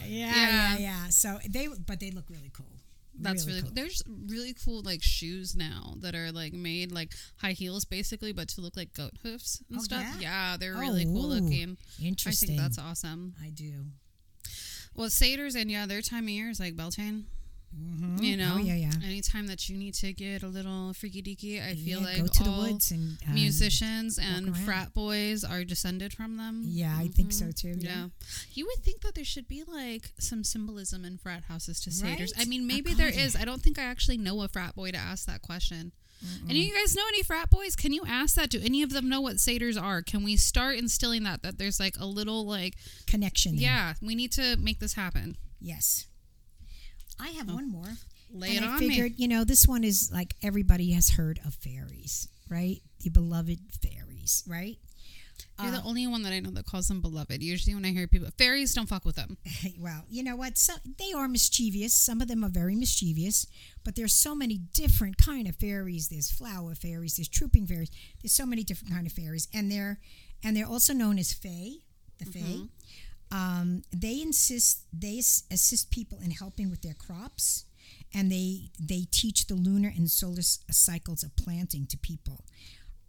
Yeah. 0.08 0.34
yeah, 0.34 0.78
yeah. 0.78 1.08
So 1.10 1.38
they, 1.48 1.68
but 1.86 2.00
they 2.00 2.10
look 2.10 2.24
really 2.30 2.50
cool. 2.52 2.66
That's 3.22 3.46
really, 3.46 3.60
cool. 3.60 3.68
cool. 3.70 3.74
There's 3.74 4.02
really 4.26 4.54
cool 4.64 4.82
like 4.82 5.02
shoes 5.02 5.54
now 5.56 5.94
that 6.00 6.14
are 6.14 6.32
like 6.32 6.52
made 6.52 6.90
like 6.92 7.12
high 7.36 7.52
heels 7.52 7.84
basically, 7.84 8.32
but 8.32 8.48
to 8.50 8.60
look 8.60 8.76
like 8.76 8.92
goat 8.94 9.12
hoofs 9.22 9.62
and 9.70 9.78
Oh, 9.78 9.82
stuff. 9.82 10.02
yeah? 10.18 10.50
Yeah, 10.52 10.56
they're 10.56 10.76
oh, 10.76 10.80
really 10.80 11.04
cool 11.04 11.26
Oh, 11.32 11.36
ooh. 11.36 11.40
looking. 11.40 11.76
Interesting. 12.02 12.50
I 12.50 12.52
think 12.52 12.60
that's 12.60 12.78
awesome. 12.78 13.34
I 13.42 13.50
do. 13.50 13.86
Well, 14.94 15.10
satyrs 15.10 15.54
and 15.54 15.70
yeah, 15.70 15.86
their 15.86 16.00
time 16.02 16.24
of 16.24 16.30
year 16.30 16.50
is 16.50 16.58
like 16.60 16.76
Beltane. 16.76 17.26
Mhm. 17.74 18.22
You 18.22 18.36
know, 18.36 18.54
Oh 18.54 18.58
yeah, 18.58 18.74
yeah. 18.74 18.92
Anytime 19.04 19.46
that 19.46 19.68
you 19.68 19.76
need 19.76 19.94
to 19.94 20.12
get 20.12 20.42
a 20.42 20.48
little 20.48 20.92
freaky 20.92 21.22
deaky, 21.22 21.64
I 21.64 21.74
feel 21.74 22.00
Yeah, 22.00 22.06
like 22.06 22.18
go 22.20 22.26
to 22.26 22.44
the 22.44 22.50
all 22.50 22.62
woods 22.62 22.90
and 22.90 23.16
um, 23.26 23.34
musicians 23.34 24.18
and 24.18 24.56
frat 24.56 24.92
boys 24.92 25.44
are 25.44 25.64
descended 25.64 26.12
from 26.12 26.36
them. 26.36 26.62
Yeah, 26.66 26.94
I 26.98 27.08
think 27.08 27.32
so 27.32 27.50
too. 27.52 27.74
Yeah. 27.78 28.08
You 28.52 28.66
would 28.66 28.84
think 28.84 29.02
that 29.02 29.14
there 29.14 29.24
should 29.24 29.46
be 29.48 29.62
like 29.64 30.12
some 30.18 30.42
symbolism 30.44 31.04
in 31.04 31.18
frat 31.18 31.44
houses 31.44 31.80
to 31.82 31.90
satyrs. 31.92 32.32
Right? 32.36 32.46
I 32.46 32.48
mean, 32.48 32.66
maybe 32.66 32.92
there 32.92 33.08
is. 33.08 33.36
I 33.36 33.44
don't 33.44 33.62
think 33.62 33.78
I 33.78 33.84
actually 33.84 34.18
know 34.18 34.42
a 34.42 34.48
frat 34.48 34.74
boy 34.74 34.90
to 34.90 34.98
ask 34.98 35.26
that 35.26 35.42
question. 35.42 35.92
Any 36.50 36.60
of 36.60 36.66
you 36.68 36.74
guys 36.74 36.94
know 36.94 37.04
any 37.08 37.22
frat 37.22 37.48
boys? 37.48 37.74
Can 37.74 37.94
you 37.94 38.02
ask 38.06 38.34
that? 38.34 38.50
Do 38.50 38.60
any 38.62 38.82
of 38.82 38.90
them 38.90 39.08
know 39.08 39.22
what 39.22 39.40
satyrs 39.40 39.78
are? 39.78 40.02
Can 40.02 40.22
we 40.22 40.36
start 40.36 40.76
instilling 40.76 41.22
that? 41.22 41.42
That 41.42 41.56
there's 41.56 41.80
like 41.80 41.94
a 41.98 42.04
little 42.04 42.44
like, 42.44 42.74
Connection. 43.06 43.56
There. 43.56 43.62
yeah, 43.62 43.94
we 44.02 44.14
need 44.14 44.30
to 44.32 44.56
make 44.58 44.80
this 44.80 44.92
happen. 44.94 45.38
Yes. 45.62 46.06
I 47.20 47.28
have 47.30 47.48
oh. 47.50 47.54
one 47.54 47.70
more. 47.70 47.88
Lay 48.32 48.56
and 48.56 48.64
it 48.64 48.68
I 48.68 48.72
on 48.72 48.78
figured, 48.78 49.12
me. 49.12 49.16
you 49.18 49.28
know, 49.28 49.44
this 49.44 49.66
one 49.66 49.82
is 49.82 50.10
like 50.12 50.34
everybody 50.42 50.92
has 50.92 51.10
heard 51.10 51.40
of 51.44 51.54
fairies, 51.54 52.28
right? 52.48 52.80
The 53.02 53.10
beloved 53.10 53.58
fairies, 53.82 54.44
right? 54.46 54.78
You're 55.62 55.72
the 55.72 55.78
um, 55.78 55.86
only 55.86 56.06
one 56.06 56.22
that 56.22 56.32
I 56.32 56.40
know 56.40 56.50
that 56.50 56.66
calls 56.66 56.88
them 56.88 57.00
beloved. 57.00 57.42
Usually, 57.42 57.74
when 57.74 57.84
I 57.84 57.90
hear 57.90 58.06
people, 58.06 58.28
fairies 58.38 58.74
don't 58.74 58.88
fuck 58.88 59.04
with 59.04 59.16
them. 59.16 59.36
well, 59.78 60.04
you 60.08 60.22
know 60.22 60.36
what? 60.36 60.56
So 60.56 60.74
they 60.98 61.12
are 61.12 61.28
mischievous. 61.28 61.92
Some 61.92 62.20
of 62.20 62.28
them 62.28 62.44
are 62.44 62.48
very 62.48 62.74
mischievous, 62.74 63.46
but 63.84 63.96
there's 63.96 64.14
so 64.14 64.34
many 64.34 64.58
different 64.72 65.18
kind 65.18 65.46
of 65.48 65.56
fairies. 65.56 66.08
There's 66.08 66.30
flower 66.30 66.74
fairies. 66.74 67.16
There's 67.16 67.28
trooping 67.28 67.66
fairies. 67.66 67.90
There's 68.22 68.32
so 68.32 68.46
many 68.46 68.64
different 68.64 68.94
kind 68.94 69.06
of 69.06 69.12
fairies, 69.12 69.48
and 69.52 69.70
they're 69.70 69.98
and 70.42 70.56
they're 70.56 70.66
also 70.66 70.92
known 70.92 71.18
as 71.18 71.32
fae. 71.32 71.72
The 72.18 72.24
fae. 72.26 72.40
Mm-hmm. 72.40 72.64
Um, 73.32 73.82
they 73.92 74.20
insist 74.20 74.82
they 74.92 75.18
assist 75.18 75.90
people 75.90 76.18
in 76.22 76.30
helping 76.30 76.70
with 76.70 76.82
their 76.82 76.94
crops, 76.94 77.64
and 78.12 78.30
they 78.30 78.70
they 78.78 79.06
teach 79.10 79.46
the 79.46 79.54
lunar 79.54 79.92
and 79.94 80.10
solar 80.10 80.42
cycles 80.42 81.22
of 81.22 81.34
planting 81.36 81.86
to 81.86 81.98
people. 81.98 82.44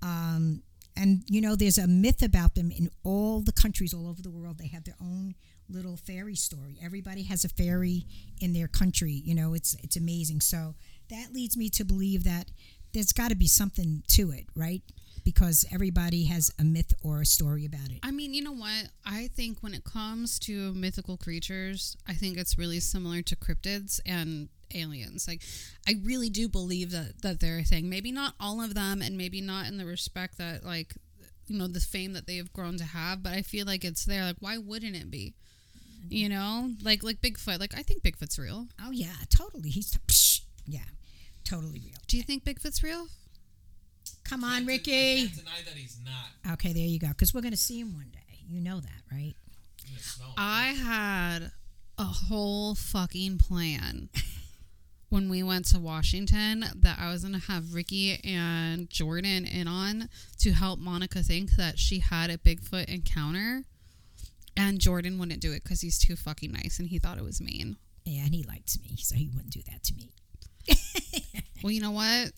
Um, 0.01 0.63
and 0.95 1.23
you 1.27 1.41
know, 1.41 1.55
there's 1.55 1.77
a 1.77 1.87
myth 1.87 2.21
about 2.21 2.55
them 2.55 2.71
in 2.71 2.89
all 3.03 3.41
the 3.41 3.51
countries 3.51 3.93
all 3.93 4.07
over 4.07 4.21
the 4.21 4.29
world. 4.29 4.57
They 4.57 4.67
have 4.67 4.83
their 4.83 4.97
own 5.01 5.35
little 5.69 5.97
fairy 5.97 6.35
story. 6.35 6.77
Everybody 6.83 7.23
has 7.23 7.45
a 7.45 7.49
fairy 7.49 8.05
in 8.39 8.53
their 8.53 8.67
country. 8.67 9.21
You 9.25 9.35
know, 9.35 9.53
it's 9.53 9.75
it's 9.83 9.95
amazing. 9.95 10.41
So 10.41 10.75
that 11.09 11.33
leads 11.33 11.57
me 11.57 11.69
to 11.69 11.83
believe 11.85 12.23
that 12.25 12.51
there's 12.93 13.13
got 13.13 13.29
to 13.29 13.35
be 13.35 13.47
something 13.47 14.03
to 14.09 14.31
it, 14.31 14.45
right? 14.55 14.81
Because 15.23 15.65
everybody 15.71 16.25
has 16.25 16.51
a 16.57 16.63
myth 16.63 16.93
or 17.03 17.21
a 17.21 17.25
story 17.25 17.65
about 17.65 17.91
it. 17.91 17.99
I 18.01 18.09
mean, 18.09 18.33
you 18.33 18.43
know 18.43 18.53
what? 18.53 18.87
I 19.05 19.29
think 19.35 19.59
when 19.61 19.75
it 19.75 19.83
comes 19.83 20.39
to 20.39 20.73
mythical 20.73 21.15
creatures, 21.15 21.95
I 22.07 22.13
think 22.13 22.37
it's 22.37 22.57
really 22.57 22.79
similar 22.79 23.21
to 23.21 23.35
cryptids 23.35 23.99
and 24.03 24.49
aliens. 24.73 25.27
Like, 25.27 25.43
I 25.87 25.95
really 26.03 26.29
do 26.29 26.47
believe 26.47 26.91
that 26.91 27.21
that 27.21 27.39
they're 27.39 27.59
a 27.59 27.63
thing. 27.63 27.87
Maybe 27.89 28.11
not 28.11 28.33
all 28.39 28.61
of 28.61 28.73
them, 28.73 29.01
and 29.01 29.17
maybe 29.17 29.41
not 29.41 29.67
in 29.67 29.77
the 29.77 29.85
respect 29.85 30.37
that 30.39 30.65
like, 30.65 30.95
you 31.47 31.57
know, 31.57 31.67
the 31.67 31.79
fame 31.79 32.13
that 32.13 32.25
they've 32.25 32.51
grown 32.51 32.77
to 32.77 32.83
have. 32.83 33.21
But 33.21 33.33
I 33.33 33.43
feel 33.43 33.67
like 33.67 33.85
it's 33.85 34.05
there. 34.05 34.23
Like, 34.23 34.37
why 34.39 34.57
wouldn't 34.57 34.95
it 34.95 35.11
be? 35.11 35.35
You 36.09 36.29
know, 36.29 36.71
like 36.83 37.03
like 37.03 37.21
Bigfoot. 37.21 37.59
Like, 37.59 37.77
I 37.77 37.83
think 37.83 38.01
Bigfoot's 38.01 38.39
real. 38.39 38.67
Oh 38.83 38.91
yeah, 38.91 39.13
totally. 39.29 39.69
He's 39.69 39.97
psh, 40.07 40.41
yeah, 40.65 40.79
totally 41.43 41.79
real. 41.79 41.99
Do 42.07 42.17
you 42.17 42.23
think 42.23 42.43
Bigfoot's 42.43 42.81
real? 42.81 43.07
Come 44.23 44.43
on, 44.43 44.51
Can't 44.51 44.65
de- 44.65 44.71
I 44.71 44.75
Ricky. 44.75 45.17
can't 45.27 45.35
deny 45.37 45.61
that 45.65 45.73
he's 45.73 45.97
not. 46.03 46.53
Okay, 46.53 46.73
there 46.73 46.85
you 46.85 46.99
go. 46.99 47.09
Because 47.09 47.33
we're 47.33 47.41
gonna 47.41 47.57
see 47.57 47.79
him 47.79 47.93
one 47.93 48.09
day. 48.11 48.19
You 48.47 48.61
know 48.61 48.79
that, 48.79 49.01
right? 49.11 49.33
I'm 49.85 49.89
gonna 49.91 49.99
smell 50.01 50.27
him. 50.29 50.33
I 50.37 50.63
had 50.67 51.51
a 51.97 52.03
whole 52.03 52.75
fucking 52.75 53.37
plan 53.37 54.09
when 55.09 55.29
we 55.29 55.43
went 55.43 55.65
to 55.67 55.79
Washington 55.79 56.65
that 56.75 56.97
I 56.99 57.11
was 57.11 57.21
going 57.23 57.39
to 57.39 57.47
have 57.51 57.73
Ricky 57.75 58.19
and 58.23 58.89
Jordan 58.89 59.45
in 59.45 59.67
on 59.67 60.09
to 60.39 60.51
help 60.53 60.79
Monica 60.79 61.21
think 61.21 61.51
that 61.57 61.77
she 61.77 61.99
had 61.99 62.29
a 62.31 62.37
Bigfoot 62.37 62.85
encounter. 62.85 63.63
And 64.57 64.79
Jordan 64.79 65.19
wouldn't 65.19 65.41
do 65.41 65.51
it 65.51 65.63
because 65.63 65.81
he's 65.81 65.99
too 65.99 66.15
fucking 66.15 66.51
nice 66.51 66.79
and 66.79 66.87
he 66.89 66.97
thought 66.97 67.17
it 67.17 67.23
was 67.23 67.39
mean. 67.39 67.77
Yeah, 68.05 68.23
and 68.25 68.33
he 68.33 68.43
likes 68.43 68.79
me, 68.81 68.95
so 68.97 69.15
he 69.15 69.27
wouldn't 69.29 69.53
do 69.53 69.61
that 69.69 69.83
to 69.83 69.93
me. 69.93 70.11
Well, 71.63 71.71
you 71.71 71.79
know 71.81 71.91
what? 71.91 72.31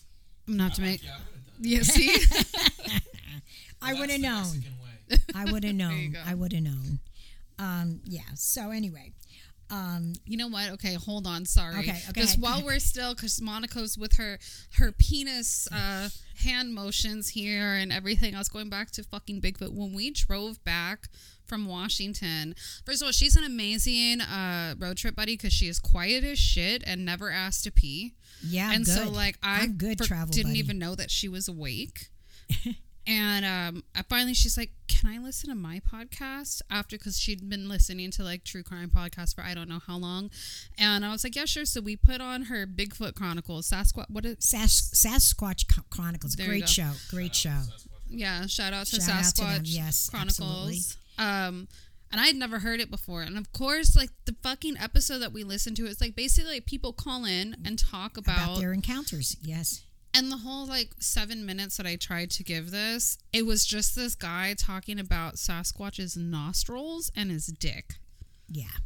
I'm 0.46 0.56
not 0.58 0.74
to 0.74 0.82
I'm 0.82 0.88
make. 0.88 1.00
Like, 1.60 1.68
yeah, 1.70 1.82
I 3.82 3.94
would 3.94 4.10
have 4.10 4.22
done. 4.22 4.22
Yeah, 4.22 4.42
see? 4.42 4.66
I 5.34 5.44
would 5.44 5.64
have 5.64 5.74
known. 5.74 6.14
I 6.14 6.14
would 6.14 6.14
have 6.14 6.14
known. 6.14 6.16
I 6.26 6.34
would 6.34 6.52
have 6.52 6.62
known. 6.62 6.98
Um, 7.58 8.00
yeah. 8.04 8.22
So 8.34 8.70
anyway, 8.70 9.12
um, 9.70 10.14
You 10.26 10.36
know 10.36 10.48
what? 10.48 10.70
Okay, 10.72 10.94
hold 10.94 11.26
on. 11.26 11.44
Sorry. 11.46 11.78
Okay, 11.78 11.98
okay, 12.10 12.20
Just 12.20 12.40
go 12.40 12.44
while 12.44 12.54
ahead. 12.54 12.64
we're 12.66 12.78
still, 12.78 13.14
because 13.14 13.40
Monica's 13.40 13.96
with 13.98 14.14
her 14.16 14.38
her 14.78 14.92
penis 14.92 15.66
uh, 15.72 16.08
hand 16.42 16.74
motions 16.74 17.30
here 17.30 17.74
and 17.74 17.92
everything 17.92 18.34
else, 18.34 18.48
going 18.48 18.68
back 18.68 18.90
to 18.92 19.02
fucking 19.04 19.40
Bigfoot. 19.40 19.72
When 19.74 19.92
we 19.94 20.10
drove 20.10 20.62
back 20.64 21.08
from 21.46 21.66
Washington, 21.66 22.54
first 22.84 23.02
of 23.02 23.06
all, 23.06 23.12
she's 23.12 23.36
an 23.36 23.44
amazing 23.44 24.20
uh, 24.20 24.74
road 24.78 24.96
trip 24.96 25.16
buddy 25.16 25.34
because 25.36 25.52
she 25.52 25.68
is 25.68 25.78
quiet 25.78 26.24
as 26.24 26.38
shit 26.38 26.82
and 26.86 27.04
never 27.04 27.30
asked 27.30 27.64
to 27.64 27.72
pee. 27.72 28.14
Yeah. 28.42 28.72
and 28.72 28.84
good. 28.84 28.94
so, 28.94 29.08
like, 29.10 29.38
I 29.42 29.60
I'm 29.62 29.72
good 29.74 29.98
for- 29.98 30.04
travel 30.04 30.32
didn't 30.32 30.50
buddy. 30.52 30.58
even 30.60 30.78
know 30.78 30.94
that 30.94 31.10
she 31.10 31.28
was 31.28 31.48
awake. 31.48 32.08
And 33.06 33.44
um, 33.44 33.84
I 33.94 34.00
finally, 34.08 34.32
she's 34.32 34.56
like, 34.56 34.70
"Can 34.88 35.10
I 35.14 35.18
listen 35.18 35.50
to 35.50 35.54
my 35.54 35.78
podcast 35.80 36.62
after?" 36.70 36.96
Because 36.96 37.20
she'd 37.20 37.50
been 37.50 37.68
listening 37.68 38.10
to 38.12 38.22
like 38.24 38.44
true 38.44 38.62
crime 38.62 38.88
podcasts 38.88 39.34
for 39.34 39.42
I 39.42 39.52
don't 39.52 39.68
know 39.68 39.80
how 39.86 39.98
long, 39.98 40.30
and 40.78 41.04
I 41.04 41.12
was 41.12 41.22
like, 41.22 41.36
"Yeah, 41.36 41.44
sure." 41.44 41.66
So 41.66 41.82
we 41.82 41.96
put 41.96 42.22
on 42.22 42.44
her 42.44 42.66
Bigfoot 42.66 43.14
Chronicles, 43.14 43.68
Sasquatch. 43.68 44.06
What 44.08 44.24
is? 44.24 44.36
Sas- 44.40 44.90
Sasquatch 44.94 45.66
Chronicles. 45.90 46.32
There 46.36 46.46
Great 46.46 46.66
show. 46.66 46.92
Great 47.10 47.34
show. 47.34 47.60
Yeah, 48.08 48.46
shout 48.46 48.72
out 48.72 48.86
to 48.86 48.96
Shout 49.02 49.10
out 49.10 49.34
to 49.34 49.42
them, 49.42 49.50
Sasquatch 49.64 49.76
yes, 49.76 50.08
Chronicles. 50.08 50.96
Um, 51.18 51.68
and 52.14 52.20
I'd 52.20 52.36
never 52.36 52.60
heard 52.60 52.78
it 52.78 52.92
before. 52.92 53.22
And 53.22 53.36
of 53.36 53.52
course, 53.52 53.96
like 53.96 54.10
the 54.24 54.36
fucking 54.40 54.76
episode 54.78 55.18
that 55.18 55.32
we 55.32 55.42
listened 55.42 55.76
to, 55.78 55.86
it's 55.86 56.00
like 56.00 56.14
basically 56.14 56.52
like 56.52 56.64
people 56.64 56.92
call 56.92 57.24
in 57.24 57.56
and 57.64 57.76
talk 57.76 58.16
about 58.16 58.44
about, 58.50 58.60
their 58.60 58.72
encounters. 58.72 59.36
Yes. 59.42 59.82
and 60.14 60.30
the 60.30 60.36
whole 60.36 60.64
like 60.64 60.90
seven 61.00 61.44
minutes 61.44 61.76
that 61.76 61.86
I 61.86 61.96
tried 61.96 62.30
to 62.30 62.44
give 62.44 62.70
this, 62.70 63.18
it 63.32 63.44
was 63.44 63.66
just 63.66 63.96
this 63.96 64.14
guy 64.14 64.54
talking 64.56 65.00
about 65.00 65.34
Sasquatch's 65.34 66.16
nostrils 66.16 67.10
and 67.16 67.32
his 67.32 67.46
dick. 67.46 67.94
Yeah. 68.48 68.78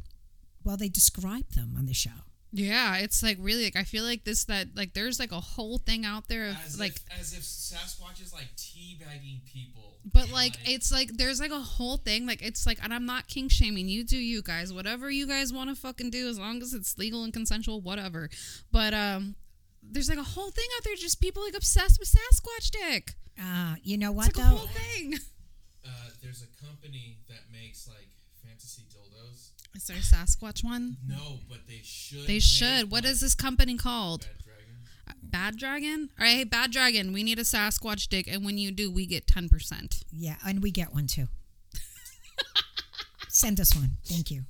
Well, 0.65 0.79
they 0.79 0.89
describe 0.89 1.51
them 1.51 1.75
on 1.77 1.85
the 1.85 1.93
show. 1.93 2.25
Yeah, 2.51 2.97
it's 2.97 3.23
like 3.23 3.37
really 3.41 3.65
like 3.65 3.77
I 3.77 3.85
feel 3.85 4.05
like 4.05 4.25
this 4.25 4.45
that 4.45 4.69
like 4.75 4.95
there's 4.95 5.21
like 5.21 5.33
a 5.33 5.41
whole 5.41 5.79
thing 5.79 6.07
out 6.07 6.29
there 6.29 6.49
of 6.49 6.57
As 6.65 6.81
like 6.81 6.97
if, 6.97 7.21
as 7.21 7.33
if 7.35 7.43
Sasquatch 7.43 8.23
is 8.23 8.33
like 8.33 8.49
teabagging 8.57 9.45
people. 9.45 9.97
But 10.11 10.25
and, 10.25 10.33
like 10.33 10.55
it's 10.65 10.91
like 10.91 11.11
there's 11.13 11.41
like 11.41 11.51
a 11.51 11.61
whole 11.61 11.99
thing 11.99 12.27
like 12.27 12.41
it's 12.41 12.67
like 12.67 12.79
and 12.83 12.95
I'm 12.95 13.05
not 13.05 13.29
king 13.29 13.49
shaming 13.51 13.89
you 13.89 14.03
do 14.05 14.17
you 14.17 14.41
guys 14.41 14.73
whatever 14.73 15.11
you 15.11 15.27
guys 15.27 15.53
want 15.53 15.69
to 15.69 15.77
fucking 15.77 16.09
do 16.11 16.29
as 16.29 16.39
long 16.39 16.63
as 16.63 16.73
it's 16.73 16.97
legal 16.97 17.25
and 17.25 17.33
consensual 17.35 17.83
whatever 17.83 18.31
but 18.73 18.95
um 18.95 19.35
there's 19.83 20.09
like 20.09 20.19
a 20.19 20.23
whole 20.23 20.51
thing 20.51 20.65
out 20.79 20.85
there 20.85 20.95
just 20.95 21.21
people 21.21 21.43
like 21.43 21.55
obsessed 21.57 21.99
with 22.01 22.09
Sasquatch 22.09 22.71
dick 22.71 23.15
Uh, 23.39 23.75
you 23.83 23.99
know 23.99 24.09
it's 24.11 24.17
what 24.17 24.27
like 24.37 24.37
a 24.47 24.49
though? 24.49 24.57
whole 24.57 24.69
thing 24.69 25.15
uh, 25.85 25.89
there's 26.23 26.43
a 26.43 26.65
company 26.65 27.19
that 27.29 27.41
makes 27.53 27.87
like 27.87 28.09
fantasy 28.43 28.83
dildos. 28.89 29.51
Is 29.79 29.87
there 29.87 29.97
a 29.97 30.01
Sasquatch 30.01 30.65
one 30.65 30.97
No, 31.07 31.39
but 31.49 31.59
they 31.69 31.81
should. 31.85 32.27
they 32.27 32.41
should 32.41 32.91
what 32.91 33.05
one. 33.05 33.11
is 33.13 33.21
this 33.21 33.35
company 33.35 33.77
called 33.77 34.23
Bad 34.29 34.43
Dragon? 34.45 34.75
Uh, 35.09 35.13
Bad 35.23 35.57
Dragon 35.57 36.09
all 36.19 36.25
right 36.27 36.37
hey 36.37 36.45
Bad 36.45 36.73
Dragon 36.73 37.13
we 37.13 37.23
need 37.23 37.39
a 37.39 37.43
Sasquatch 37.43 38.09
dick 38.09 38.27
and 38.29 38.45
when 38.45 38.59
you 38.59 38.71
do 38.73 38.91
we 38.91 39.07
get 39.07 39.27
10% 39.27 40.03
Yeah, 40.13 40.35
and 40.47 40.63
we 40.63 40.71
get 40.73 40.93
one 40.93 41.07
too. 41.07 41.29
Send 43.29 43.61
us 43.61 43.75
one. 43.77 43.99
Thank 44.07 44.31
you. 44.33 44.43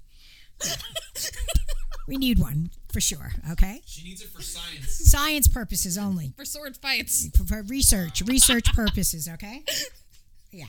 we 2.09 2.17
need 2.17 2.39
one 2.39 2.71
for 2.93 3.01
sure. 3.01 3.33
Okay. 3.53 3.83
She 3.85 4.03
needs 4.05 4.23
it 4.23 4.29
for 4.31 4.41
science. 4.41 4.89
Science 5.11 5.47
purposes 5.49 5.99
only. 5.99 6.33
for 6.37 6.45
sword 6.45 6.77
fights 6.77 7.29
For, 7.37 7.45
for 7.45 7.63
research, 7.63 8.23
research 8.23 8.73
purposes. 8.73 9.29
Okay. 9.35 9.65
Yeah. 10.51 10.67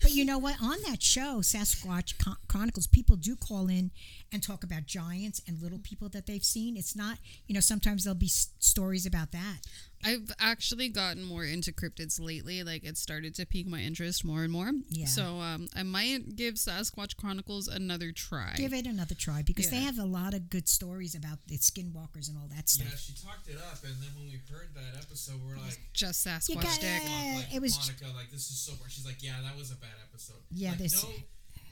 But 0.00 0.12
you 0.12 0.24
know 0.24 0.38
what? 0.38 0.56
On 0.62 0.78
that 0.88 1.02
show, 1.02 1.40
Sasquatch 1.40 2.14
Chronicles, 2.48 2.86
people 2.86 3.16
do 3.16 3.36
call 3.36 3.68
in 3.68 3.90
and 4.32 4.42
talk 4.42 4.64
about 4.64 4.86
giants 4.86 5.42
and 5.46 5.60
little 5.60 5.78
people 5.78 6.08
that 6.10 6.26
they've 6.26 6.44
seen. 6.44 6.76
It's 6.76 6.96
not, 6.96 7.18
you 7.46 7.54
know, 7.54 7.60
sometimes 7.60 8.04
there'll 8.04 8.14
be 8.14 8.28
stories 8.28 9.04
about 9.04 9.32
that. 9.32 9.58
I've 10.02 10.30
actually 10.38 10.88
gotten 10.88 11.22
more 11.24 11.44
into 11.44 11.72
cryptids 11.72 12.18
lately. 12.18 12.62
Like 12.62 12.84
it 12.84 12.96
started 12.96 13.34
to 13.36 13.46
pique 13.46 13.66
my 13.66 13.80
interest 13.80 14.24
more 14.24 14.42
and 14.44 14.52
more. 14.52 14.70
Yeah. 14.88 15.06
So 15.06 15.40
um, 15.40 15.68
I 15.76 15.82
might 15.82 16.36
give 16.36 16.54
Sasquatch 16.54 17.16
Chronicles 17.16 17.68
another 17.68 18.10
try. 18.12 18.54
Give 18.56 18.72
it 18.72 18.86
another 18.86 19.14
try 19.14 19.42
because 19.42 19.70
they 19.70 19.80
have 19.80 19.98
a 19.98 20.04
lot 20.06 20.32
of 20.32 20.48
good 20.48 20.68
stories 20.68 21.14
about 21.14 21.38
the 21.46 21.58
skinwalkers 21.58 22.28
and 22.28 22.38
all 22.38 22.48
that 22.54 22.68
stuff. 22.68 22.88
Yeah, 22.90 22.96
she 22.96 23.12
talked 23.12 23.48
it 23.48 23.56
up, 23.58 23.84
and 23.84 23.94
then 24.00 24.08
when 24.16 24.26
we 24.32 24.40
heard 24.50 24.70
that 24.74 24.96
episode, 24.98 25.36
we're 25.46 25.56
like, 25.58 25.78
Just 25.92 26.26
Sasquatch 26.26 26.48
You 26.48 26.54
got- 26.56 26.80
dick. 26.80 27.02
Yeah, 27.04 27.34
like 27.36 27.54
it 27.54 27.60
was- 27.60 27.76
Monica, 27.78 28.16
like 28.16 28.30
this 28.30 28.50
is 28.50 28.58
so. 28.58 28.72
far. 28.72 28.88
She's 28.88 29.04
like, 29.04 29.22
yeah, 29.22 29.36
that 29.42 29.56
was 29.56 29.70
a 29.70 29.76
bad 29.76 29.96
episode. 30.08 30.40
Yeah, 30.50 30.70
like, 30.70 30.78
this- 30.78 31.02
no, 31.02 31.10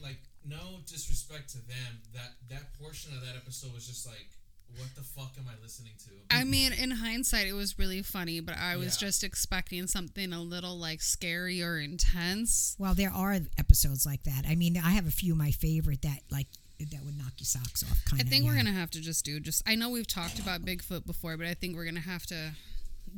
like 0.02 0.18
no 0.44 0.80
disrespect 0.86 1.50
to 1.50 1.58
them. 1.66 2.02
That 2.12 2.32
that 2.50 2.74
portion 2.78 3.14
of 3.14 3.20
that 3.24 3.36
episode 3.36 3.72
was 3.74 3.86
just 3.86 4.06
like, 4.06 4.28
what 4.76 4.94
the 4.94 5.02
fuck 5.02 5.32
am 5.38 5.44
I 5.48 5.60
listening 5.62 5.92
to? 6.04 6.10
I 6.36 6.44
mean, 6.44 6.72
in 6.72 6.90
hindsight, 6.92 7.46
it 7.46 7.52
was 7.54 7.78
really 7.78 8.02
funny, 8.02 8.40
but 8.40 8.56
I 8.56 8.76
was 8.76 9.00
Yeah. 9.00 9.08
just 9.08 9.24
expecting 9.24 9.86
something 9.86 10.32
a 10.32 10.40
little 10.42 10.78
like 10.78 11.02
scary 11.02 11.62
or 11.62 11.78
intense. 11.78 12.76
Well, 12.78 12.94
there 12.94 13.10
are 13.10 13.38
episodes 13.58 14.04
like 14.06 14.22
that. 14.24 14.44
I 14.46 14.54
mean, 14.54 14.76
I 14.76 14.90
have 14.90 15.06
a 15.06 15.10
few 15.10 15.32
of 15.32 15.38
my 15.38 15.50
favorite 15.50 16.02
that 16.02 16.20
like 16.30 16.46
that 16.78 17.04
would 17.04 17.18
knock 17.18 17.32
your 17.38 17.46
socks 17.46 17.82
off. 17.82 18.04
Kind 18.04 18.22
I 18.22 18.24
of. 18.24 18.28
think 18.28 18.44
we're 18.44 18.54
gonna 18.54 18.72
have 18.72 18.90
to 18.92 19.00
just 19.00 19.24
do 19.24 19.40
just. 19.40 19.62
I 19.66 19.74
know 19.74 19.88
we've 19.90 20.06
talked 20.06 20.38
about 20.38 20.64
Bigfoot 20.64 21.04
before, 21.06 21.36
but 21.36 21.46
I 21.46 21.54
think 21.54 21.74
we're 21.74 21.84
gonna 21.86 22.00
have 22.00 22.24
to 22.26 22.52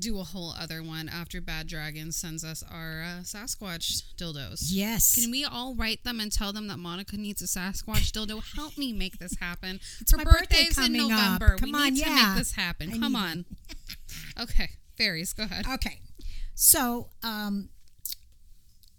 do 0.00 0.18
a 0.18 0.24
whole 0.24 0.52
other 0.58 0.82
one 0.82 1.08
after 1.08 1.40
Bad 1.40 1.66
Dragon 1.66 2.10
sends 2.12 2.44
us 2.44 2.64
our 2.70 3.02
uh, 3.02 3.20
Sasquatch 3.22 4.02
dildos. 4.16 4.64
Yes. 4.66 5.14
Can 5.14 5.30
we 5.30 5.44
all 5.44 5.74
write 5.74 6.04
them 6.04 6.20
and 6.20 6.32
tell 6.32 6.52
them 6.52 6.68
that 6.68 6.78
Monica 6.78 7.16
needs 7.16 7.42
a 7.42 7.46
Sasquatch 7.46 8.10
dildo? 8.10 8.42
Help 8.56 8.78
me 8.78 8.92
make 8.92 9.18
this 9.18 9.36
happen. 9.38 9.80
It's 10.00 10.12
Her 10.12 10.18
my 10.18 10.24
birthday 10.24 10.64
birthday's 10.64 10.78
in 10.78 11.00
up. 11.00 11.10
November. 11.10 11.56
Come 11.58 11.72
we 11.72 11.78
on, 11.78 11.84
need 11.94 12.02
to 12.02 12.10
yeah. 12.10 12.28
make 12.28 12.38
this 12.38 12.52
happen. 12.52 12.90
I 12.92 12.98
Come 12.98 13.14
on. 13.14 13.44
okay, 14.40 14.70
fairies, 14.96 15.32
go 15.32 15.44
ahead. 15.44 15.66
Okay. 15.74 16.00
So, 16.54 17.10
um, 17.22 17.68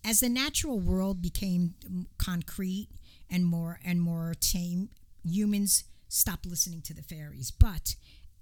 as 0.06 0.20
the 0.20 0.30
natural 0.30 0.80
world 0.80 1.22
became 1.22 1.76
concrete 2.18 2.90
and 3.30 3.46
more 3.46 3.80
and 3.84 4.02
more 4.02 4.34
tame, 4.40 4.90
humans 5.24 5.86
stopped 6.08 6.46
listening 6.46 6.82
to 6.84 6.94
the 6.94 7.02
fairies. 7.02 7.52
But 7.52 7.96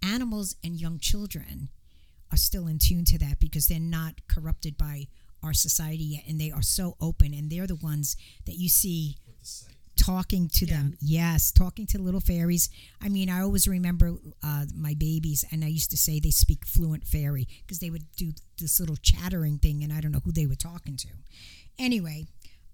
animals 0.04 0.56
and 0.64 0.80
young 0.80 1.00
children 1.00 1.70
are 2.32 2.38
still 2.38 2.68
in 2.68 2.80
tune 2.80 3.06
to 3.06 3.18
that 3.20 3.40
because 3.40 3.68
they're 3.68 3.80
not 3.80 4.14
corrupted 4.28 4.78
by 4.78 5.08
our 5.44 5.54
society 5.54 6.04
yet, 6.04 6.24
and 6.28 6.40
they 6.40 6.52
are 6.52 6.62
so 6.62 6.96
open, 7.00 7.34
and 7.34 7.50
they're 7.50 7.68
the 7.68 7.76
ones 7.76 8.18
that 8.46 8.56
you 8.56 8.68
see 8.70 9.16
With 9.26 9.40
the 9.40 9.46
sight. 9.46 9.76
talking 9.96 10.50
to 10.50 10.66
them. 10.66 10.96
Yes, 11.00 11.52
talking 11.52 11.86
to 11.88 11.98
little 12.02 12.20
fairies. 12.20 12.70
I 13.02 13.08
mean, 13.10 13.30
I 13.30 13.42
always 13.42 13.68
remember 13.68 14.16
uh, 14.44 14.66
my 14.76 14.96
babies, 14.96 15.46
and 15.52 15.64
I 15.64 15.68
used 15.68 15.92
to 15.92 15.98
say 15.98 16.20
they 16.20 16.30
speak 16.30 16.66
fluent 16.66 17.06
fairy 17.06 17.48
because 17.66 17.80
they 17.80 17.90
would 17.90 18.04
do 18.18 18.34
this 18.60 18.80
little 18.82 18.98
chattering 18.98 19.58
thing, 19.60 19.82
and 19.84 19.94
I 19.94 20.02
don't 20.02 20.12
know 20.12 20.22
who 20.26 20.34
they 20.34 20.46
were 20.46 20.56
talking 20.56 20.98
to. 20.98 21.08
Anyway, 21.78 22.26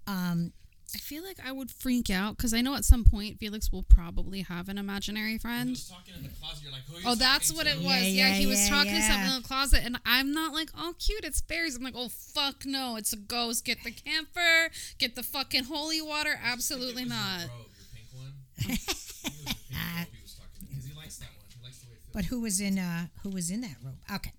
um, 0.08 0.52
I 0.96 0.98
feel 0.98 1.24
like 1.24 1.38
I 1.46 1.52
would 1.52 1.70
freak 1.70 2.10
out 2.10 2.38
because 2.38 2.54
I 2.54 2.62
know 2.62 2.74
at 2.76 2.86
some 2.86 3.04
point 3.04 3.38
Felix 3.38 3.70
will 3.72 3.84
probably 3.84 4.42
have 4.44 4.70
an 4.70 4.78
imaginary 4.78 5.34
He 5.34 5.38
friend. 5.40 5.72
was 5.72 5.90
talking 5.90 6.14
in 6.16 6.24
the 6.24 6.30
closet. 6.30 6.64
You're 6.64 6.72
like, 6.72 6.84
who 6.90 6.96
are 6.96 7.00
you 7.02 7.06
Oh, 7.10 7.16
that's 7.16 7.52
what 7.54 7.66
to? 7.66 7.72
it 7.72 7.78
was. 7.80 7.86
Yeah, 7.86 8.00
Yeah, 8.04 8.28
yeah, 8.30 8.34
he 8.36 8.48
was 8.48 8.62
yeah, 8.64 8.70
talking 8.76 8.92
to 8.94 8.98
yeah. 8.98 9.10
someone 9.12 9.36
in 9.36 9.42
the 9.42 9.48
closet, 9.48 9.82
and 9.84 10.00
I'm 10.06 10.32
not 10.34 10.54
like, 10.54 10.70
oh, 10.78 10.94
cute, 10.98 11.26
it's 11.26 11.42
fairies. 11.42 11.76
I'm 11.76 11.84
like, 11.84 11.96
oh, 11.98 12.08
fuck 12.08 12.66
no, 12.66 12.96
it's 12.96 13.12
a 13.12 13.18
ghost. 13.18 13.66
Get 13.66 13.84
the 13.84 13.92
camphor, 13.92 14.72
get 14.98 15.16
the 15.16 15.24
fucking 15.24 15.66
holy 15.66 16.02
water. 16.02 16.40
Absolutely 16.42 17.04
It 17.04 17.10
was 17.10 17.18
not. 17.18 17.40
Your 17.42 17.50
robe, 17.50 17.68
your 17.76 17.88
pink 17.94 18.08
one. 18.14 18.34
it 18.58 18.70
was 18.70 18.88
your 18.88 19.44
pink 19.44 19.68
robe 19.76 20.08
he 20.14 20.22
was 20.24 20.34
talking 20.34 20.60
to 20.62 20.66
because 20.70 20.86
he 20.86 20.94
likes 20.96 21.18
that 21.18 21.30
one. 21.36 21.46
He 21.50 21.64
likes 21.66 21.80
the 21.80 21.88
way 21.88 21.94
it 21.96 22.02
feels. 22.04 22.14
but 22.14 22.26
who 22.26 22.40
was 22.42 22.62
in 22.62 22.80
uh, 22.80 23.08
who 23.24 23.30
was 23.32 23.52
in 23.52 23.62
that 23.62 23.76
robe? 23.84 23.96
Okay, 24.16 24.32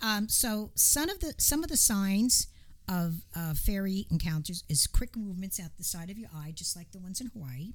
um, 0.00 0.28
so 0.28 0.70
some 0.76 1.08
of 1.08 1.18
the 1.20 1.34
some 1.38 1.64
of 1.64 1.70
the 1.70 1.76
signs 1.76 2.46
of 2.88 3.14
uh, 3.36 3.54
fairy 3.54 4.06
encounters 4.10 4.64
is 4.68 4.86
quick 4.86 5.16
movements 5.16 5.60
out 5.60 5.70
the 5.78 5.84
side 5.84 6.10
of 6.10 6.18
your 6.18 6.28
eye, 6.34 6.52
just 6.54 6.76
like 6.76 6.90
the 6.92 6.98
ones 6.98 7.20
in 7.20 7.28
Hawaii. 7.28 7.72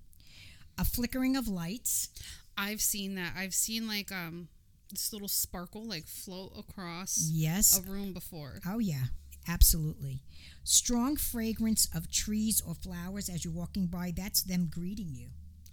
A 0.78 0.86
flickering 0.86 1.36
of 1.36 1.48
lights. 1.48 2.10
I've 2.58 2.82
seen 2.82 3.16
that. 3.16 3.34
I've 3.38 3.54
seen 3.54 3.88
like 3.88 4.12
um 4.12 4.48
this 4.92 5.12
little 5.12 5.28
sparkle 5.28 5.86
like 5.86 6.06
float 6.08 6.54
across 6.58 7.30
Yes. 7.32 7.78
a 7.78 7.92
room 7.92 8.14
before. 8.14 8.60
Oh, 8.66 8.80
yeah, 8.80 9.06
absolutely. 9.48 10.22
Strong 10.64 11.18
fragrance 11.18 11.90
of 11.96 12.10
trees 12.12 12.62
or 12.66 12.74
flowers 12.76 13.28
as 13.30 13.44
you're 13.44 13.54
walking 13.54 13.88
by, 13.88 14.14
that's 14.16 14.44
them 14.44 14.70
greeting 14.74 15.10
you. 15.14 15.28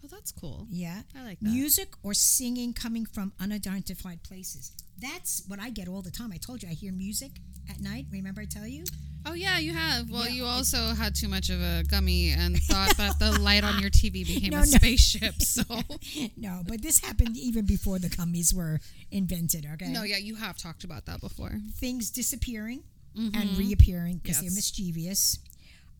Oh, 0.04 0.08
that's 0.10 0.32
cool. 0.32 0.66
Yeah. 0.70 1.02
I 1.16 1.22
like 1.24 1.40
that. 1.40 1.48
Music 1.50 1.94
or 2.02 2.12
singing 2.12 2.72
coming 2.72 3.06
from 3.06 3.32
unidentified 3.40 4.22
places. 4.22 4.72
That's 4.98 5.42
what 5.48 5.60
I 5.60 5.70
get 5.70 5.88
all 5.88 6.02
the 6.02 6.10
time. 6.10 6.30
I 6.32 6.36
told 6.36 6.62
you 6.62 6.68
I 6.68 6.72
hear 6.72 6.92
music 6.92 7.32
at 7.70 7.80
night. 7.80 8.06
Remember 8.10 8.40
I 8.42 8.46
tell 8.46 8.66
you? 8.66 8.84
Oh 9.26 9.32
yeah, 9.32 9.58
you 9.58 9.72
have. 9.72 10.10
Well, 10.10 10.24
Yeah, 10.26 10.32
you 10.32 10.44
also 10.44 10.88
had 10.94 11.14
too 11.14 11.28
much 11.28 11.48
of 11.48 11.60
a 11.60 11.82
gummy 11.88 12.30
and 12.30 12.56
thought 12.64 12.96
that 12.98 13.18
the 13.18 13.32
light 13.40 13.64
on 13.64 13.78
your 13.78 13.88
TV 13.90 14.26
became 14.26 14.50
No, 14.50 14.58
a 14.58 14.66
no. 14.66 14.78
spaceship. 14.78 15.40
So 15.40 15.62
no, 16.36 16.62
but 16.66 16.82
this 16.82 17.00
happened 17.00 17.36
even 17.36 17.64
before 17.64 17.98
the 17.98 18.08
gummies 18.08 18.52
were 18.54 18.80
invented, 19.10 19.66
okay? 19.74 19.86
no, 19.90 20.02
yeah, 20.02 20.18
you 20.18 20.34
have 20.36 20.58
talked 20.58 20.84
about 20.84 21.06
that 21.06 21.20
before. 21.20 21.52
Things 21.78 22.10
disappearing 22.10 22.82
and 23.16 23.32
Mhm. 23.32 23.58
reappearing 23.58 24.18
because 24.22 24.40
they're 24.40 24.50
mischievous. 24.50 25.38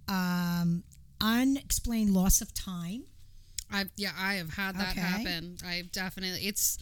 Um, 0.08 0.84
unexplained 1.20 2.12
loss 2.12 2.40
of 2.42 2.52
time. 2.52 3.04
I've 3.70 3.90
yeah, 3.96 4.12
I 4.16 4.34
have 4.34 4.50
had 4.54 4.76
that 4.76 4.90
Okay. 4.92 5.00
happen. 5.00 5.56
I've 5.64 5.90
definitely 5.92 6.46
it's 6.46 6.76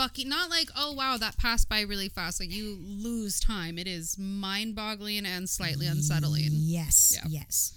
fucking 0.00 0.30
not 0.30 0.48
like 0.48 0.70
oh 0.76 0.92
wow 0.92 1.18
that 1.18 1.36
passed 1.36 1.68
by 1.68 1.82
really 1.82 2.08
fast. 2.08 2.40
Like 2.40 2.50
you 2.50 2.78
lose 2.80 3.38
time. 3.38 3.76
It 3.78 3.86
is 3.86 4.16
mind 4.18 4.74
boggling 4.74 5.26
and 5.26 5.48
slightly 5.48 5.86
unsettling. 5.86 6.48
Yes, 6.52 7.12
Yeah. 7.14 7.28
yes. 7.28 7.72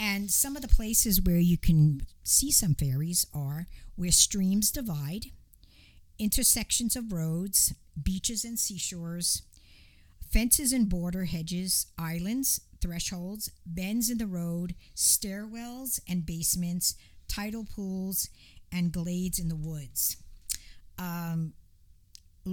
And 0.00 0.28
some 0.30 0.56
of 0.56 0.62
the 0.62 0.68
places 0.68 1.20
where 1.22 1.38
you 1.38 1.56
can 1.56 2.02
see 2.24 2.50
some 2.50 2.74
fairies 2.74 3.26
are 3.32 3.66
where 3.96 4.10
streams 4.10 4.70
divide, 4.72 5.26
intersections 6.18 6.96
of 6.96 7.12
roads, 7.12 7.74
beaches 8.00 8.44
and 8.44 8.58
seashores, 8.58 9.42
fences 10.32 10.72
and 10.72 10.88
border 10.88 11.26
hedges, 11.26 11.86
islands, 11.96 12.60
thresholds, 12.80 13.50
bends 13.66 14.10
in 14.10 14.18
the 14.18 14.26
road, 14.26 14.74
stairwells 14.96 16.00
and 16.08 16.26
basements, 16.26 16.94
tidal 17.28 17.64
pools, 17.64 18.28
and 18.72 18.90
glades 18.92 19.38
in 19.38 19.48
the 19.48 19.56
woods. 19.56 20.16
Um, 20.98 21.52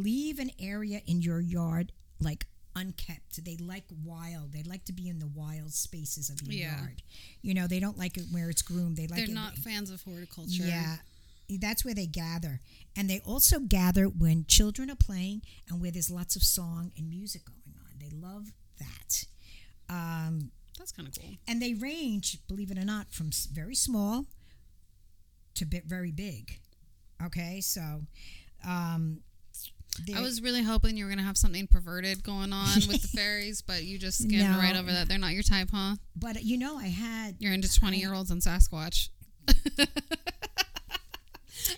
leave 0.04 0.40
an 0.40 0.52
area 0.60 1.02
in 1.08 1.22
your 1.22 1.40
yard 1.40 1.92
like 2.20 2.46
unkept. 2.76 3.44
They 3.44 3.56
like 3.58 3.86
wild. 4.04 4.52
They 4.52 4.64
like 4.64 4.86
to 4.86 4.94
be 4.94 5.08
in 5.08 5.20
the 5.20 5.28
wild 5.28 5.74
spaces 5.74 6.30
of 6.30 6.42
your 6.42 6.54
Yeah. 6.54 6.78
yard. 6.80 7.02
You 7.42 7.54
know, 7.54 7.68
they 7.68 7.80
don't 7.80 7.98
like 7.98 8.18
it 8.18 8.26
where 8.32 8.50
it's 8.50 8.62
groomed. 8.62 8.98
They 8.98 9.08
like 9.08 9.20
They're 9.20 9.30
it 9.30 9.34
not 9.34 9.58
fans 9.58 9.90
of 9.90 10.02
horticulture. 10.04 10.66
yeah. 10.68 10.98
That's 11.48 11.86
where 11.86 11.94
they 11.94 12.08
gather. 12.08 12.60
And 12.96 13.10
they 13.10 13.20
also 13.20 13.60
gather 13.60 14.06
when 14.10 14.46
children 14.48 14.90
are 14.90 14.96
playing 14.96 15.44
and 15.70 15.80
where 15.80 15.92
there's 15.92 16.10
lots 16.10 16.36
of 16.36 16.44
song 16.44 16.92
and 16.98 17.08
music 17.10 17.44
going 17.46 17.78
on. 17.78 18.00
They 18.00 18.10
love 18.10 18.52
that. 18.80 19.26
Um, 19.88 20.52
That's 20.78 20.92
kind 20.92 21.08
of 21.08 21.14
cool. 21.22 21.36
and 21.48 21.62
they 21.62 21.76
range, 21.76 22.40
believe 22.48 22.72
it 22.72 22.78
or 22.80 22.84
not, 22.86 23.14
from 23.14 23.30
very 23.54 23.76
small 23.76 24.26
to 25.54 25.66
bit 25.66 25.86
very 25.86 26.12
big. 26.12 26.60
Okay, 27.24 27.62
so 27.62 28.02
um, 28.68 29.22
I 30.16 30.22
was 30.22 30.42
really 30.42 30.64
hoping 30.64 30.98
you 30.98 31.06
were 31.06 31.10
going 31.10 31.20
to 31.20 31.24
have 31.26 31.38
something 31.38 31.68
perverted 31.68 32.24
going 32.24 32.52
on 32.54 32.76
with 32.88 33.02
the 33.02 33.08
fairies, 33.18 33.62
but 33.62 33.84
you 33.84 33.98
just 33.98 34.18
skimmed 34.24 34.50
No. 34.52 34.58
right 34.58 34.76
over 34.76 34.92
that. 34.92 35.08
They're 35.08 35.18
not 35.18 35.34
your 35.34 35.44
type, 35.44 35.70
huh? 35.74 35.96
but 36.16 36.44
you 36.44 36.58
know, 36.58 36.78
I 36.78 36.88
had 36.88 37.36
You're 37.40 37.54
into 37.54 37.74
20 37.74 37.98
year 37.98 38.14
olds 38.14 38.32
and 38.32 38.42
Sasquatch. 38.42 39.10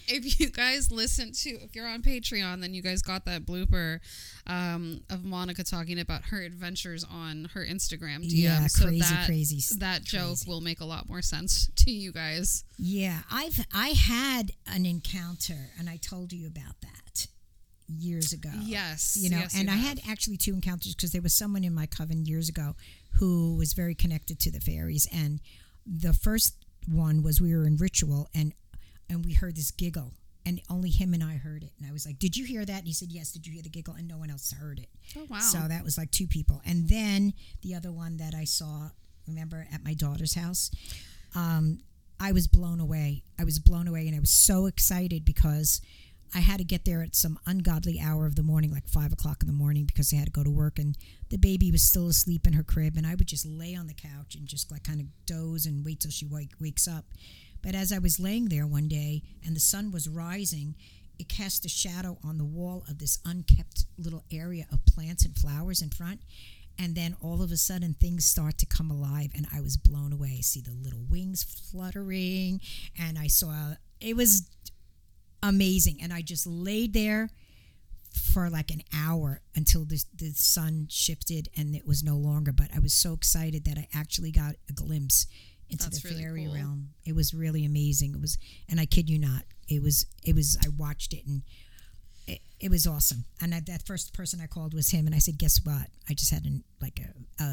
if 0.07 0.39
you 0.39 0.49
guys 0.49 0.91
listen 0.91 1.31
to, 1.31 1.49
if 1.49 1.75
you're 1.75 1.87
on 1.87 2.01
Patreon, 2.01 2.61
then 2.61 2.73
you 2.73 2.81
guys 2.81 3.01
got 3.01 3.25
that 3.25 3.45
blooper 3.45 3.99
um, 4.47 5.01
of 5.09 5.23
Monica 5.23 5.63
talking 5.63 5.99
about 5.99 6.23
her 6.25 6.41
adventures 6.41 7.05
on 7.09 7.49
her 7.53 7.65
Instagram 7.65 8.19
DM. 8.23 8.31
Yeah, 8.31 8.67
so 8.67 8.85
crazy, 8.85 8.99
that, 9.01 9.25
crazy 9.25 9.75
That 9.79 10.03
joke 10.03 10.21
crazy. 10.27 10.49
will 10.49 10.61
make 10.61 10.79
a 10.81 10.85
lot 10.85 11.07
more 11.07 11.21
sense 11.21 11.69
to 11.75 11.91
you 11.91 12.11
guys. 12.11 12.63
yeah, 12.77 13.19
I've 13.31 13.65
I 13.73 13.89
had 13.89 14.51
an 14.65 14.85
encounter, 14.85 15.69
and 15.77 15.89
I 15.89 15.97
told 15.97 16.33
you 16.33 16.47
about 16.47 16.75
that 16.81 17.27
years 17.87 18.33
ago. 18.33 18.49
Yes, 18.61 19.17
you 19.19 19.29
know, 19.29 19.39
yes, 19.39 19.55
and 19.55 19.67
you 19.67 19.73
I 19.73 19.77
have. 19.77 19.99
had 19.99 20.09
actually 20.09 20.37
two 20.37 20.53
encounters 20.53 20.95
because 20.95 21.11
there 21.11 21.21
was 21.21 21.33
someone 21.33 21.63
in 21.63 21.73
my 21.73 21.85
coven 21.85 22.25
years 22.25 22.49
ago 22.49 22.75
who 23.13 23.55
was 23.55 23.73
very 23.73 23.95
connected 23.95 24.39
to 24.41 24.51
the 24.51 24.59
fairies, 24.59 25.07
and 25.13 25.39
the 25.85 26.13
first 26.13 26.55
one 26.87 27.23
was 27.23 27.41
we 27.41 27.55
were 27.55 27.65
in 27.65 27.77
ritual, 27.77 28.29
and 28.33 28.53
and 29.09 29.25
we 29.25 29.33
heard 29.33 29.55
this 29.55 29.71
giggle. 29.71 30.11
And 30.45 30.61
only 30.69 30.89
him 30.89 31.13
and 31.13 31.21
I 31.21 31.33
heard 31.35 31.61
it. 31.61 31.73
And 31.77 31.89
I 31.89 31.91
was 31.91 32.05
like, 32.05 32.19
Did 32.19 32.37
you 32.37 32.45
hear 32.45 32.63
that? 32.63 32.77
And 32.77 32.87
he 32.87 32.93
said, 32.93 33.11
Yes. 33.11 33.33
Did 33.33 33.45
you 33.45 33.51
hear 33.51 33.61
the 33.61 33.67
giggle? 33.67 33.95
And 33.95 34.07
no 34.07 34.17
one 34.17 34.29
else 34.29 34.53
heard 34.53 34.79
it. 34.79 34.87
Oh, 35.17 35.25
wow. 35.29 35.39
So 35.39 35.57
that 35.67 35.83
was 35.83 35.97
like 35.97 36.09
two 36.09 36.25
people. 36.25 36.61
And 36.65 36.87
then 36.87 37.33
the 37.63 37.75
other 37.75 37.91
one 37.91 38.15
that 38.15 38.33
I 38.33 38.45
saw, 38.45 38.91
remember, 39.27 39.67
at 39.73 39.83
my 39.83 39.93
daughter's 39.93 40.35
house, 40.35 40.71
um, 41.35 41.79
I 42.17 42.31
was 42.31 42.47
blown 42.47 42.79
away. 42.79 43.23
I 43.37 43.43
was 43.43 43.59
blown 43.59 43.89
away, 43.89 44.07
and 44.07 44.15
I 44.15 44.21
was 44.21 44.29
so 44.29 44.67
excited 44.67 45.25
because 45.25 45.81
I 46.35 46.39
had 46.39 46.57
to 46.57 46.63
get 46.63 46.85
there 46.85 47.01
at 47.01 47.15
some 47.15 47.39
ungodly 47.45 47.99
hour 47.99 48.25
of 48.25 48.35
the 48.35 48.43
morning, 48.43 48.71
like 48.71 48.87
five 48.87 49.11
o'clock 49.13 49.37
in 49.41 49.47
the 49.47 49.53
morning, 49.53 49.85
because 49.85 50.13
I 50.13 50.17
had 50.17 50.25
to 50.25 50.31
go 50.31 50.43
to 50.43 50.51
work, 50.51 50.77
and 50.77 50.97
the 51.29 51.37
baby 51.37 51.71
was 51.71 51.81
still 51.81 52.07
asleep 52.07 52.45
in 52.45 52.53
her 52.53 52.63
crib, 52.63 52.97
and 52.97 53.07
I 53.07 53.15
would 53.15 53.27
just 53.27 53.45
lay 53.45 53.75
on 53.75 53.87
the 53.87 53.93
couch 53.93 54.35
and 54.35 54.47
just 54.47 54.71
like 54.71 54.83
kind 54.83 54.99
of 54.99 55.07
doze 55.25 55.65
and 55.65 55.85
wait 55.85 56.01
till 56.01 56.11
she 56.11 56.25
wake, 56.25 56.51
wakes 56.59 56.87
up. 56.87 57.05
But 57.61 57.75
as 57.75 57.91
I 57.91 57.99
was 57.99 58.19
laying 58.19 58.49
there 58.49 58.67
one 58.67 58.87
day 58.87 59.23
and 59.45 59.55
the 59.55 59.59
sun 59.59 59.91
was 59.91 60.07
rising, 60.07 60.75
it 61.17 61.29
cast 61.29 61.65
a 61.65 61.69
shadow 61.69 62.17
on 62.23 62.37
the 62.37 62.45
wall 62.45 62.83
of 62.87 62.99
this 62.99 63.19
unkept 63.25 63.85
little 63.97 64.23
area 64.31 64.67
of 64.71 64.85
plants 64.85 65.25
and 65.25 65.35
flowers 65.35 65.81
in 65.81 65.89
front. 65.89 66.21
And 66.79 66.93
then 66.93 67.15
all 67.21 67.41
of 67.41 67.51
a 67.51 67.57
sudden, 67.57 67.95
things 67.95 68.25
start 68.25 68.59
to 68.59 68.67
come 68.67 68.91
alive, 68.91 69.31
and 69.35 69.47
I 69.51 69.61
was 69.61 69.77
blown 69.77 70.13
away. 70.13 70.35
I 70.37 70.41
see 70.41 70.61
the 70.61 70.71
little 70.71 71.03
wings 71.09 71.43
fluttering, 71.43 72.61
and 72.99 73.17
I 73.17 73.27
saw 73.27 73.73
it 73.99 74.15
was 74.15 74.47
amazing. 75.47 75.99
And 76.01 76.13
I 76.13 76.21
just 76.21 76.45
laid 76.47 76.93
there 76.93 77.29
for 78.33 78.49
like 78.49 78.71
an 78.71 78.81
hour 78.93 79.41
until 79.55 79.85
the, 79.85 80.03
the 80.15 80.31
sun 80.31 80.87
shifted 80.89 81.49
and 81.55 81.75
it 81.75 81.85
was 81.85 82.03
no 82.03 82.15
longer. 82.17 82.51
But 82.51 82.67
I 82.75 82.79
was 82.79 82.93
so 82.93 83.13
excited 83.13 83.65
that 83.65 83.77
I 83.77 83.87
actually 83.93 84.31
got 84.31 84.55
a 84.69 84.73
glimpse 84.73 85.27
into 85.69 85.85
That's 85.85 86.01
the 86.01 86.09
really 86.09 86.21
fairy 86.21 86.45
cool. 86.45 86.55
realm. 86.55 86.89
It 87.05 87.15
was 87.15 87.33
really 87.33 87.65
amazing. 87.65 88.13
It 88.13 88.21
was, 88.21 88.37
and 88.69 88.79
I 88.79 88.85
kid 88.85 89.09
you 89.09 89.19
not, 89.19 89.43
it 89.67 89.81
was. 89.83 90.05
It 90.23 90.33
was. 90.33 90.57
I 90.63 90.69
watched 90.77 91.13
it 91.13 91.25
and. 91.25 91.41
It, 92.25 92.41
it 92.59 92.69
was 92.69 92.85
awesome, 92.85 93.23
and 93.41 93.55
I, 93.55 93.61
that 93.67 93.85
first 93.85 94.13
person 94.13 94.41
I 94.41 94.47
called 94.47 94.73
was 94.73 94.89
him, 94.89 95.05
and 95.05 95.15
I 95.15 95.19
said, 95.19 95.37
"Guess 95.37 95.61
what? 95.63 95.87
I 96.09 96.13
just 96.13 96.29
had 96.29 96.43
an, 96.43 96.63
like 96.81 96.99
a, 96.99 97.43
a 97.43 97.47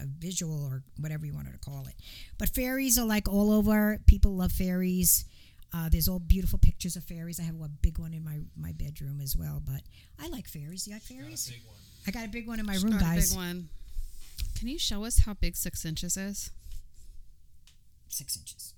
a 0.00 0.06
visual 0.18 0.64
or 0.64 0.82
whatever 0.98 1.26
you 1.26 1.34
wanted 1.34 1.52
to 1.52 1.58
call 1.58 1.86
it." 1.86 1.94
But 2.38 2.48
fairies 2.48 2.98
are 2.98 3.04
like 3.04 3.28
all 3.28 3.50
over. 3.52 4.00
People 4.06 4.34
love 4.36 4.50
fairies. 4.52 5.26
Uh, 5.74 5.88
there's 5.88 6.06
all 6.08 6.20
beautiful 6.20 6.58
pictures 6.58 6.94
of 6.94 7.02
fairies. 7.02 7.40
I 7.40 7.42
have 7.42 7.56
a 7.60 7.68
big 7.68 7.98
one 7.98 8.14
in 8.14 8.22
my, 8.22 8.38
my 8.56 8.70
bedroom 8.72 9.20
as 9.20 9.36
well. 9.36 9.60
But 9.64 9.80
I 10.22 10.28
like 10.28 10.46
fairies. 10.46 10.86
You 10.86 10.92
like 10.94 11.02
fairies? 11.02 11.48
Big 11.50 11.62
one. 11.66 11.76
I 12.06 12.10
got 12.12 12.24
a 12.26 12.28
big 12.28 12.46
one 12.46 12.60
in 12.60 12.66
my 12.66 12.74
room, 12.76 12.92
Got 12.92 13.00
a 13.00 13.04
guys. 13.04 13.30
big 13.30 13.38
one. 13.38 13.68
Can 14.56 14.68
you 14.68 14.78
show 14.78 15.04
us 15.04 15.20
how 15.26 15.34
big 15.34 15.56
six 15.56 15.84
inches 15.84 16.16
is? 16.16 16.50
Six 18.08 18.36
inches. 18.36 18.74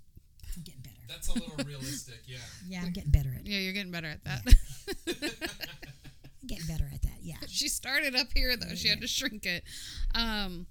I'm 0.57 0.63
getting 0.63 0.81
better. 0.81 0.97
That's 1.07 1.29
a 1.29 1.35
little 1.35 1.53
realistic, 1.67 2.21
yeah. 2.27 2.39
Yeah, 2.67 2.81
I'm 2.83 2.93
getting 2.93 3.11
better 3.11 3.29
at 3.35 3.43
it. 3.43 3.47
Yeah, 3.47 3.59
you're 3.59 3.75
getting 3.75 3.93
better 3.93 4.07
at 4.09 4.25
that. 4.25 4.41
I'm 4.47 5.15
getting 6.47 6.67
better 6.67 6.89
at 6.93 7.03
that. 7.03 7.19
Yeah. 7.21 7.37
she 7.47 7.69
started 7.69 8.17
up 8.17 8.29
here 8.35 8.57
though. 8.57 8.75
She 8.75 8.89
had 8.89 9.01
to 9.03 9.07
shrink 9.07 9.45
it. 9.45 9.65
Um, 10.15 10.67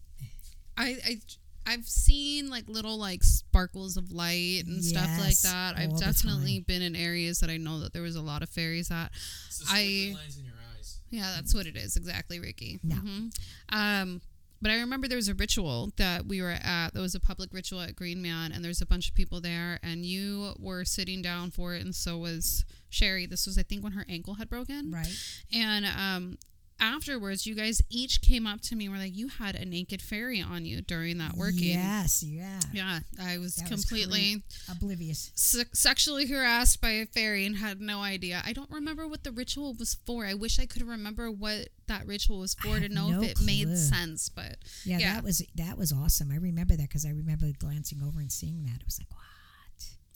I 0.78 0.98
I 1.06 1.20
I've 1.66 1.88
seen 1.88 2.50
like 2.50 2.68
little 2.68 2.98
like 2.98 3.24
sparkles 3.24 3.98
of 3.98 4.12
light 4.12 4.64
and 4.68 4.84
stuff 4.84 5.10
like 5.20 5.38
that. 5.40 5.76
I've 5.78 6.00
definitely 6.00 6.60
been 6.60 6.82
in 6.82 6.96
areas 6.96 7.40
that 7.40 7.50
I 7.50 7.58
know 7.58 7.80
that 7.80 7.94
there 7.94 8.02
was 8.04 8.16
a 8.16 8.22
lot 8.22 8.42
of 8.44 8.50
fairies 8.50 8.92
at. 8.92 9.12
It's 9.48 9.60
the 9.60 9.66
I- 9.70 10.14
lines 10.16 10.38
in 10.38 10.46
your 10.46 10.54
eyes. 10.78 11.00
Yeah, 11.10 11.32
that's 11.36 11.54
what 11.56 11.66
it 11.66 11.76
is 11.76 11.96
exactly, 11.96 12.40
Ricky. 12.40 12.80
No. 12.84 12.96
Mhm. 12.96 13.32
Um, 13.70 14.22
but 14.62 14.72
I 14.72 14.80
remember 14.80 15.08
there 15.08 15.18
was 15.18 15.28
a 15.28 15.36
ritual 15.36 15.92
that 15.98 16.26
we 16.26 16.42
were 16.42 16.50
at. 16.52 16.94
There 16.94 17.02
was 17.02 17.14
a 17.16 17.20
public 17.20 17.54
ritual 17.54 17.82
at 17.82 17.96
Green 17.96 18.22
Man, 18.22 18.52
and 18.52 18.64
there's 18.66 18.82
a 18.82 18.86
bunch 18.86 19.08
of 19.10 19.14
people 19.16 19.40
there, 19.42 19.80
and 19.84 20.06
you 20.06 20.54
were 20.58 20.84
sitting 20.86 21.22
down 21.22 21.52
for 21.52 21.76
it, 21.76 21.82
and 21.84 21.94
so 21.96 22.18
was 22.18 22.66
Sherry. 22.90 23.26
This 23.28 23.46
was, 23.46 23.58
I 23.58 23.64
think, 23.64 23.84
when 23.84 23.92
her 23.94 24.06
ankle 24.10 24.36
had 24.36 24.50
broken. 24.50 24.92
Right. 24.92 25.14
And 25.54 25.86
um, 25.86 26.38
afterwards, 26.80 27.46
you 27.46 27.56
guys 27.56 27.82
each 27.90 28.22
came 28.22 28.46
up 28.46 28.62
to 28.62 28.76
me 28.76 28.86
and 28.86 28.94
were 28.94 29.00
like, 29.00 29.16
"You 29.16 29.28
had 29.30 29.56
a 29.56 29.66
naked 29.66 30.02
fairy 30.02 30.42
on 30.42 30.66
you 30.66 30.82
during 30.82 31.18
that 31.20 31.36
working." 31.38 31.70
Yes. 31.70 32.22
Yeah. 32.24 32.60
Yeah, 32.74 33.00
I 33.20 33.38
was 33.38 33.56
That 33.56 33.70
was 33.72 33.86
completely 33.86 34.44
Oblivious. 34.70 35.32
se- 35.36 35.66
sexually 35.74 36.28
harassed 36.28 36.82
by 36.82 36.92
a 36.92 37.06
fairy 37.06 37.46
and 37.46 37.58
had 37.58 37.80
no 37.82 38.02
idea. 38.02 38.42
I 38.46 38.54
don't 38.54 38.70
remember 38.70 39.08
what 39.08 39.24
the 39.24 39.32
ritual 39.32 39.74
was 39.74 39.96
for. 40.06 40.26
I 40.26 40.34
wish 40.34 40.60
I 40.60 40.66
could 40.66 40.82
remember 40.82 41.32
what 41.32 41.70
that 41.88 42.06
ritual 42.06 42.40
was 42.40 42.54
for 42.56 42.80
to 42.80 42.90
know 42.90 43.10
no 43.10 43.22
if 43.22 43.32
it 43.32 43.42
made 43.42 43.78
sense. 43.78 44.30
But 44.30 44.58
Yeah, 44.84 44.98
Yeah. 45.00 45.14
that 45.16 45.24
was 45.24 45.42
that 45.56 45.78
was 45.78 45.92
awesome. 45.94 46.32
I 46.32 46.36
remember 46.38 46.76
that 46.76 46.90
because 46.90 47.06
I 47.06 47.10
remember 47.10 47.52
glancing 47.58 48.02
over 48.02 48.20
and 48.20 48.32
seeing 48.32 48.64
that. 48.66 48.78
It 48.82 48.86
was 48.86 49.00
like, 49.00 49.10
what? 49.12 49.20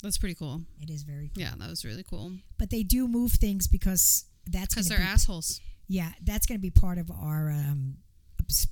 that's 0.02 0.18
pretty 0.18 0.36
cool. 0.36 0.64
It 0.82 0.90
is 0.90 1.04
very 1.04 1.30
cool. 1.34 1.42
Yeah, 1.44 1.54
that 1.58 1.70
was 1.70 1.84
really 1.84 2.04
cool. 2.04 2.32
But 2.58 2.70
they 2.70 2.84
do 2.84 3.08
move 3.08 3.34
things 3.34 3.68
because 3.68 4.26
that's 4.46 4.74
Because 4.74 4.88
they're 4.88 4.98
be, 4.98 5.04
assholes. 5.04 5.60
Yeah, 5.90 6.12
that's 6.24 6.46
going 6.46 6.58
to 6.58 6.62
be 6.62 6.70
part 6.70 7.00
of 7.00 7.10
our 7.10 7.50
um, 7.50 7.96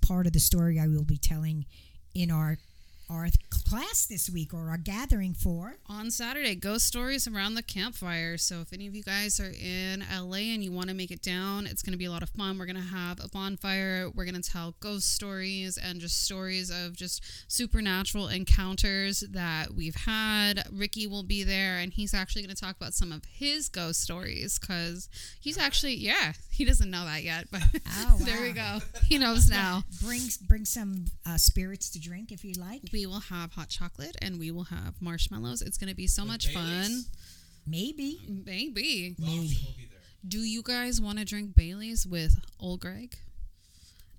part 0.01 0.27
of 0.27 0.33
the 0.33 0.39
story 0.39 0.79
I 0.79 0.87
will 0.87 1.03
be 1.03 1.17
telling 1.17 1.65
in 2.13 2.29
our 2.31 2.57
our 3.09 3.27
class 3.69 4.05
this 4.05 4.29
week 4.29 4.53
or 4.53 4.69
our 4.69 4.77
gathering 4.77 5.33
for. 5.33 5.75
on 5.87 6.09
Saturday, 6.09 6.55
ghost 6.55 6.85
stories 6.85 7.27
around 7.27 7.55
the 7.55 7.63
campfire. 7.63 8.37
So 8.37 8.61
if 8.61 8.71
any 8.71 8.87
of 8.87 8.95
you 8.95 9.03
guys 9.03 9.39
are 9.39 9.51
in 9.51 10.05
LA 10.09 10.53
and 10.53 10.63
you 10.63 10.71
want 10.71 10.87
to 10.89 10.95
make 10.95 11.11
it 11.11 11.21
down, 11.21 11.65
it's 11.67 11.81
going 11.81 11.91
to 11.91 11.97
be 11.97 12.05
a 12.05 12.11
lot 12.11 12.23
of 12.23 12.29
fun. 12.29 12.57
We're 12.57 12.65
going 12.65 12.77
to 12.77 12.81
have 12.81 13.19
a 13.23 13.27
bonfire. 13.27 14.09
We're 14.13 14.23
going 14.25 14.41
to 14.41 14.49
tell 14.49 14.75
ghost 14.79 15.13
stories 15.13 15.77
and 15.77 15.99
just 15.99 16.23
stories 16.23 16.69
of 16.69 16.95
just 16.95 17.21
supernatural 17.51 18.29
encounters 18.29 19.21
that 19.31 19.73
we've 19.73 19.95
had. 19.95 20.63
Ricky 20.71 21.05
will 21.07 21.23
be 21.23 21.43
there 21.43 21.77
and 21.77 21.91
he's 21.91 22.13
actually 22.13 22.43
going 22.43 22.55
to 22.55 22.61
talk 22.61 22.75
about 22.77 22.93
some 22.93 23.11
of 23.11 23.25
his 23.25 23.67
ghost 23.67 24.01
stories 24.01 24.57
cuz 24.57 25.09
he's 25.41 25.57
actually 25.57 25.95
yeah, 25.95 26.33
he 26.51 26.63
doesn't 26.63 26.89
know 26.89 27.03
that 27.05 27.23
yet, 27.23 27.47
but 27.51 27.63
Oh, 27.99 28.17
there 28.21 28.41
we 28.41 28.53
go. 28.53 28.79
He 29.03 29.17
knows 29.17 29.49
now. 29.49 29.83
Bring 30.01 30.21
bring 30.47 30.63
some 30.63 31.05
uh, 31.25 31.37
spirits 31.37 31.89
to 31.91 31.99
drink 31.99 32.31
if 32.31 32.45
you 32.45 32.53
like. 32.53 32.83
We 32.93 33.05
will 33.05 33.19
have 33.19 33.56
hot 33.57 33.69
chocolate 33.69 34.15
and 34.21 34.39
we 34.39 34.51
will 34.51 34.65
have 34.65 35.01
marshmallows. 35.01 35.63
It's 35.63 35.77
going 35.77 35.89
to 35.89 35.95
be 35.95 36.05
so 36.07 36.21
With 36.21 36.31
much 36.31 36.53
fun. 36.53 37.05
Maybe. 37.65 38.19
Maybe. 38.45 39.15
Maybe. 39.17 39.17
Option 39.17 39.65
will 39.65 39.73
be 39.75 39.87
there. 39.89 39.99
Do 40.27 40.39
you 40.39 40.61
guys 40.61 41.01
want 41.01 41.17
to 41.17 41.25
drink 41.25 41.55
Bailey's 41.55 42.05
with 42.05 42.39
old 42.59 42.81
Greg? 42.81 43.17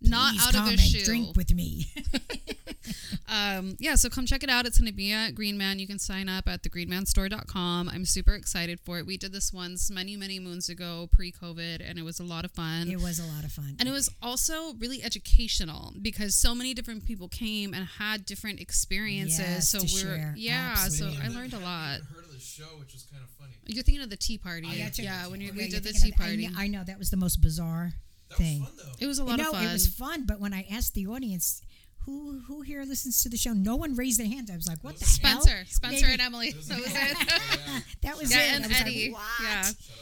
Not 0.01 0.35
Please 0.35 0.47
out 0.47 0.53
come 0.53 0.63
of 0.65 0.69
a 0.69 0.73
and 0.73 0.81
shoe. 0.81 1.05
drink 1.05 1.37
with 1.37 1.53
me. 1.55 1.87
um, 3.29 3.77
yeah, 3.79 3.95
so 3.97 4.09
come 4.09 4.27
check 4.27 4.43
it 4.43 4.49
out. 4.51 4.65
It's 4.67 4.79
going 4.79 4.89
to 4.91 4.95
be 4.95 5.13
at 5.13 5.35
Green 5.35 5.59
Man. 5.59 5.79
You 5.79 5.87
can 5.87 5.99
sign 5.99 6.29
up 6.29 6.49
at 6.49 6.63
thegreenmanstore.com. 6.63 7.89
I'm 7.89 8.05
super 8.05 8.35
excited 8.35 8.79
for 8.81 8.99
it. 8.99 9.07
We 9.07 9.17
did 9.17 9.33
this 9.33 9.53
once 9.53 9.91
many, 9.91 10.17
many 10.17 10.39
moons 10.39 10.69
ago, 10.69 11.09
pre 11.13 11.33
COVID, 11.33 11.81
and 11.89 11.99
it 11.99 12.03
was 12.03 12.21
a 12.21 12.25
lot 12.25 12.45
of 12.45 12.53
fun. 12.53 12.89
it 12.89 13.01
was 13.01 13.19
a 13.19 13.25
lot 13.25 13.45
of 13.45 13.53
fun. 13.53 13.77
and 13.79 13.89
it 13.89 13.93
was 13.93 14.09
also 14.23 14.75
really 14.75 15.03
educational 15.03 15.93
because 16.01 16.35
so 16.35 16.55
many 16.55 16.75
different 16.75 17.05
people 17.05 17.29
came 17.29 17.75
and 17.75 17.85
had 17.99 18.25
different 18.25 18.61
experiences. 18.61 19.39
Yes, 19.41 19.69
so 19.69 19.79
to 19.81 19.85
we're 19.85 20.17
share. 20.17 20.35
yeah, 20.37 20.75
Absolutely. 20.79 21.17
so 21.19 21.23
I 21.25 21.29
learned 21.29 21.55
a 21.55 21.59
lot. 21.59 21.95
even 21.97 22.07
Heard 22.15 22.25
of 22.25 22.33
the 22.33 22.41
show, 22.41 22.65
which 22.79 22.93
was 22.93 23.03
kind 23.11 23.23
of 23.23 23.31
funny. 23.31 23.53
You're 23.67 23.83
thinking 23.83 24.03
of 24.03 24.11
the 24.11 24.17
tea 24.17 24.39
party. 24.39 24.67
Oh, 24.71 24.73
yeah, 24.73 24.89
yeah, 24.97 25.23
check 25.23 25.31
when 25.31 25.41
you, 25.41 25.53
we 25.53 25.59
Yeah, 25.59 25.65
did 25.65 25.73
you're 25.73 25.81
the 25.81 25.93
thinking 25.93 26.11
tea 26.13 26.15
I 26.19 26.23
party. 26.25 26.51
I, 26.57 26.69
know 26.69 26.85
that 26.85 26.99
was 26.99 27.11
the 27.11 27.17
most 27.17 27.43
bizarre. 27.43 27.93
That 28.31 28.37
thing. 28.39 28.61
was 28.61 28.69
fun. 28.71 28.95
It 29.01 29.07
was 29.07 29.19
a 29.19 29.25
lot 29.25 29.39
no, 29.39 29.51
of 29.51 29.55
fun. 29.57 29.65
it 29.67 29.73
was 29.73 29.87
fun. 29.87 30.25
But 30.27 30.41
when 30.41 30.53
I 30.53 30.67
asked 30.71 30.95
the 30.95 31.07
audience, 31.07 31.63
who 32.05 32.41
who 32.49 32.63
here 32.63 32.83
listens 32.85 33.23
to 33.23 33.29
the 33.29 33.37
show, 33.37 33.53
no 33.53 33.77
one 33.77 33.95
raised 33.95 34.19
their 34.19 34.27
hand. 34.29 34.49
I 34.53 34.57
was 34.57 34.67
like, 34.67 34.83
what 34.83 34.97
the 34.99 35.05
hell? 35.05 35.41
Spencer, 35.43 35.65
Spencer 35.69 36.07
Maybe- 36.07 36.13
and 36.15 36.23
Emily. 36.23 36.55
was 36.57 36.69
That 36.69 36.79
was 36.81 36.87
it. 36.87 36.95
it. 36.97 37.17
yeah. 37.67 37.81
That 38.03 38.19
was 38.19 38.35
yeah, 38.35 38.43
it. 38.43 38.53
and 38.57 38.65
I 38.65 38.69
was 38.69 38.81
Eddie. 38.81 39.11
Like, 39.11 39.13
what? 39.15 39.43
Yeah, 39.43 39.63
Shout 39.63 39.69
out 39.71 39.75
Spencer 39.77 39.98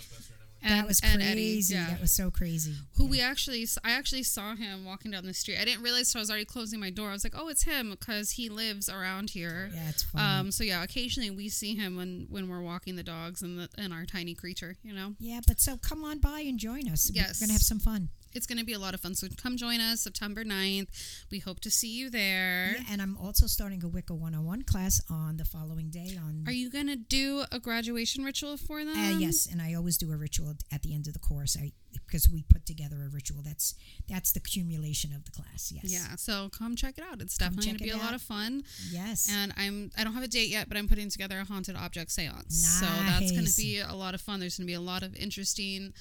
and 0.66 0.80
that 0.80 0.86
was 0.86 1.00
crazy. 1.00 1.22
Eddie. 1.22 1.60
Yeah. 1.68 1.86
That 1.90 2.00
was 2.00 2.12
so 2.12 2.30
crazy. 2.30 2.74
who 2.96 3.04
Yeah. 3.04 3.10
we 3.10 3.20
actually 3.20 3.66
I 3.84 3.92
actually 3.92 4.22
saw 4.24 4.54
him 4.56 4.84
walking 4.84 5.10
down 5.12 5.24
the 5.26 5.34
street. 5.34 5.58
I 5.60 5.64
didn't 5.64 5.82
realize 5.82 6.08
so 6.08 6.18
I 6.18 6.22
was 6.22 6.30
already 6.30 6.44
closing 6.44 6.80
my 6.80 6.90
door. 6.90 7.10
I 7.10 7.12
was 7.12 7.24
like, 7.24 7.34
"Oh, 7.36 7.48
it's 7.48 7.62
him" 7.64 7.90
because 7.90 8.32
he 8.32 8.48
lives 8.48 8.88
around 8.88 9.30
here. 9.30 9.70
Yeah, 9.74 9.88
it's 9.88 10.02
funny. 10.02 10.24
Um 10.24 10.50
so 10.50 10.64
yeah, 10.64 10.82
occasionally 10.82 11.30
we 11.30 11.48
see 11.48 11.74
him 11.74 11.96
when 11.96 12.26
when 12.28 12.48
we're 12.48 12.62
walking 12.62 12.96
the 12.96 13.02
dogs 13.02 13.42
and 13.42 13.58
the 13.58 13.68
and 13.78 13.92
our 13.92 14.04
tiny 14.04 14.34
creature, 14.34 14.76
you 14.82 14.92
know. 14.92 15.14
yeah, 15.18 15.40
but 15.46 15.60
so 15.60 15.76
come 15.76 16.04
on 16.04 16.18
by 16.18 16.40
and 16.40 16.58
join 16.58 16.88
us. 16.88 17.10
Yes. 17.12 17.40
We're 17.40 17.46
gonna 17.46 17.52
have 17.54 17.62
some 17.62 17.78
fun. 17.80 18.08
It's 18.36 18.46
going 18.46 18.58
to 18.58 18.64
be 18.64 18.74
a 18.74 18.78
lot 18.78 18.94
of 18.94 19.00
fun. 19.00 19.14
So 19.14 19.26
come 19.40 19.56
join 19.56 19.80
us 19.80 20.02
September 20.02 20.44
9th. 20.44 20.88
We 21.30 21.38
hope 21.38 21.60
to 21.60 21.70
see 21.70 21.88
you 21.88 22.10
there. 22.10 22.76
Yeah, 22.76 22.84
and 22.92 23.02
I'm 23.02 23.16
also 23.16 23.46
starting 23.46 23.82
a 23.82 23.88
Wicca 23.88 24.14
101 24.14 24.62
class 24.62 25.00
on 25.10 25.38
the 25.38 25.44
following 25.44 25.90
day 25.90 26.18
on 26.22 26.44
Are 26.46 26.52
you 26.52 26.70
going 26.70 26.88
to 26.88 26.96
do 26.96 27.44
a 27.50 27.58
graduation 27.58 28.24
ritual 28.24 28.56
for 28.56 28.84
them? 28.84 28.96
Uh, 28.96 29.18
yes, 29.18 29.48
and 29.50 29.60
I 29.62 29.74
always 29.74 29.96
do 29.96 30.12
a 30.12 30.16
ritual 30.16 30.54
at 30.72 30.82
the 30.82 30.94
end 30.94 31.06
of 31.06 31.14
the 31.14 31.18
course. 31.18 31.56
I 31.58 31.72
because 32.04 32.28
we 32.28 32.42
put 32.42 32.66
together 32.66 32.96
a 33.04 33.08
ritual. 33.08 33.42
That's 33.42 33.74
that's 34.08 34.32
the 34.32 34.40
accumulation 34.40 35.12
of 35.14 35.24
the 35.24 35.30
class. 35.30 35.72
Yes. 35.74 35.84
Yeah, 35.84 36.16
so 36.16 36.50
come 36.56 36.76
check 36.76 36.98
it 36.98 37.04
out. 37.10 37.20
It's 37.20 37.38
definitely 37.38 37.66
going 37.66 37.78
to 37.78 37.84
be 37.84 37.90
a 37.90 37.96
lot 37.96 38.14
of 38.14 38.22
fun. 38.22 38.62
Yes. 38.90 39.30
And 39.32 39.52
I'm 39.56 39.90
I 39.96 40.04
don't 40.04 40.14
have 40.14 40.22
a 40.22 40.28
date 40.28 40.48
yet, 40.48 40.68
but 40.68 40.76
I'm 40.76 40.88
putting 40.88 41.08
together 41.08 41.38
a 41.40 41.44
haunted 41.44 41.76
object 41.76 42.10
seance. 42.10 42.54
So 42.80 42.86
that's 42.86 43.32
going 43.32 43.46
to 43.46 43.56
be 43.56 43.80
a 43.80 43.94
lot 43.94 44.14
of 44.14 44.20
fun. 44.20 44.40
There's 44.40 44.58
going 44.58 44.66
to 44.66 44.70
be 44.70 44.74
a 44.74 44.80
lot 44.80 45.02
of 45.02 45.14
interesting 45.16 45.92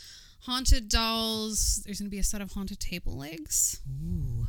haunted 0.46 0.90
dolls. 0.90 1.82
There's 1.86 2.00
going 2.00 2.08
to 2.08 2.12
be 2.12 2.20
a 2.20 2.24
set 2.24 2.42
of 2.42 2.52
haunted 2.52 2.80
table 2.80 3.18
legs. 3.18 3.82
Ooh. 4.04 4.48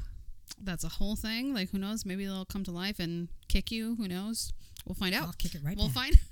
That's 0.63 0.85
a 0.85 0.89
whole 0.89 1.17
thing. 1.17 1.55
Like 1.55 1.71
who 1.71 1.79
knows? 1.79 2.07
Maybe 2.07 2.25
they'll 2.27 2.45
come 2.45 2.65
to 2.65 2.71
life 2.71 2.99
and 2.99 3.29
kick 3.49 3.71
you. 3.71 3.97
Who 3.97 4.09
knows? 4.09 4.53
We'll 4.87 4.95
find 4.95 5.15
out. 5.15 5.27
I'll 5.27 5.33
kick 5.33 5.55
it 5.55 5.63
right 5.65 5.77
we'll 5.77 5.87
back. 5.89 5.95
find. 5.95 6.19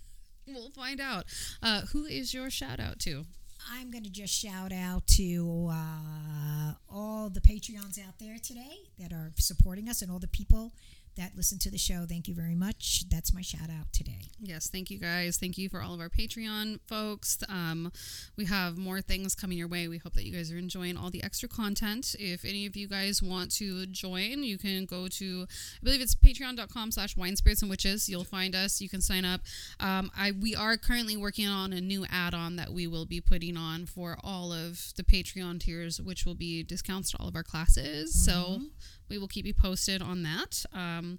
We'll 0.47 0.69
find 0.69 1.01
out. 1.01 1.25
Uh, 1.63 1.81
who 1.93 2.05
is 2.05 2.35
your 2.35 2.51
shout 2.51 2.79
out 2.79 2.99
to? 3.01 3.25
I'm 3.73 3.91
going 3.91 4.05
to 4.05 4.11
just 4.11 4.35
shout 4.35 4.73
out 4.73 5.07
to 5.17 5.71
uh, 5.73 6.75
all 6.93 7.31
the 7.31 7.41
Patreons 7.41 7.99
out 7.99 8.19
there 8.21 8.37
today 8.43 8.77
that 8.99 9.11
are 9.11 9.33
supporting 9.39 9.89
us 9.89 10.03
and 10.03 10.11
all 10.11 10.19
the 10.19 10.29
people 10.29 10.73
that 11.17 11.33
listen 11.37 11.59
to 11.61 11.71
the 11.71 11.79
show. 11.79 12.07
Thank 12.09 12.29
you 12.29 12.35
very 12.35 12.55
much. 12.55 13.05
That's 13.09 13.33
my 13.33 13.43
shout 13.43 13.71
out 13.71 13.93
today. 13.93 14.31
Yes, 14.41 14.69
thank 14.69 14.91
you 14.91 14.99
guys. 14.99 15.37
Thank 15.37 15.59
you 15.59 15.69
for 15.69 15.83
all 15.83 15.95
of 15.95 16.01
our 16.01 16.09
Patreon 16.09 16.81
folks. 16.87 17.39
Um, 17.49 17.93
we 18.37 18.45
have 18.47 18.77
more 18.77 19.01
things 19.01 19.35
coming 19.35 19.59
your 19.59 19.69
way. 19.69 19.89
We 19.89 19.99
hope 19.99 20.15
that 20.15 20.25
you 20.25 20.33
guys 20.33 20.51
are 20.53 20.59
enjoying 20.59 20.97
all 20.97 21.11
the 21.11 21.23
extra 21.23 21.49
content. 21.49 22.15
If 22.19 22.45
any 22.45 22.67
of 22.67 22.77
you 22.77 22.89
guys 22.89 23.23
want 23.23 23.51
to 23.57 23.87
join, 23.87 24.43
you 24.43 24.59
can 24.59 24.85
go 24.87 25.09
to 25.09 25.47
I 25.51 25.85
believe 25.85 26.01
it's 26.01 26.15
patreon.com 26.15 26.93
slash 26.93 27.17
wine 27.17 27.37
spirits 27.37 27.63
and 27.63 27.71
witches. 27.71 28.09
You'll 28.09 28.25
find 28.25 28.55
us. 28.55 28.81
You 28.81 28.89
can 28.89 29.01
sign 29.01 29.25
up. 29.25 29.41
Um, 29.81 30.11
I 30.17 30.33
we 30.33 30.55
are 30.55 30.77
currently 30.77 31.17
working 31.17 31.47
on 31.47 31.73
a 31.73 31.81
new 31.81 32.05
add-on 32.11 32.57
that 32.57 32.73
we 32.73 32.87
will 32.87 33.07
be 33.07 33.21
putting 33.21 33.57
on 33.57 33.87
for 33.87 34.17
all 34.23 34.53
of 34.53 34.93
the 34.97 35.03
Patreon 35.03 35.61
tiers, 35.61 36.01
which 36.01 36.25
will 36.25 36.35
be 36.35 36.63
discounts 36.63 37.11
to 37.13 37.19
all 37.19 37.29
of 37.29 37.37
our 37.37 37.43
classes. 37.43 38.15
So 38.15 38.61
we 39.09 39.19
will 39.19 39.29
keep 39.29 39.47
you 39.47 39.55
posted 39.55 40.03
on 40.03 40.23
that. 40.23 40.65
Um, 40.73 41.19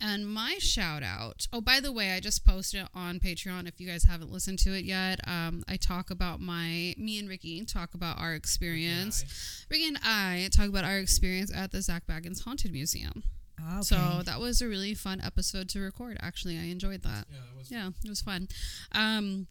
and 0.00 0.26
my 0.26 0.56
shout 0.58 1.02
out. 1.02 1.46
Oh, 1.52 1.60
by 1.60 1.80
the 1.80 1.92
way, 1.92 2.12
I 2.12 2.20
just 2.20 2.44
posted 2.44 2.82
it 2.82 2.88
on 2.94 3.20
Patreon. 3.20 3.68
If 3.68 3.80
you 3.80 3.86
guys 3.86 4.04
haven't 4.04 4.32
listened 4.32 4.58
to 4.60 4.76
it 4.76 4.84
yet, 4.84 5.20
um, 5.26 5.62
I 5.68 5.76
talk 5.76 6.10
about 6.10 6.40
my 6.40 6.94
me 6.96 7.18
and 7.18 7.28
Ricky 7.28 7.64
talk 7.64 7.94
about 7.94 8.18
our 8.18 8.34
experience. 8.34 9.64
Ricky 9.70 9.86
and 9.88 9.98
I 10.02 10.48
talk 10.54 10.68
about 10.68 10.84
our 10.84 10.98
experience 10.98 11.52
at 11.54 11.72
the 11.72 11.82
Zak 11.82 12.06
Bagans 12.06 12.44
Haunted 12.44 12.72
Museum. 12.72 13.22
Okay. 13.58 13.82
So 13.82 14.22
that 14.24 14.38
was 14.38 14.60
a 14.60 14.68
really 14.68 14.94
fun 14.94 15.20
episode 15.24 15.68
to 15.70 15.80
record. 15.80 16.18
Actually, 16.20 16.58
I 16.58 16.64
enjoyed 16.64 17.02
that. 17.02 17.26
Yeah, 17.30 17.38
that 17.38 17.58
was. 17.58 17.70
Yeah, 17.70 17.88
it 18.04 18.08
was 18.08 18.20
fun. 18.20 18.48
Um, 18.92 19.46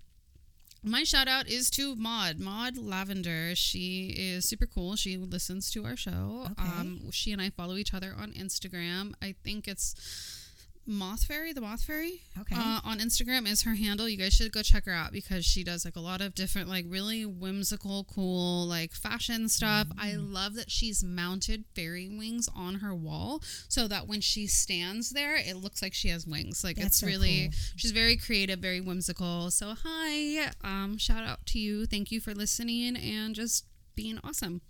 my 0.85 1.03
shout 1.03 1.27
out 1.27 1.47
is 1.47 1.69
to 1.71 1.95
Maud, 1.95 2.39
Maud 2.39 2.77
Lavender. 2.77 3.55
She 3.55 4.13
is 4.17 4.47
super 4.47 4.67
cool. 4.67 4.95
She 4.95 5.17
listens 5.17 5.69
to 5.71 5.83
our 5.83 5.95
show. 5.95 6.47
Okay. 6.51 6.63
Um, 6.63 7.11
she 7.11 7.31
and 7.31 7.41
I 7.41 7.49
follow 7.49 7.75
each 7.75 7.93
other 7.93 8.13
on 8.17 8.31
Instagram. 8.31 9.13
I 9.21 9.35
think 9.43 9.67
it's 9.67 9.95
Moth 10.87 11.23
Fairy, 11.23 11.51
the 11.51 11.61
Moth 11.61 11.83
Fairy. 11.83 12.21
Okay. 12.39 12.55
Uh, 12.55 12.79
on 12.83 12.99
Instagram 12.99 13.47
is 13.47 13.63
her 13.63 13.73
handle. 13.73 14.07
You 14.07 14.17
guys 14.17 14.33
should 14.33 14.51
go 14.51 14.61
check 14.61 14.85
her 14.85 14.91
out 14.93 15.11
because 15.11 15.43
she 15.43 15.63
does 15.63 15.83
like 15.83 15.95
a 15.95 15.99
lot 15.99 16.21
of 16.21 16.35
different, 16.35 16.69
like 16.69 16.85
really 16.87 17.25
whimsical, 17.25 18.03
cool, 18.03 18.65
like 18.67 18.93
fashion 18.93 19.49
stuff. 19.49 19.87
I 19.97 20.11
Mm. 20.11 20.31
love 20.31 20.53
that 20.55 20.69
she's 20.69 21.03
mounted 21.03 21.65
fairy 21.73 22.07
wings 22.07 22.47
on 22.55 22.75
her 22.75 22.93
wall 22.93 23.41
so 23.67 23.87
that 23.87 24.07
when 24.07 24.21
she 24.21 24.45
stands 24.45 25.09
there, 25.09 25.35
it 25.35 25.55
looks 25.55 25.81
like 25.81 25.93
she 25.95 26.09
has 26.09 26.27
wings. 26.27 26.63
Like 26.63 26.75
That's 26.75 26.87
it's 26.87 26.97
so 26.97 27.07
really, 27.07 27.45
cool. 27.49 27.57
she's 27.77 27.91
very 27.91 28.15
creative, 28.15 28.59
very 28.59 28.79
whimsical. 28.81 29.49
So 29.49 29.73
hi, 29.83 30.51
um, 30.63 30.97
shout 30.99 31.23
out 31.23 31.45
to 31.47 31.59
you. 31.59 31.87
Thank 31.87 32.11
you 32.11 32.19
for 32.21 32.35
listening 32.35 32.95
and 32.95 33.33
just 33.33 33.65
being 33.95 34.19
awesome. 34.23 34.61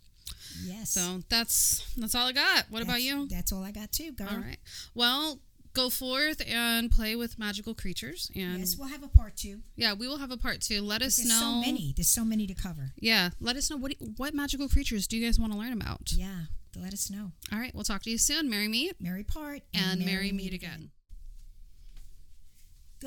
yes. 0.63 0.91
So 0.91 1.24
that's 1.28 1.84
that's 1.97 2.16
all 2.16 2.28
I 2.28 2.32
got. 2.32 2.66
What 2.70 2.82
about 2.82 3.01
you? 3.01 3.28
That's 3.28 3.51
all 3.51 3.63
I 3.63 3.72
got 3.72 3.91
too, 3.91 4.13
girl. 4.13 4.30
All 4.32 4.38
right. 4.38 4.57
Well, 4.93 5.39
go 5.76 5.89
forth 5.89 6.41
and 6.47 6.89
play 6.89 7.15
with 7.15 7.38
magical 7.38 7.73
creatures 7.76 8.32
and 8.36 8.59
Yes, 8.59 8.76
we'll 8.78 8.88
have 8.88 9.03
a 9.03 9.07
part 9.07 9.36
two. 9.36 9.59
yeah, 9.76 9.93
we 9.93 10.07
will 10.07 10.17
have 10.17 10.32
a 10.32 10.38
part 10.38 10.61
two. 10.61 10.82
Let 10.82 11.01
us 11.01 11.23
know. 11.23 11.39
So 11.39 11.61
many. 11.61 11.93
There's 11.95 12.07
so 12.09 12.26
many 12.26 12.47
to 12.47 12.53
cover. 12.55 12.93
Yeah, 12.99 13.30
let 13.39 13.55
us 13.55 13.69
know 13.69 13.78
what 13.78 13.93
what 14.17 14.34
magical 14.34 14.67
creatures 14.69 15.05
do 15.07 15.17
you 15.17 15.26
guys 15.26 15.39
want 15.39 15.51
to 15.53 15.59
learn 15.59 15.73
about. 15.73 16.11
Yeah. 16.13 16.45
Let 16.78 16.91
us 16.91 17.09
know. 17.09 17.32
All 17.53 17.59
right, 17.59 17.73
we'll 17.73 17.86
talk 17.86 18.03
to 18.03 18.09
you 18.11 18.17
soon. 18.17 18.49
Merry 18.49 18.67
meet 18.67 18.99
Merry 18.99 19.23
part 19.23 19.61
and 19.73 20.05
merry 20.05 20.34
meet 20.34 20.53
again. 20.53 20.91